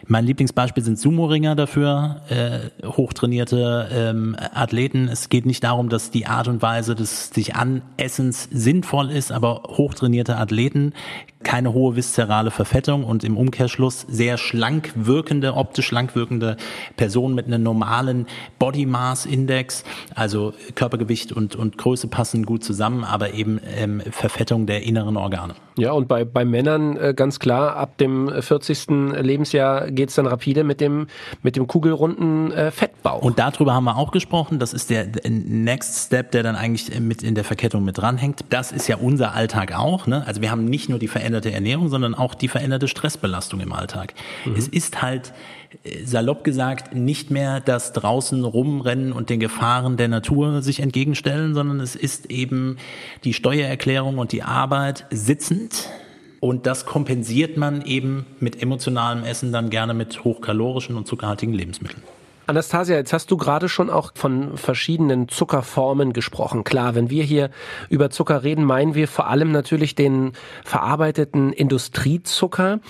Mein 0.07 0.25
Lieblingsbeispiel 0.25 0.83
sind 0.83 0.99
Sumo-Ringer 0.99 1.55
dafür, 1.55 2.23
äh, 2.31 2.87
hochtrainierte 2.87 3.88
ähm, 3.93 4.37
Athleten. 4.55 5.07
Es 5.07 5.29
geht 5.29 5.47
nicht 5.47 5.62
darum, 5.62 5.88
dass 5.88 6.11
die 6.11 6.27
Art 6.27 6.49
und 6.49 6.62
Weise 6.62 6.95
des 6.97 7.31
sich 7.31 7.55
Anessens 7.55 8.49
sinnvoll 8.51 9.11
ist, 9.11 9.31
aber 9.31 9.62
hochtrainierte 9.68 10.37
Athleten, 10.37 10.95
keine 11.43 11.72
hohe 11.72 11.97
viszerale 11.97 12.51
Verfettung 12.51 13.05
und 13.05 13.20
und 13.21 13.25
im 13.25 13.37
Umkehrschluss 13.37 14.07
sehr 14.09 14.39
schlank 14.39 14.93
wirkende, 14.95 15.55
optisch 15.55 15.87
schlank 15.87 16.14
wirkende 16.14 16.57
Personen 16.97 17.35
mit 17.35 17.47
einem 17.47 17.62
normalen 17.62 18.27
Body 18.59 18.87
Mass 18.87 19.27
Index, 19.27 19.85
also 20.14 20.55
Körpergewicht 20.75 21.33
und, 21.33 21.55
und 21.55 21.77
Größe 21.77 22.09
passen 22.09 22.47
gut 22.47 22.64
zusammen, 22.64 23.05
aber 23.05 23.35
eben 23.35 23.61
ähm, 23.77 24.01
Verfettung 24.11 24.66
der 24.66 24.85
inneren 24.85 25.18
Organe. 25.18 25.55
Ja, 25.77 25.93
und 25.93 26.09
bei, 26.09 26.25
bei 26.25 26.45
Männern 26.45 26.97
äh, 26.97 27.14
ganz 27.14 27.39
klar, 27.39 27.77
ab 27.77 27.99
dem 27.99 28.31
40. 28.31 28.87
Lebensjahr 29.21 29.91
geht's 29.91 30.14
dann 30.14 30.27
rapide 30.27 30.64
mit 30.64 30.81
dem, 30.81 31.07
mit 31.43 31.57
dem 31.57 31.66
kugelrunden 31.66 32.53
äh, 32.53 32.71
Fettbauch. 32.71 33.23
Und 33.23 33.39
darüber 33.39 33.75
haben 33.75 33.85
wir 33.85 33.97
auch 33.97 34.12
gesprochen. 34.12 34.59
Das 34.59 34.73
ist 34.73 34.91
der 34.91 35.07
Next 35.29 36.07
Step, 36.07 36.33
der 36.33 36.43
dann 36.43 36.57
eigentlich 36.57 36.99
mit 37.01 37.23
in 37.23 37.35
der 37.35 37.45
Verkettung 37.45 37.85
mit 37.85 37.99
dranhängt. 37.99 38.45
Das 38.51 38.73
ist 38.73 38.89
ja 38.89 38.97
unser 38.97 39.35
Alltag 39.35 39.79
auch. 39.79 40.07
Ne? 40.07 40.23
Also 40.27 40.41
wir 40.41 40.51
haben 40.51 40.64
nicht 40.64 40.89
nur 40.89 40.99
die 40.99 41.09
veränderte 41.09 41.53
Ernährung, 41.53 41.89
sondern 41.89 42.14
auch 42.14 42.35
die 42.35 42.49
veränderte 42.49 42.89
Stressbelastung 43.11 43.61
im 43.61 43.72
Alltag. 43.72 44.14
Mhm. 44.44 44.54
Es 44.56 44.68
ist 44.68 45.02
halt 45.02 45.32
äh, 45.84 46.04
salopp 46.04 46.44
gesagt 46.44 46.94
nicht 46.94 47.30
mehr 47.30 47.61
das 47.61 47.92
draußen 47.92 48.44
rumrennen 48.44 49.12
und 49.12 49.30
den 49.30 49.40
Gefahren 49.40 49.96
der 49.96 50.08
Natur 50.08 50.62
sich 50.62 50.80
entgegenstellen, 50.80 51.54
sondern 51.54 51.80
es 51.80 51.96
ist 51.96 52.26
eben 52.30 52.76
die 53.24 53.34
Steuererklärung 53.34 54.18
und 54.18 54.32
die 54.32 54.42
Arbeit 54.42 55.06
sitzend. 55.11 55.88
Und 56.40 56.64
das 56.64 56.86
kompensiert 56.86 57.58
man 57.58 57.82
eben 57.82 58.24
mit 58.38 58.62
emotionalem 58.62 59.24
Essen 59.24 59.52
dann 59.52 59.68
gerne 59.68 59.92
mit 59.92 60.24
hochkalorischen 60.24 60.96
und 60.96 61.06
zuckerhaltigen 61.06 61.52
Lebensmitteln. 61.52 62.02
Anastasia, 62.51 62.96
jetzt 62.96 63.12
hast 63.12 63.30
du 63.30 63.36
gerade 63.36 63.68
schon 63.68 63.90
auch 63.90 64.11
von 64.16 64.57
verschiedenen 64.57 65.28
Zuckerformen 65.28 66.12
gesprochen. 66.12 66.64
Klar, 66.64 66.96
wenn 66.96 67.09
wir 67.09 67.22
hier 67.22 67.51
über 67.88 68.11
Zucker 68.11 68.42
reden, 68.42 68.64
meinen 68.64 68.96
wir 68.96 69.07
vor 69.07 69.28
allem 69.28 69.53
natürlich 69.53 69.94
den 69.94 70.32
verarbeiteten 70.64 71.53
Industriezucker. 71.53 72.80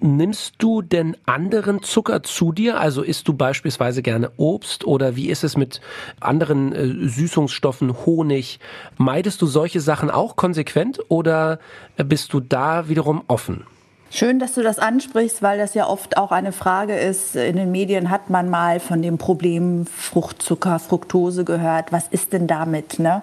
Nimmst 0.00 0.54
du 0.58 0.80
denn 0.80 1.14
anderen 1.26 1.82
Zucker 1.82 2.22
zu 2.22 2.52
dir? 2.52 2.80
Also 2.80 3.02
isst 3.02 3.28
du 3.28 3.34
beispielsweise 3.34 4.00
gerne 4.00 4.32
Obst 4.38 4.86
oder 4.86 5.14
wie 5.14 5.28
ist 5.28 5.44
es 5.44 5.58
mit 5.58 5.82
anderen 6.18 6.72
äh, 6.72 7.08
Süßungsstoffen, 7.08 8.06
Honig? 8.06 8.60
Meidest 8.96 9.42
du 9.42 9.46
solche 9.46 9.82
Sachen 9.82 10.10
auch 10.10 10.36
konsequent 10.36 11.00
oder 11.08 11.58
bist 11.98 12.32
du 12.32 12.40
da 12.40 12.88
wiederum 12.88 13.22
offen? 13.28 13.66
Schön, 14.14 14.38
dass 14.38 14.52
du 14.52 14.62
das 14.62 14.78
ansprichst, 14.78 15.40
weil 15.40 15.56
das 15.56 15.72
ja 15.72 15.88
oft 15.88 16.18
auch 16.18 16.32
eine 16.32 16.52
Frage 16.52 16.94
ist. 16.98 17.34
In 17.34 17.56
den 17.56 17.72
Medien 17.72 18.10
hat 18.10 18.28
man 18.28 18.50
mal 18.50 18.78
von 18.78 19.00
dem 19.00 19.16
Problem 19.16 19.86
Fruchtzucker, 19.86 20.78
Fructose 20.80 21.46
gehört. 21.46 21.92
Was 21.92 22.08
ist 22.08 22.34
denn 22.34 22.46
damit? 22.46 22.98
Ne? 22.98 23.22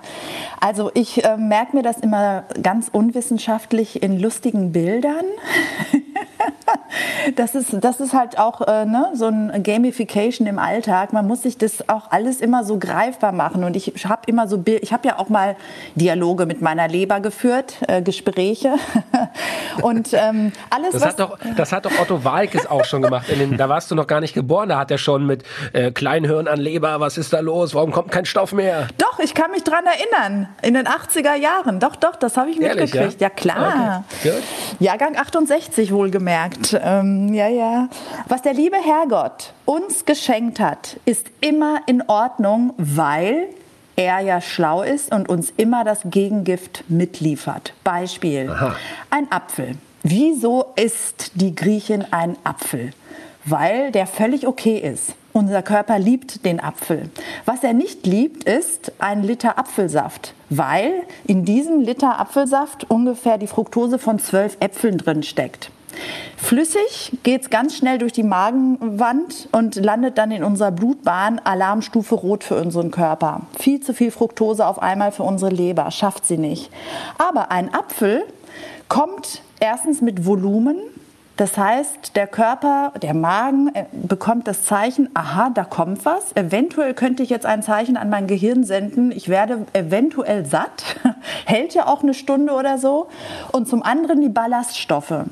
Also 0.60 0.90
ich 0.96 1.24
äh, 1.24 1.38
merke 1.38 1.78
mir 1.78 1.84
das 1.84 2.00
immer 2.00 2.46
ganz 2.64 2.90
unwissenschaftlich 2.92 4.02
in 4.02 4.20
lustigen 4.20 4.72
Bildern. 4.72 5.26
das, 7.36 7.56
ist, 7.56 7.76
das 7.82 8.00
ist 8.00 8.14
halt 8.14 8.38
auch 8.40 8.62
äh, 8.62 8.86
ne, 8.86 9.12
so 9.14 9.28
ein 9.28 9.64
Gamification 9.64 10.48
im 10.48 10.60
Alltag. 10.60 11.14
Man 11.14 11.28
muss 11.28 11.44
sich 11.44 11.58
das 11.58 11.88
auch 11.90 12.12
alles 12.12 12.42
immer 12.42 12.64
so 12.64 12.78
greifbar 12.78 13.32
machen. 13.32 13.64
Und 13.64 13.76
ich 13.76 13.94
habe 14.06 14.22
immer 14.28 14.48
so, 14.48 14.64
ich 14.66 14.94
habe 14.94 15.08
ja 15.08 15.20
auch 15.20 15.30
mal 15.30 15.56
Dialoge 15.96 16.46
mit 16.46 16.62
meiner 16.62 16.88
Leber 16.88 17.20
geführt, 17.20 17.76
äh, 17.88 18.02
Gespräche. 18.02 18.74
Und 19.82 20.10
ähm, 20.14 20.52
alles, 20.70 20.92
das 20.94 21.06
hat, 21.06 21.20
doch, 21.20 21.38
das 21.56 21.72
hat 21.72 21.86
doch 21.86 22.00
Otto 22.00 22.24
Walkes 22.24 22.68
auch 22.68 22.86
schon 22.86 23.02
gemacht. 23.02 23.28
Den, 23.30 23.58
da 23.58 23.70
warst 23.70 23.92
du 23.92 23.96
noch 23.96 24.08
gar 24.08 24.20
nicht 24.20 24.34
geboren. 24.34 24.70
Da 24.70 24.80
hat 24.80 24.92
er 24.92 24.98
schon 24.98 25.26
mit 25.26 25.44
äh, 25.74 25.92
Kleinhirn 25.92 26.48
an 26.48 26.60
Leber, 26.60 27.00
was 27.00 27.18
ist 27.18 27.34
da 27.34 27.40
los? 27.40 27.74
Warum 27.76 27.92
kommt 27.92 28.12
kein 28.12 28.26
Stoff 28.26 28.54
mehr? 28.54 28.88
Doch, 28.98 29.20
ich 29.20 29.34
kann 29.34 29.52
mich 29.52 29.64
dran 29.64 29.86
erinnern. 29.86 30.50
In 30.62 30.74
den 30.74 30.88
80er 30.88 31.36
Jahren. 31.36 31.80
Doch, 31.80 31.96
doch, 31.96 32.16
das 32.16 32.38
habe 32.38 32.50
ich 32.50 32.60
Ehrlich, 32.60 32.94
mitgekriegt. 32.94 33.22
Ja, 33.22 33.28
ja 33.28 33.30
klar. 33.30 34.04
Okay. 34.20 34.34
Jahrgang 34.80 35.18
68 35.18 35.92
wohlgemerkt. 35.92 36.39
Ähm, 36.82 37.34
ja, 37.34 37.48
ja. 37.48 37.90
Was 38.28 38.42
der 38.42 38.54
liebe 38.54 38.78
Herrgott 38.78 39.54
uns 39.66 40.06
geschenkt 40.06 40.60
hat, 40.60 41.00
ist 41.06 41.28
immer 41.42 41.82
in 41.86 42.04
Ordnung, 42.08 42.74
weil 42.78 43.48
er 43.96 44.22
ja 44.22 44.40
schlau 44.40 44.82
ist 44.82 45.14
und 45.14 45.28
uns 45.28 45.52
immer 45.58 45.84
das 45.84 46.02
Gegengift 46.06 46.86
mitliefert. 46.88 47.74
Beispiel, 47.84 48.50
Aha. 48.50 48.76
ein 49.10 49.30
Apfel. 49.32 49.76
Wieso 50.04 50.68
isst 50.78 51.32
die 51.36 51.54
Griechin 51.54 52.06
ein 52.12 52.38
Apfel? 52.46 52.92
Weil 53.44 53.92
der 53.92 54.08
völlig 54.08 54.48
okay 54.48 54.78
ist. 54.78 55.16
Unser 55.34 55.62
Körper 55.62 56.00
liebt 56.00 56.46
den 56.46 56.60
Apfel. 56.60 57.10
Was 57.46 57.64
er 57.64 57.74
nicht 57.74 58.06
liebt, 58.06 58.46
ist 58.46 58.94
ein 59.00 59.22
Liter 59.22 59.60
Apfelsaft, 59.60 60.34
weil 60.50 61.04
in 61.26 61.46
diesem 61.46 61.82
Liter 61.82 62.20
Apfelsaft 62.20 62.90
ungefähr 62.90 63.38
die 63.38 63.48
Fructose 63.48 64.00
von 64.00 64.20
zwölf 64.20 64.58
Äpfeln 64.60 64.98
drin 64.98 65.24
steckt. 65.24 65.72
Flüssig 66.38 67.18
geht 67.24 67.44
es 67.44 67.50
ganz 67.50 67.76
schnell 67.76 67.98
durch 67.98 68.14
die 68.14 68.24
Magenwand 68.24 69.50
und 69.52 69.76
landet 69.76 70.18
dann 70.18 70.32
in 70.32 70.44
unserer 70.44 70.72
Blutbahn 70.72 71.40
Alarmstufe 71.44 72.16
Rot 72.16 72.44
für 72.44 72.56
unseren 72.56 72.92
Körper. 72.92 73.42
Viel 73.60 73.82
zu 73.82 73.94
viel 73.94 74.10
Fructose 74.10 74.66
auf 74.66 74.82
einmal 74.82 75.12
für 75.12 75.24
unsere 75.24 75.52
Leber, 75.52 75.92
schafft 75.92 76.26
sie 76.26 76.38
nicht. 76.38 76.72
Aber 77.18 77.52
ein 77.52 77.74
Apfel 77.74 78.24
kommt 78.88 79.42
erstens 79.60 80.02
mit 80.02 80.26
Volumen. 80.26 80.78
Das 81.38 81.58
heißt, 81.58 82.18
der 82.18 82.28
Körper, 82.28 82.92
der 83.02 83.14
Magen 83.14 83.74
äh, 83.74 83.86
bekommt 83.94 84.46
das 84.48 84.66
Zeichen, 84.66 85.08
aha, 85.14 85.52
da 85.54 85.64
kommt 85.64 86.04
was. 86.04 86.36
Eventuell 86.36 86.94
könnte 86.94 87.24
ich 87.24 87.30
jetzt 87.30 87.46
ein 87.46 87.64
Zeichen 87.64 87.96
an 87.96 88.10
mein 88.10 88.28
Gehirn 88.28 88.66
senden, 88.66 89.12
ich 89.12 89.30
werde 89.30 89.66
eventuell 89.72 90.46
satt. 90.46 90.84
Hält 91.46 91.74
ja 91.74 91.88
auch 91.88 92.04
eine 92.04 92.14
Stunde 92.14 92.52
oder 92.54 92.78
so. 92.78 93.08
Und 93.54 93.70
zum 93.70 93.84
anderen 93.84 94.20
die 94.20 94.28
Ballaststoffe. 94.28 95.26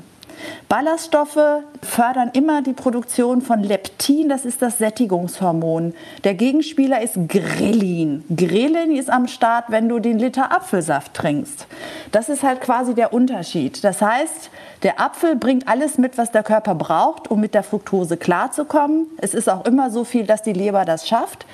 Ballaststoffe 0.68 1.62
fördern 1.82 2.30
immer 2.32 2.62
die 2.62 2.72
Produktion 2.72 3.40
von 3.40 3.62
Leptin, 3.62 4.28
das 4.28 4.44
ist 4.44 4.62
das 4.62 4.78
Sättigungshormon. 4.78 5.94
Der 6.24 6.34
Gegenspieler 6.34 7.00
ist 7.00 7.16
Grelin. 7.28 8.24
Grelin 8.34 8.94
ist 8.94 9.10
am 9.10 9.28
Start, 9.28 9.66
wenn 9.68 9.88
du 9.88 9.98
den 9.98 10.18
Liter 10.18 10.52
Apfelsaft 10.52 11.14
trinkst. 11.14 11.66
Das 12.12 12.28
ist 12.28 12.42
halt 12.42 12.60
quasi 12.60 12.94
der 12.94 13.12
Unterschied. 13.12 13.82
Das 13.82 14.02
heißt, 14.02 14.50
der 14.82 15.00
Apfel 15.00 15.36
bringt 15.36 15.68
alles 15.68 15.98
mit, 15.98 16.18
was 16.18 16.30
der 16.30 16.42
Körper 16.42 16.74
braucht, 16.74 17.30
um 17.30 17.40
mit 17.40 17.54
der 17.54 17.62
Fructose 17.62 18.16
klarzukommen. 18.16 19.06
Es 19.18 19.34
ist 19.34 19.48
auch 19.48 19.64
immer 19.64 19.90
so 19.90 20.04
viel, 20.04 20.26
dass 20.26 20.42
die 20.42 20.52
Leber 20.52 20.84
das 20.84 21.08
schafft. 21.08 21.46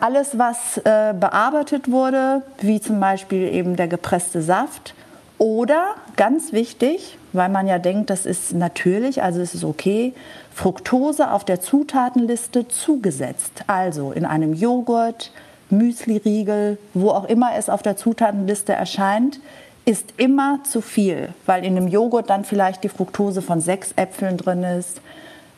Alles, 0.00 0.38
was 0.38 0.78
äh, 0.78 1.12
bearbeitet 1.12 1.90
wurde, 1.90 2.42
wie 2.60 2.80
zum 2.80 3.00
Beispiel 3.00 3.52
eben 3.52 3.76
der 3.76 3.88
gepresste 3.88 4.40
Saft, 4.40 4.94
oder 5.40 5.94
ganz 6.16 6.52
wichtig, 6.52 7.16
weil 7.32 7.48
man 7.48 7.66
ja 7.66 7.78
denkt, 7.78 8.10
das 8.10 8.26
ist 8.26 8.52
natürlich, 8.52 9.22
also 9.22 9.40
es 9.40 9.54
ist 9.54 9.64
okay, 9.64 10.12
Fructose 10.54 11.30
auf 11.30 11.44
der 11.44 11.60
Zutatenliste 11.60 12.68
zugesetzt. 12.68 13.64
Also 13.66 14.12
in 14.12 14.24
einem 14.24 14.52
Joghurt, 14.52 15.32
Müsli-Riegel, 15.70 16.78
wo 16.94 17.10
auch 17.10 17.24
immer 17.24 17.50
es 17.56 17.68
auf 17.68 17.82
der 17.82 17.96
Zutatenliste 17.96 18.72
erscheint, 18.72 19.40
ist 19.84 20.14
immer 20.16 20.60
zu 20.64 20.80
viel, 20.80 21.30
weil 21.46 21.64
in 21.64 21.76
einem 21.76 21.88
Joghurt 21.88 22.28
dann 22.30 22.44
vielleicht 22.44 22.84
die 22.84 22.88
Fructose 22.88 23.42
von 23.42 23.60
sechs 23.60 23.92
Äpfeln 23.96 24.36
drin 24.36 24.62
ist 24.62 25.00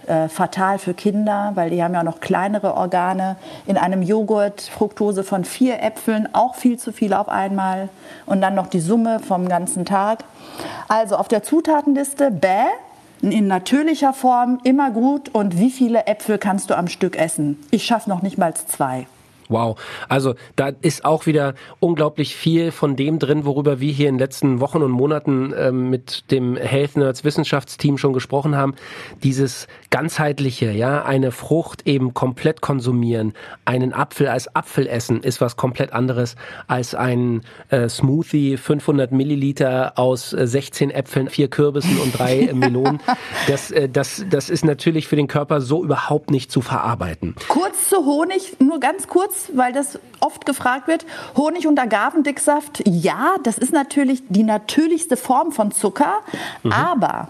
äh, 0.07 0.28
fatal 0.28 0.78
für 0.78 0.94
Kinder, 0.94 1.53
weil 1.55 1.70
die 1.70 1.82
haben 1.82 1.94
ja 1.94 2.03
noch 2.03 2.20
kleinere 2.20 2.74
Organe. 2.74 3.36
In 3.66 3.76
einem 3.76 4.03
Joghurt 4.03 4.61
Fructose 4.62 5.24
von 5.24 5.44
vier 5.44 5.82
Äpfeln, 5.82 6.28
auch 6.32 6.55
viel 6.55 6.78
zu 6.78 6.92
viel 6.92 7.14
auf 7.14 7.28
einmal. 7.28 7.88
Und 8.26 8.40
dann 8.40 8.55
noch 8.55 8.66
die 8.66 8.80
Summe 8.80 9.20
vom 9.20 9.48
ganzen 9.48 9.84
Tag. 9.84 10.24
Also 10.88 11.16
auf 11.16 11.28
der 11.28 11.42
Zutatenliste 11.42 12.30
bäh, 12.30 12.64
in 13.20 13.46
natürlicher 13.46 14.12
Form 14.12 14.61
immer 14.64 14.90
gut. 14.90 15.28
Und 15.32 15.59
wie 15.59 15.70
viele 15.70 16.07
Äpfel 16.07 16.38
kannst 16.38 16.70
du 16.70 16.76
am 16.76 16.88
Stück 16.88 17.16
essen? 17.16 17.59
Ich 17.70 17.84
schaffe 17.84 18.11
noch 18.11 18.22
nicht 18.22 18.38
mal 18.38 18.55
zwei. 18.55 19.07
Wow. 19.53 19.78
Also 20.09 20.34
da 20.57 20.72
ist 20.80 21.05
auch 21.05 21.26
wieder 21.26 21.55
unglaublich 21.80 22.34
viel 22.34 22.72
von 22.72 22.96
dem 22.96 23.18
drin, 23.18 23.44
worüber 23.44 23.80
wir 23.80 23.92
hier 23.92 24.09
in 24.09 24.14
den 24.14 24.18
letzten 24.18 24.61
Wochen 24.61 24.82
und 24.82 24.90
Monaten 24.90 25.53
ähm, 25.57 25.90
mit 25.90 26.30
dem 26.30 26.57
Health 26.57 26.96
Nerds 26.96 27.24
Wissenschaftsteam 27.24 27.98
schon 27.98 28.12
gesprochen 28.12 28.57
haben. 28.57 28.74
Dieses 29.22 29.68
ganzheitliche, 29.90 30.72
ja, 30.72 31.05
eine 31.05 31.32
Frucht 31.32 31.86
eben 31.86 32.14
komplett 32.14 32.61
konsumieren, 32.61 33.34
einen 33.64 33.92
Apfel 33.92 34.28
als 34.28 34.55
Apfel 34.57 34.86
essen, 34.86 35.22
ist 35.22 35.40
was 35.40 35.57
komplett 35.57 35.92
anderes 35.92 36.36
als 36.66 36.94
ein 36.94 37.42
äh, 37.68 37.88
Smoothie 37.88 38.57
500 38.57 39.12
Milliliter 39.12 39.98
aus 39.98 40.32
äh, 40.32 40.46
16 40.46 40.90
Äpfeln, 40.90 41.28
vier 41.28 41.48
Kürbissen 41.48 41.98
und 41.98 42.18
drei 42.18 42.40
äh, 42.40 42.53
Melonen. 42.55 43.00
Das, 43.46 43.70
äh, 43.70 43.88
das, 43.88 44.24
das 44.30 44.50
ist 44.50 44.64
natürlich 44.64 45.09
für 45.09 45.16
den 45.16 45.28
Körper 45.28 45.61
so 45.61 45.84
überhaupt 45.84 46.30
nicht 46.30 46.50
zu 46.50 46.61
verarbeiten. 46.61 47.34
Kurz 47.48 47.88
zu 47.88 48.05
Honig, 48.05 48.57
nur 48.61 48.80
ganz 48.80 49.09
kurz 49.09 49.41
weil 49.55 49.72
das 49.72 49.99
oft 50.20 50.47
gefragt 50.47 50.88
wird. 50.88 51.05
Honig 51.36 51.66
und 51.66 51.78
Agavendicksaft, 51.78 52.82
ja, 52.86 53.36
das 53.43 53.59
ist 53.59 53.72
natürlich 53.72 54.22
die 54.28 54.43
natürlichste 54.43 55.16
Form 55.16 55.53
von 55.53 55.72
Zucker, 55.72 56.20
mhm. 56.62 56.72
aber 56.72 57.28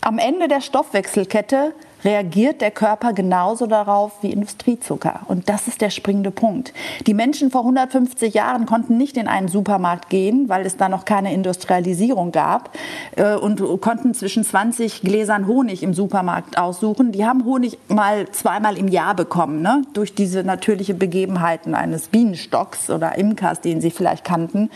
am 0.00 0.18
Ende 0.18 0.48
der 0.48 0.60
Stoffwechselkette 0.60 1.74
reagiert 2.04 2.60
der 2.60 2.70
Körper 2.70 3.12
genauso 3.12 3.66
darauf 3.66 4.12
wie 4.22 4.32
Industriezucker. 4.32 5.20
Und 5.28 5.48
das 5.48 5.68
ist 5.68 5.80
der 5.80 5.90
springende 5.90 6.30
Punkt. 6.30 6.72
Die 7.06 7.14
Menschen 7.14 7.50
vor 7.50 7.62
150 7.62 8.34
Jahren 8.34 8.66
konnten 8.66 8.96
nicht 8.96 9.16
in 9.16 9.28
einen 9.28 9.48
Supermarkt 9.48 10.08
gehen, 10.08 10.48
weil 10.48 10.66
es 10.66 10.76
da 10.76 10.88
noch 10.88 11.04
keine 11.04 11.32
Industrialisierung 11.32 12.32
gab 12.32 12.70
äh, 13.16 13.34
und 13.34 13.62
konnten 13.80 14.14
zwischen 14.14 14.44
20 14.44 15.02
Gläsern 15.02 15.46
Honig 15.46 15.82
im 15.82 15.94
Supermarkt 15.94 16.58
aussuchen. 16.58 17.12
Die 17.12 17.24
haben 17.24 17.44
Honig 17.44 17.78
mal 17.88 18.28
zweimal 18.30 18.76
im 18.76 18.88
Jahr 18.88 19.14
bekommen, 19.14 19.62
ne? 19.62 19.82
durch 19.94 20.14
diese 20.14 20.44
natürliche 20.44 20.94
Begebenheiten 20.94 21.74
eines 21.74 22.08
Bienenstocks 22.08 22.90
oder 22.90 23.16
Imkers, 23.16 23.60
den 23.60 23.80
sie 23.80 23.90
vielleicht 23.90 24.24
kannten. 24.24 24.70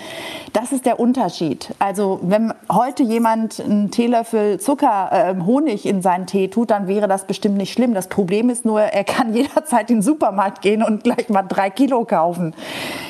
Das 0.52 0.72
ist 0.72 0.86
der 0.86 0.98
Unterschied. 0.98 1.74
Also 1.78 2.20
wenn 2.22 2.52
heute 2.70 3.02
jemand 3.02 3.60
einen 3.60 3.90
Teelöffel 3.90 4.58
Zucker, 4.58 5.10
äh, 5.12 5.44
Honig 5.44 5.86
in 5.86 6.02
seinen 6.02 6.26
Tee 6.26 6.48
tut, 6.48 6.70
dann 6.70 6.86
wäre 6.86 7.08
das 7.08 7.19
das 7.20 7.26
bestimmt 7.26 7.56
nicht 7.56 7.72
schlimm. 7.72 7.94
Das 7.94 8.08
Problem 8.08 8.48
ist 8.50 8.64
nur, 8.64 8.80
er 8.80 9.04
kann 9.04 9.34
jederzeit 9.34 9.90
in 9.90 9.96
den 9.96 10.02
Supermarkt 10.02 10.62
gehen 10.62 10.82
und 10.82 11.04
gleich 11.04 11.28
mal 11.28 11.42
drei 11.42 11.70
Kilo 11.70 12.04
kaufen. 12.04 12.54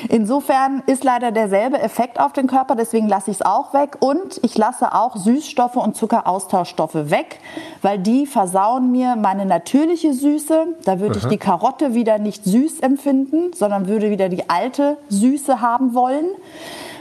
Insofern 0.09 0.83
ist 0.85 1.03
leider 1.03 1.31
derselbe 1.31 1.79
Effekt 1.79 2.19
auf 2.19 2.33
den 2.33 2.47
Körper, 2.47 2.75
deswegen 2.75 3.07
lasse 3.07 3.31
ich 3.31 3.37
es 3.37 3.45
auch 3.45 3.73
weg. 3.73 3.97
Und 3.99 4.39
ich 4.43 4.57
lasse 4.57 4.93
auch 4.93 5.15
Süßstoffe 5.15 5.77
und 5.77 5.95
Zuckeraustauschstoffe 5.95 7.09
weg, 7.09 7.39
weil 7.81 7.99
die 7.99 8.25
versauen 8.25 8.91
mir 8.91 9.15
meine 9.15 9.45
natürliche 9.45 10.13
Süße. 10.13 10.67
Da 10.83 10.99
würde 10.99 11.19
ich 11.19 11.25
die 11.25 11.37
Karotte 11.37 11.93
wieder 11.93 12.19
nicht 12.19 12.43
süß 12.43 12.81
empfinden, 12.81 13.53
sondern 13.53 13.87
würde 13.87 14.09
wieder 14.09 14.29
die 14.29 14.49
alte 14.49 14.97
Süße 15.09 15.61
haben 15.61 15.93
wollen. 15.93 16.25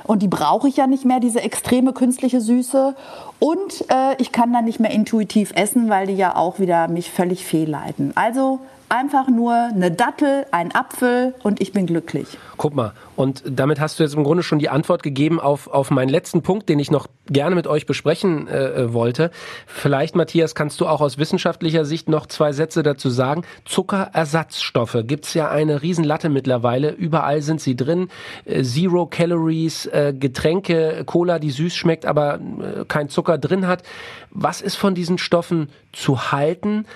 Und 0.05 0.23
die 0.23 0.29
brauche 0.29 0.69
ich 0.69 0.77
ja 0.77 0.87
nicht 0.87 1.05
mehr, 1.05 1.21
diese 1.21 1.41
extreme 1.41 1.93
künstliche 1.93 2.41
Süße. 2.41 2.95
Und 3.39 3.85
äh, 3.89 4.15
ich 4.19 4.33
kann 4.33 4.53
dann 4.53 4.65
nicht 4.65 4.81
mehr 4.81 4.91
intuitiv 4.91 5.53
essen, 5.55 5.89
weil 5.89 6.07
die 6.07 6.17
ja 6.17 6.37
auch 6.37 6.59
wieder 6.59 6.89
mich 6.89 7.11
völlig 7.11 7.45
fehlleiten. 7.45 8.13
Also 8.15 8.61
einfach 8.91 9.29
nur 9.29 9.55
eine 9.55 9.91
Dattel, 9.91 10.47
ein 10.51 10.75
Apfel 10.75 11.35
und 11.43 11.61
ich 11.61 11.73
bin 11.73 11.87
glücklich. 11.87 12.27
Guck 12.57 12.75
mal, 12.75 12.93
und 13.17 13.43
damit 13.47 13.81
hast 13.81 13.99
du 13.99 14.03
jetzt 14.03 14.15
im 14.15 14.25
Grunde 14.25 14.43
schon 14.43 14.59
die 14.59 14.69
Antwort 14.69 15.03
gegeben 15.03 15.41
auf, 15.41 15.69
auf 15.69 15.91
meinen 15.91 16.09
letzten 16.09 16.43
Punkt, 16.43 16.69
den 16.69 16.79
ich 16.79 16.91
noch 16.91 17.07
gerne 17.27 17.55
mit 17.55 17.67
euch 17.67 17.87
besprechen 17.87 18.49
äh, 18.49 18.83
äh 18.83 18.93
wollte. 18.93 19.31
Vielleicht, 19.67 20.17
Matthias, 20.17 20.55
kannst 20.55 20.81
du 20.81 20.87
auch 20.87 21.01
aus 21.01 21.19
wissenschaftlicher 21.19 21.85
Sicht 21.85 22.09
noch 22.09 22.27
zwei 22.27 22.53
Sätze 22.53 22.83
dazu 22.83 23.09
sagen. 23.09 23.45
Zuckerersatzstoffe 23.65 24.99
gibt's 25.05 25.35
ja 25.35 25.49
eine 25.49 25.83
Riesenlatte 25.83 26.29
mittlerweile. 26.29 26.91
Überall 26.91 27.43
sind 27.43 27.61
sie 27.61 27.77
drin. 27.77 28.09
Äh, 28.45 28.63
Zero 28.63 29.07
Calories, 29.07 29.87
äh, 29.87 30.13
Getränke, 30.19 31.05
Cola, 31.07 31.39
die 31.39 31.51
süß 31.51 31.75
schmeckt, 31.75 32.05
aber 32.05 32.35
äh, 32.35 32.85
kein 32.87 33.09
Zucker 33.09 33.39
drin 33.39 33.69
hat. 33.69 33.85
Was 34.31 34.61
ist 34.61 34.77
von 34.77 34.95
diesen 34.95 35.19
Stoffen 35.19 35.71
zu 35.93 36.33
halten? 36.33 36.87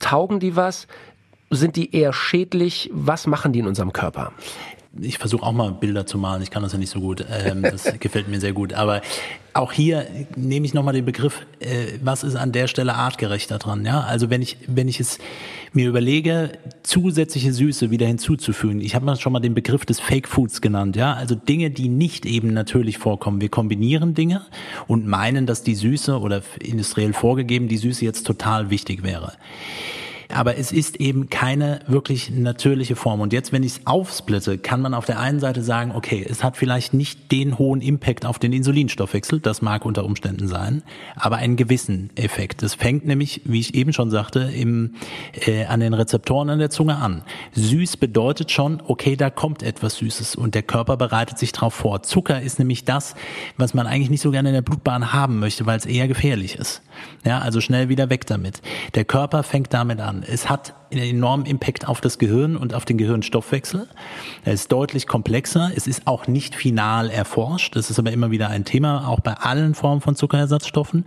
Taugen 0.00 0.40
die 0.40 0.56
was? 0.56 0.86
Sind 1.50 1.76
die 1.76 1.94
eher 1.94 2.12
schädlich? 2.12 2.90
Was 2.92 3.26
machen 3.26 3.52
die 3.52 3.58
in 3.58 3.66
unserem 3.66 3.92
Körper? 3.92 4.32
ich 5.00 5.18
versuche 5.18 5.44
auch 5.44 5.52
mal 5.52 5.70
Bilder 5.70 6.04
zu 6.04 6.18
malen. 6.18 6.42
Ich 6.42 6.50
kann 6.50 6.62
das 6.62 6.72
ja 6.72 6.78
nicht 6.78 6.90
so 6.90 7.00
gut. 7.00 7.24
Ähm, 7.30 7.62
das 7.62 7.84
gefällt 8.00 8.28
mir 8.28 8.40
sehr 8.40 8.52
gut. 8.52 8.72
Aber 8.72 9.02
auch 9.54 9.72
hier 9.72 10.06
nehme 10.36 10.66
ich 10.66 10.74
nochmal 10.74 10.94
den 10.94 11.04
Begriff, 11.04 11.46
äh, 11.60 11.98
was 12.02 12.24
ist 12.24 12.34
an 12.34 12.52
der 12.52 12.66
Stelle 12.66 12.94
artgerechter 12.94 13.58
dran? 13.58 13.84
Ja, 13.84 14.00
also 14.00 14.30
wenn 14.30 14.42
ich, 14.42 14.56
wenn 14.66 14.88
ich 14.88 14.98
es 14.98 15.18
mir 15.72 15.88
überlege, 15.88 16.52
zusätzliche 16.82 17.52
Süße 17.52 17.92
wieder 17.92 18.06
hinzuzufügen. 18.06 18.80
Ich 18.80 18.96
habe 18.96 19.04
mal 19.04 19.16
schon 19.16 19.32
mal 19.32 19.40
den 19.40 19.54
Begriff 19.54 19.84
des 19.86 20.00
Fake 20.00 20.26
Foods 20.26 20.60
genannt. 20.60 20.96
Ja, 20.96 21.12
also 21.14 21.36
Dinge, 21.36 21.70
die 21.70 21.88
nicht 21.88 22.26
eben 22.26 22.52
natürlich 22.52 22.98
vorkommen. 22.98 23.40
Wir 23.40 23.48
kombinieren 23.48 24.14
Dinge 24.14 24.42
und 24.88 25.06
meinen, 25.06 25.46
dass 25.46 25.62
die 25.62 25.76
Süße 25.76 26.18
oder 26.18 26.42
industriell 26.60 27.12
vorgegeben 27.12 27.68
die 27.68 27.76
Süße 27.76 28.04
jetzt 28.04 28.26
total 28.26 28.70
wichtig 28.70 29.04
wäre 29.04 29.34
aber 30.34 30.56
es 30.56 30.72
ist 30.72 30.96
eben 30.96 31.28
keine 31.28 31.80
wirklich 31.86 32.30
natürliche 32.30 32.96
Form. 32.96 33.20
Und 33.20 33.32
jetzt, 33.32 33.52
wenn 33.52 33.62
ich 33.62 33.72
es 33.72 33.86
aufsplitte, 33.86 34.58
kann 34.58 34.80
man 34.80 34.94
auf 34.94 35.04
der 35.04 35.18
einen 35.18 35.40
Seite 35.40 35.62
sagen, 35.62 35.92
okay, 35.94 36.24
es 36.28 36.44
hat 36.44 36.56
vielleicht 36.56 36.94
nicht 36.94 37.32
den 37.32 37.58
hohen 37.58 37.80
Impact 37.80 38.26
auf 38.26 38.38
den 38.38 38.52
Insulinstoffwechsel, 38.52 39.40
das 39.40 39.62
mag 39.62 39.84
unter 39.84 40.04
Umständen 40.04 40.48
sein, 40.48 40.82
aber 41.16 41.36
einen 41.36 41.56
gewissen 41.56 42.10
Effekt. 42.14 42.62
Es 42.62 42.74
fängt 42.74 43.06
nämlich, 43.06 43.42
wie 43.44 43.60
ich 43.60 43.74
eben 43.74 43.92
schon 43.92 44.10
sagte, 44.10 44.40
im, 44.40 44.94
äh, 45.46 45.64
an 45.66 45.80
den 45.80 45.94
Rezeptoren 45.94 46.50
an 46.50 46.58
der 46.58 46.70
Zunge 46.70 46.96
an. 46.96 47.22
Süß 47.52 47.96
bedeutet 47.96 48.50
schon, 48.50 48.82
okay, 48.86 49.16
da 49.16 49.30
kommt 49.30 49.62
etwas 49.62 49.96
Süßes 49.96 50.36
und 50.36 50.54
der 50.54 50.62
Körper 50.62 50.96
bereitet 50.96 51.38
sich 51.38 51.52
darauf 51.52 51.74
vor. 51.74 52.02
Zucker 52.02 52.40
ist 52.40 52.58
nämlich 52.58 52.84
das, 52.84 53.14
was 53.56 53.74
man 53.74 53.86
eigentlich 53.86 54.10
nicht 54.10 54.22
so 54.22 54.30
gerne 54.30 54.50
in 54.50 54.54
der 54.54 54.62
Blutbahn 54.62 55.12
haben 55.12 55.38
möchte, 55.38 55.66
weil 55.66 55.78
es 55.78 55.86
eher 55.86 56.08
gefährlich 56.08 56.56
ist. 56.56 56.82
Ja, 57.24 57.40
also 57.40 57.60
schnell 57.60 57.88
wieder 57.88 58.10
weg 58.10 58.26
damit. 58.26 58.62
Der 58.94 59.04
Körper 59.04 59.42
fängt 59.42 59.72
damit 59.72 60.00
an. 60.00 60.19
Es 60.26 60.48
hat 60.48 60.74
einen 60.90 61.02
enormen 61.02 61.46
Impact 61.46 61.86
auf 61.86 62.00
das 62.00 62.18
Gehirn 62.18 62.56
und 62.56 62.74
auf 62.74 62.84
den 62.84 62.98
Gehirnstoffwechsel. 62.98 63.88
Er 64.44 64.52
ist 64.52 64.72
deutlich 64.72 65.06
komplexer. 65.06 65.70
Es 65.74 65.86
ist 65.86 66.06
auch 66.06 66.26
nicht 66.26 66.54
final 66.54 67.10
erforscht. 67.10 67.76
Das 67.76 67.90
ist 67.90 67.98
aber 67.98 68.12
immer 68.12 68.30
wieder 68.30 68.48
ein 68.48 68.64
Thema, 68.64 69.08
auch 69.08 69.20
bei 69.20 69.34
allen 69.34 69.74
Formen 69.74 70.00
von 70.00 70.16
Zuckerersatzstoffen. 70.16 71.06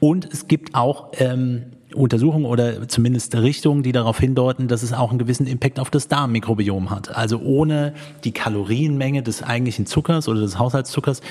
Und 0.00 0.28
es 0.32 0.48
gibt 0.48 0.74
auch 0.74 1.08
ähm, 1.18 1.72
Untersuchungen 1.94 2.44
oder 2.44 2.88
zumindest 2.88 3.34
Richtungen, 3.36 3.82
die 3.82 3.92
darauf 3.92 4.18
hindeuten, 4.18 4.68
dass 4.68 4.82
es 4.82 4.92
auch 4.92 5.10
einen 5.10 5.18
gewissen 5.18 5.46
Impact 5.46 5.78
auf 5.78 5.90
das 5.90 6.08
Darmmikrobiom 6.08 6.90
hat. 6.90 7.14
Also 7.14 7.38
ohne 7.38 7.94
die 8.24 8.32
Kalorienmenge 8.32 9.22
des 9.22 9.42
eigentlichen 9.42 9.86
Zuckers 9.86 10.28
oder 10.28 10.40
des 10.40 10.58
Haushaltszuckers 10.58 11.22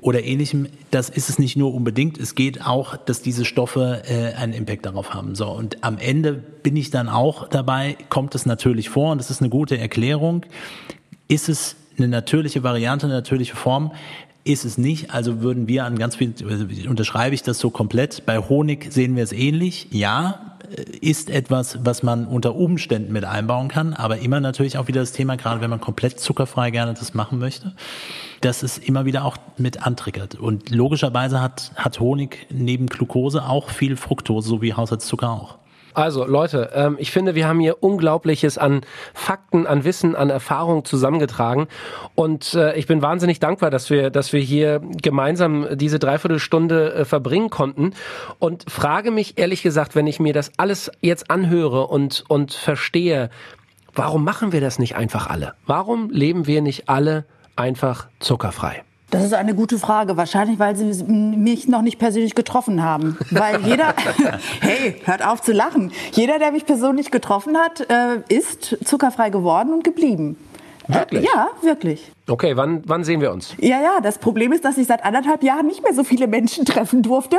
oder 0.00 0.24
ähnlichem, 0.24 0.68
das 0.90 1.08
ist 1.08 1.28
es 1.28 1.38
nicht 1.38 1.56
nur 1.56 1.74
unbedingt. 1.74 2.18
Es 2.18 2.34
geht 2.34 2.64
auch, 2.64 2.96
dass 2.96 3.22
diese 3.22 3.44
Stoffe 3.44 4.02
äh, 4.06 4.34
einen 4.34 4.52
Impact 4.52 4.86
darauf 4.86 5.14
haben. 5.14 5.34
So 5.34 5.50
und 5.50 5.84
am 5.84 5.98
Ende 5.98 6.32
bin 6.32 6.76
ich 6.76 6.90
dann 6.90 7.08
auch 7.08 7.48
dabei, 7.48 7.96
kommt 8.08 8.34
es 8.34 8.46
natürlich 8.46 8.88
vor 8.88 9.12
und 9.12 9.18
das 9.18 9.30
ist 9.30 9.40
eine 9.40 9.50
gute 9.50 9.78
Erklärung. 9.78 10.46
Ist 11.28 11.48
es 11.48 11.76
eine 11.98 12.08
natürliche 12.08 12.62
Variante, 12.62 13.06
eine 13.06 13.14
natürliche 13.14 13.56
Form? 13.56 13.92
Ist 14.44 14.64
es 14.64 14.76
nicht, 14.76 15.12
also 15.12 15.40
würden 15.40 15.68
wir 15.68 15.84
an 15.84 15.96
ganz 15.98 16.16
viel, 16.16 16.34
also 16.48 16.66
unterschreibe 16.88 17.34
ich 17.34 17.42
das 17.42 17.60
so 17.60 17.70
komplett. 17.70 18.26
Bei 18.26 18.38
Honig 18.38 18.92
sehen 18.92 19.14
wir 19.14 19.22
es 19.22 19.32
ähnlich. 19.32 19.86
Ja, 19.92 20.56
äh, 20.76 20.82
ist 21.00 21.30
etwas, 21.30 21.78
was 21.84 22.02
man 22.02 22.26
unter 22.26 22.56
Umständen 22.56 23.12
mit 23.12 23.24
einbauen 23.24 23.68
kann, 23.68 23.94
aber 23.94 24.18
immer 24.18 24.40
natürlich 24.40 24.78
auch 24.78 24.88
wieder 24.88 25.00
das 25.00 25.12
Thema, 25.12 25.36
gerade 25.36 25.60
wenn 25.60 25.70
man 25.70 25.80
komplett 25.80 26.18
zuckerfrei 26.18 26.72
gerne 26.72 26.94
das 26.94 27.14
machen 27.14 27.38
möchte, 27.38 27.72
dass 28.40 28.64
es 28.64 28.78
immer 28.78 29.04
wieder 29.04 29.24
auch 29.24 29.36
mit 29.58 29.86
antriggert. 29.86 30.34
Und 30.34 30.70
logischerweise 30.70 31.40
hat, 31.40 31.70
hat 31.76 32.00
Honig 32.00 32.46
neben 32.50 32.86
Glucose 32.86 33.44
auch 33.44 33.70
viel 33.70 33.96
Fructose, 33.96 34.48
so 34.48 34.60
wie 34.60 34.74
Haushaltszucker 34.74 35.30
auch. 35.30 35.58
Also 35.94 36.24
Leute, 36.24 36.70
ähm, 36.74 36.96
ich 36.98 37.10
finde, 37.10 37.34
wir 37.34 37.46
haben 37.46 37.60
hier 37.60 37.82
Unglaubliches 37.82 38.58
an 38.58 38.82
Fakten, 39.14 39.66
an 39.66 39.84
Wissen, 39.84 40.16
an 40.16 40.30
Erfahrung 40.30 40.84
zusammengetragen 40.84 41.68
und 42.14 42.54
äh, 42.54 42.74
ich 42.76 42.86
bin 42.86 43.02
wahnsinnig 43.02 43.40
dankbar, 43.40 43.70
dass 43.70 43.90
wir, 43.90 44.10
dass 44.10 44.32
wir 44.32 44.40
hier 44.40 44.80
gemeinsam 45.02 45.66
diese 45.72 45.98
Dreiviertelstunde 45.98 46.94
äh, 46.94 47.04
verbringen 47.04 47.50
konnten 47.50 47.94
und 48.38 48.70
frage 48.70 49.10
mich 49.10 49.38
ehrlich 49.38 49.62
gesagt, 49.62 49.94
wenn 49.94 50.06
ich 50.06 50.20
mir 50.20 50.32
das 50.32 50.52
alles 50.56 50.90
jetzt 51.00 51.30
anhöre 51.30 51.86
und 51.86 52.24
und 52.28 52.52
verstehe, 52.54 53.30
warum 53.94 54.24
machen 54.24 54.52
wir 54.52 54.60
das 54.60 54.78
nicht 54.78 54.96
einfach 54.96 55.28
alle? 55.28 55.54
Warum 55.66 56.10
leben 56.10 56.46
wir 56.46 56.62
nicht 56.62 56.88
alle 56.88 57.24
einfach 57.56 58.08
zuckerfrei? 58.20 58.82
Das 59.12 59.22
ist 59.24 59.34
eine 59.34 59.54
gute 59.54 59.78
Frage. 59.78 60.16
Wahrscheinlich, 60.16 60.58
weil 60.58 60.74
Sie 60.74 61.04
mich 61.04 61.68
noch 61.68 61.82
nicht 61.82 61.98
persönlich 61.98 62.34
getroffen 62.34 62.82
haben. 62.82 63.18
Weil 63.30 63.60
jeder, 63.66 63.94
hey, 64.60 64.96
hört 65.04 65.24
auf 65.24 65.42
zu 65.42 65.52
lachen. 65.52 65.92
Jeder, 66.12 66.38
der 66.38 66.50
mich 66.50 66.64
persönlich 66.64 67.10
getroffen 67.10 67.58
hat, 67.58 67.88
äh, 67.90 68.22
ist 68.34 68.78
zuckerfrei 68.84 69.28
geworden 69.28 69.74
und 69.74 69.84
geblieben. 69.84 70.38
Wirklich? 70.88 71.24
Äh, 71.24 71.26
ja, 71.26 71.48
wirklich. 71.60 72.10
Okay, 72.26 72.56
wann, 72.56 72.82
wann 72.86 73.04
sehen 73.04 73.20
wir 73.20 73.32
uns? 73.32 73.54
Ja, 73.58 73.82
ja, 73.82 74.00
das 74.02 74.16
Problem 74.16 74.50
ist, 74.50 74.64
dass 74.64 74.78
ich 74.78 74.86
seit 74.86 75.04
anderthalb 75.04 75.42
Jahren 75.42 75.66
nicht 75.66 75.82
mehr 75.82 75.92
so 75.92 76.04
viele 76.04 76.26
Menschen 76.26 76.64
treffen 76.64 77.02
durfte 77.02 77.36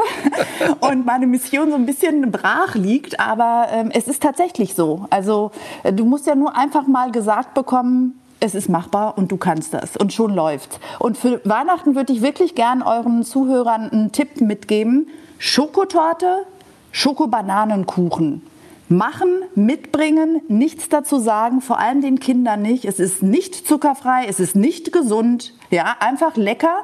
und 0.80 1.08
meine 1.08 1.26
Mission 1.26 1.72
so 1.72 1.76
ein 1.76 1.88
bisschen 1.88 2.32
brach 2.32 2.76
liegt. 2.76 3.20
Aber 3.20 3.66
ähm, 3.72 3.90
es 3.92 4.08
ist 4.08 4.22
tatsächlich 4.22 4.76
so. 4.76 5.08
Also 5.10 5.50
äh, 5.82 5.92
du 5.92 6.06
musst 6.06 6.28
ja 6.28 6.36
nur 6.36 6.56
einfach 6.56 6.86
mal 6.86 7.12
gesagt 7.12 7.56
bekommen, 7.56 8.20
es 8.44 8.56
ist 8.56 8.68
machbar 8.68 9.18
und 9.18 9.32
du 9.32 9.38
kannst 9.38 9.74
das 9.74 9.96
und 9.96 10.12
schon 10.12 10.36
läuft's. 10.36 10.78
Und 11.00 11.18
für 11.18 11.40
Weihnachten 11.46 11.96
würde 11.96 12.12
ich 12.12 12.22
wirklich 12.22 12.56
gern 12.56 12.82
euren 12.82 13.24
Zuhörern 13.24 13.90
einen 13.90 14.12
Tipp 14.12 14.42
mitgeben. 14.42 15.08
Schokotorte, 15.38 16.46
Schokobananenkuchen. 16.92 18.42
Machen, 18.90 19.30
mitbringen, 19.56 20.42
nichts 20.50 20.90
dazu 20.90 21.18
sagen, 21.18 21.62
vor 21.62 21.80
allem 21.80 22.02
den 22.02 22.20
Kindern 22.20 22.62
nicht. 22.62 22.84
Es 22.84 23.00
ist 23.00 23.24
nicht 23.24 23.66
zuckerfrei, 23.66 24.26
es 24.28 24.42
ist 24.42 24.58
nicht 24.58 24.92
gesund, 24.92 25.54
ja, 25.72 25.96
einfach 26.00 26.36
lecker 26.36 26.82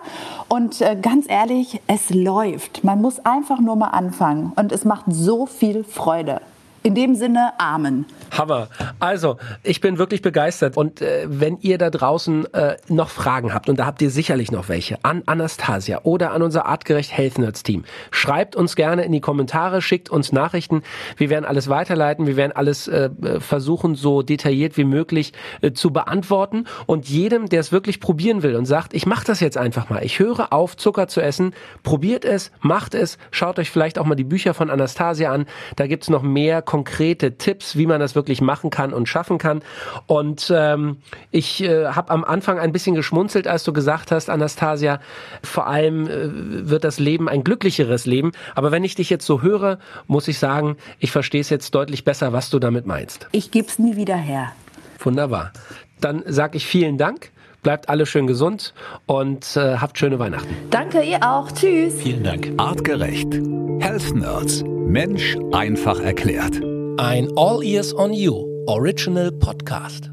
und 0.47 0.80
äh, 0.80 0.95
ganz 0.99 1.26
ehrlich, 1.30 1.82
es 1.88 2.10
läuft. 2.10 2.86
Man 2.86 3.01
muss 3.01 3.20
einfach 3.26 3.60
nur 3.60 3.76
mal 3.76 3.89
anfangen 3.89 4.53
und 4.55 4.72
es 4.72 4.86
macht 4.86 5.05
so 5.10 5.45
viel 5.45 5.84
Freude. 5.84 6.39
In 6.82 6.96
dem 6.96 7.16
Sinne, 7.16 7.52
Amen. 7.58 8.06
Hammer. 8.32 8.70
Also, 9.00 9.38
ich 9.64 9.82
bin 9.82 9.98
wirklich 9.98 10.22
begeistert. 10.22 10.78
Und 10.78 11.02
äh, 11.02 11.26
wenn 11.28 11.58
ihr 11.60 11.78
da 11.78 11.90
draußen 11.90 12.54
äh, 12.54 12.78
noch 12.88 13.10
Fragen 13.10 13.54
habt, 13.54 13.70
und 13.70 13.80
da 13.80 13.86
habt 13.86 14.02
ihr 14.02 14.10
sicherlich 14.10 14.50
noch 14.52 14.70
welche, 14.70 14.98
an 15.04 15.24
Anastasia 15.26 16.02
oder 16.04 16.32
an 16.32 16.42
unser 16.42 16.68
Artgerecht 16.68 17.12
Health 17.12 17.38
Nerds 17.38 17.64
Team, 17.64 17.84
schreibt 18.12 18.56
uns 18.56 18.78
gerne 18.78 19.04
in 19.04 19.12
die 19.12 19.20
Kommentare, 19.20 19.82
schickt 19.82 20.10
uns 20.10 20.32
Nachrichten. 20.32 20.84
Wir 21.18 21.30
werden 21.30 21.44
alles 21.44 21.68
weiterleiten. 21.68 22.28
Wir 22.28 22.38
werden 22.38 22.54
alles 22.54 22.88
äh, 22.88 23.10
versuchen, 23.40 23.96
so 23.96 24.22
detailliert 24.22 24.78
wie 24.78 24.86
möglich 24.86 25.34
äh, 25.62 25.74
zu 25.74 25.92
beantworten. 25.92 26.66
Und 26.86 27.10
jedem, 27.10 27.50
der 27.50 27.60
es 27.60 27.74
wirklich 27.74 28.00
probieren 28.00 28.42
will 28.42 28.56
und 28.56 28.66
sagt, 28.66 28.94
ich 28.94 29.06
mache 29.06 29.26
das 29.26 29.42
jetzt 29.42 29.58
einfach 29.58 29.90
mal. 29.90 30.06
Ich 30.06 30.20
höre 30.20 30.54
auf, 30.54 30.78
Zucker 30.78 31.10
zu 31.10 31.20
essen. 31.20 31.54
Probiert 31.84 32.24
es, 32.24 32.52
macht 32.62 32.94
es. 32.94 33.18
Schaut 33.32 33.60
euch 33.60 33.70
vielleicht 33.70 34.00
auch 34.00 34.06
mal 34.06 34.16
die 34.16 34.24
Bücher 34.24 34.54
von 34.54 34.70
Anastasia 34.70 35.34
an. 35.34 35.46
Da 35.76 35.86
gibt's 35.88 36.10
noch 36.10 36.22
mehr 36.22 36.62
konkrete 36.70 37.36
Tipps, 37.36 37.78
wie 37.78 37.88
man 37.88 38.00
das 38.00 38.14
wirklich 38.14 38.42
machen 38.42 38.70
kann 38.70 38.94
und 38.94 39.10
schaffen 39.10 39.40
kann. 39.40 39.64
Und 40.06 40.54
ähm, 40.56 40.98
ich 41.32 41.64
äh, 41.64 41.88
habe 41.88 42.12
am 42.12 42.24
Anfang 42.24 42.60
ein 42.60 42.72
bisschen 42.72 42.94
geschmunzelt, 42.94 43.48
als 43.48 43.64
du 43.64 43.74
gesagt 43.74 44.12
hast, 44.12 44.30
Anastasia, 44.30 45.02
vor 45.42 45.66
allem 45.66 46.06
äh, 46.06 46.70
wird 46.70 46.84
das 46.84 47.00
Leben 47.00 47.28
ein 47.28 47.44
glücklicheres 47.44 48.06
Leben. 48.06 48.34
Aber 48.54 48.72
wenn 48.72 48.84
ich 48.84 48.94
dich 48.94 49.10
jetzt 49.10 49.26
so 49.26 49.42
höre, 49.42 49.80
muss 50.06 50.28
ich 50.28 50.38
sagen, 50.38 50.78
ich 51.00 51.10
verstehe 51.10 51.42
es 51.42 51.50
jetzt 51.50 51.74
deutlich 51.74 52.04
besser, 52.04 52.34
was 52.34 52.52
du 52.52 52.60
damit 52.60 52.86
meinst. 52.86 53.28
Ich 53.32 53.50
gebe 53.50 53.68
es 53.68 53.80
nie 53.80 53.96
wieder 53.96 54.18
her. 54.18 54.52
Wunderbar. 55.00 55.54
Dann 56.00 56.22
sage 56.28 56.58
ich 56.58 56.68
vielen 56.68 57.00
Dank. 57.00 57.32
Bleibt 57.64 57.89
alle 57.89 58.05
schön 58.05 58.28
gesund 58.28 58.74
und 59.05 59.55
äh, 59.57 59.78
habt 59.78 59.97
schöne 59.97 60.20
Weihnachten. 60.20 60.55
Danke, 60.70 61.01
ihr 61.01 61.20
auch. 61.22 61.51
Tschüss. 61.51 61.95
Vielen 61.95 62.24
Dank. 62.24 62.51
Artgerecht. 62.57 63.34
Health 63.80 64.16
Nerds. 64.16 64.64
Mensch 64.66 65.38
einfach 65.51 65.99
erklärt. 65.99 66.62
Ein 66.97 67.30
All 67.38 67.64
Ears 67.64 67.93
on 67.93 68.14
You 68.14 68.45
Original 68.68 69.32
Podcast. 69.32 70.12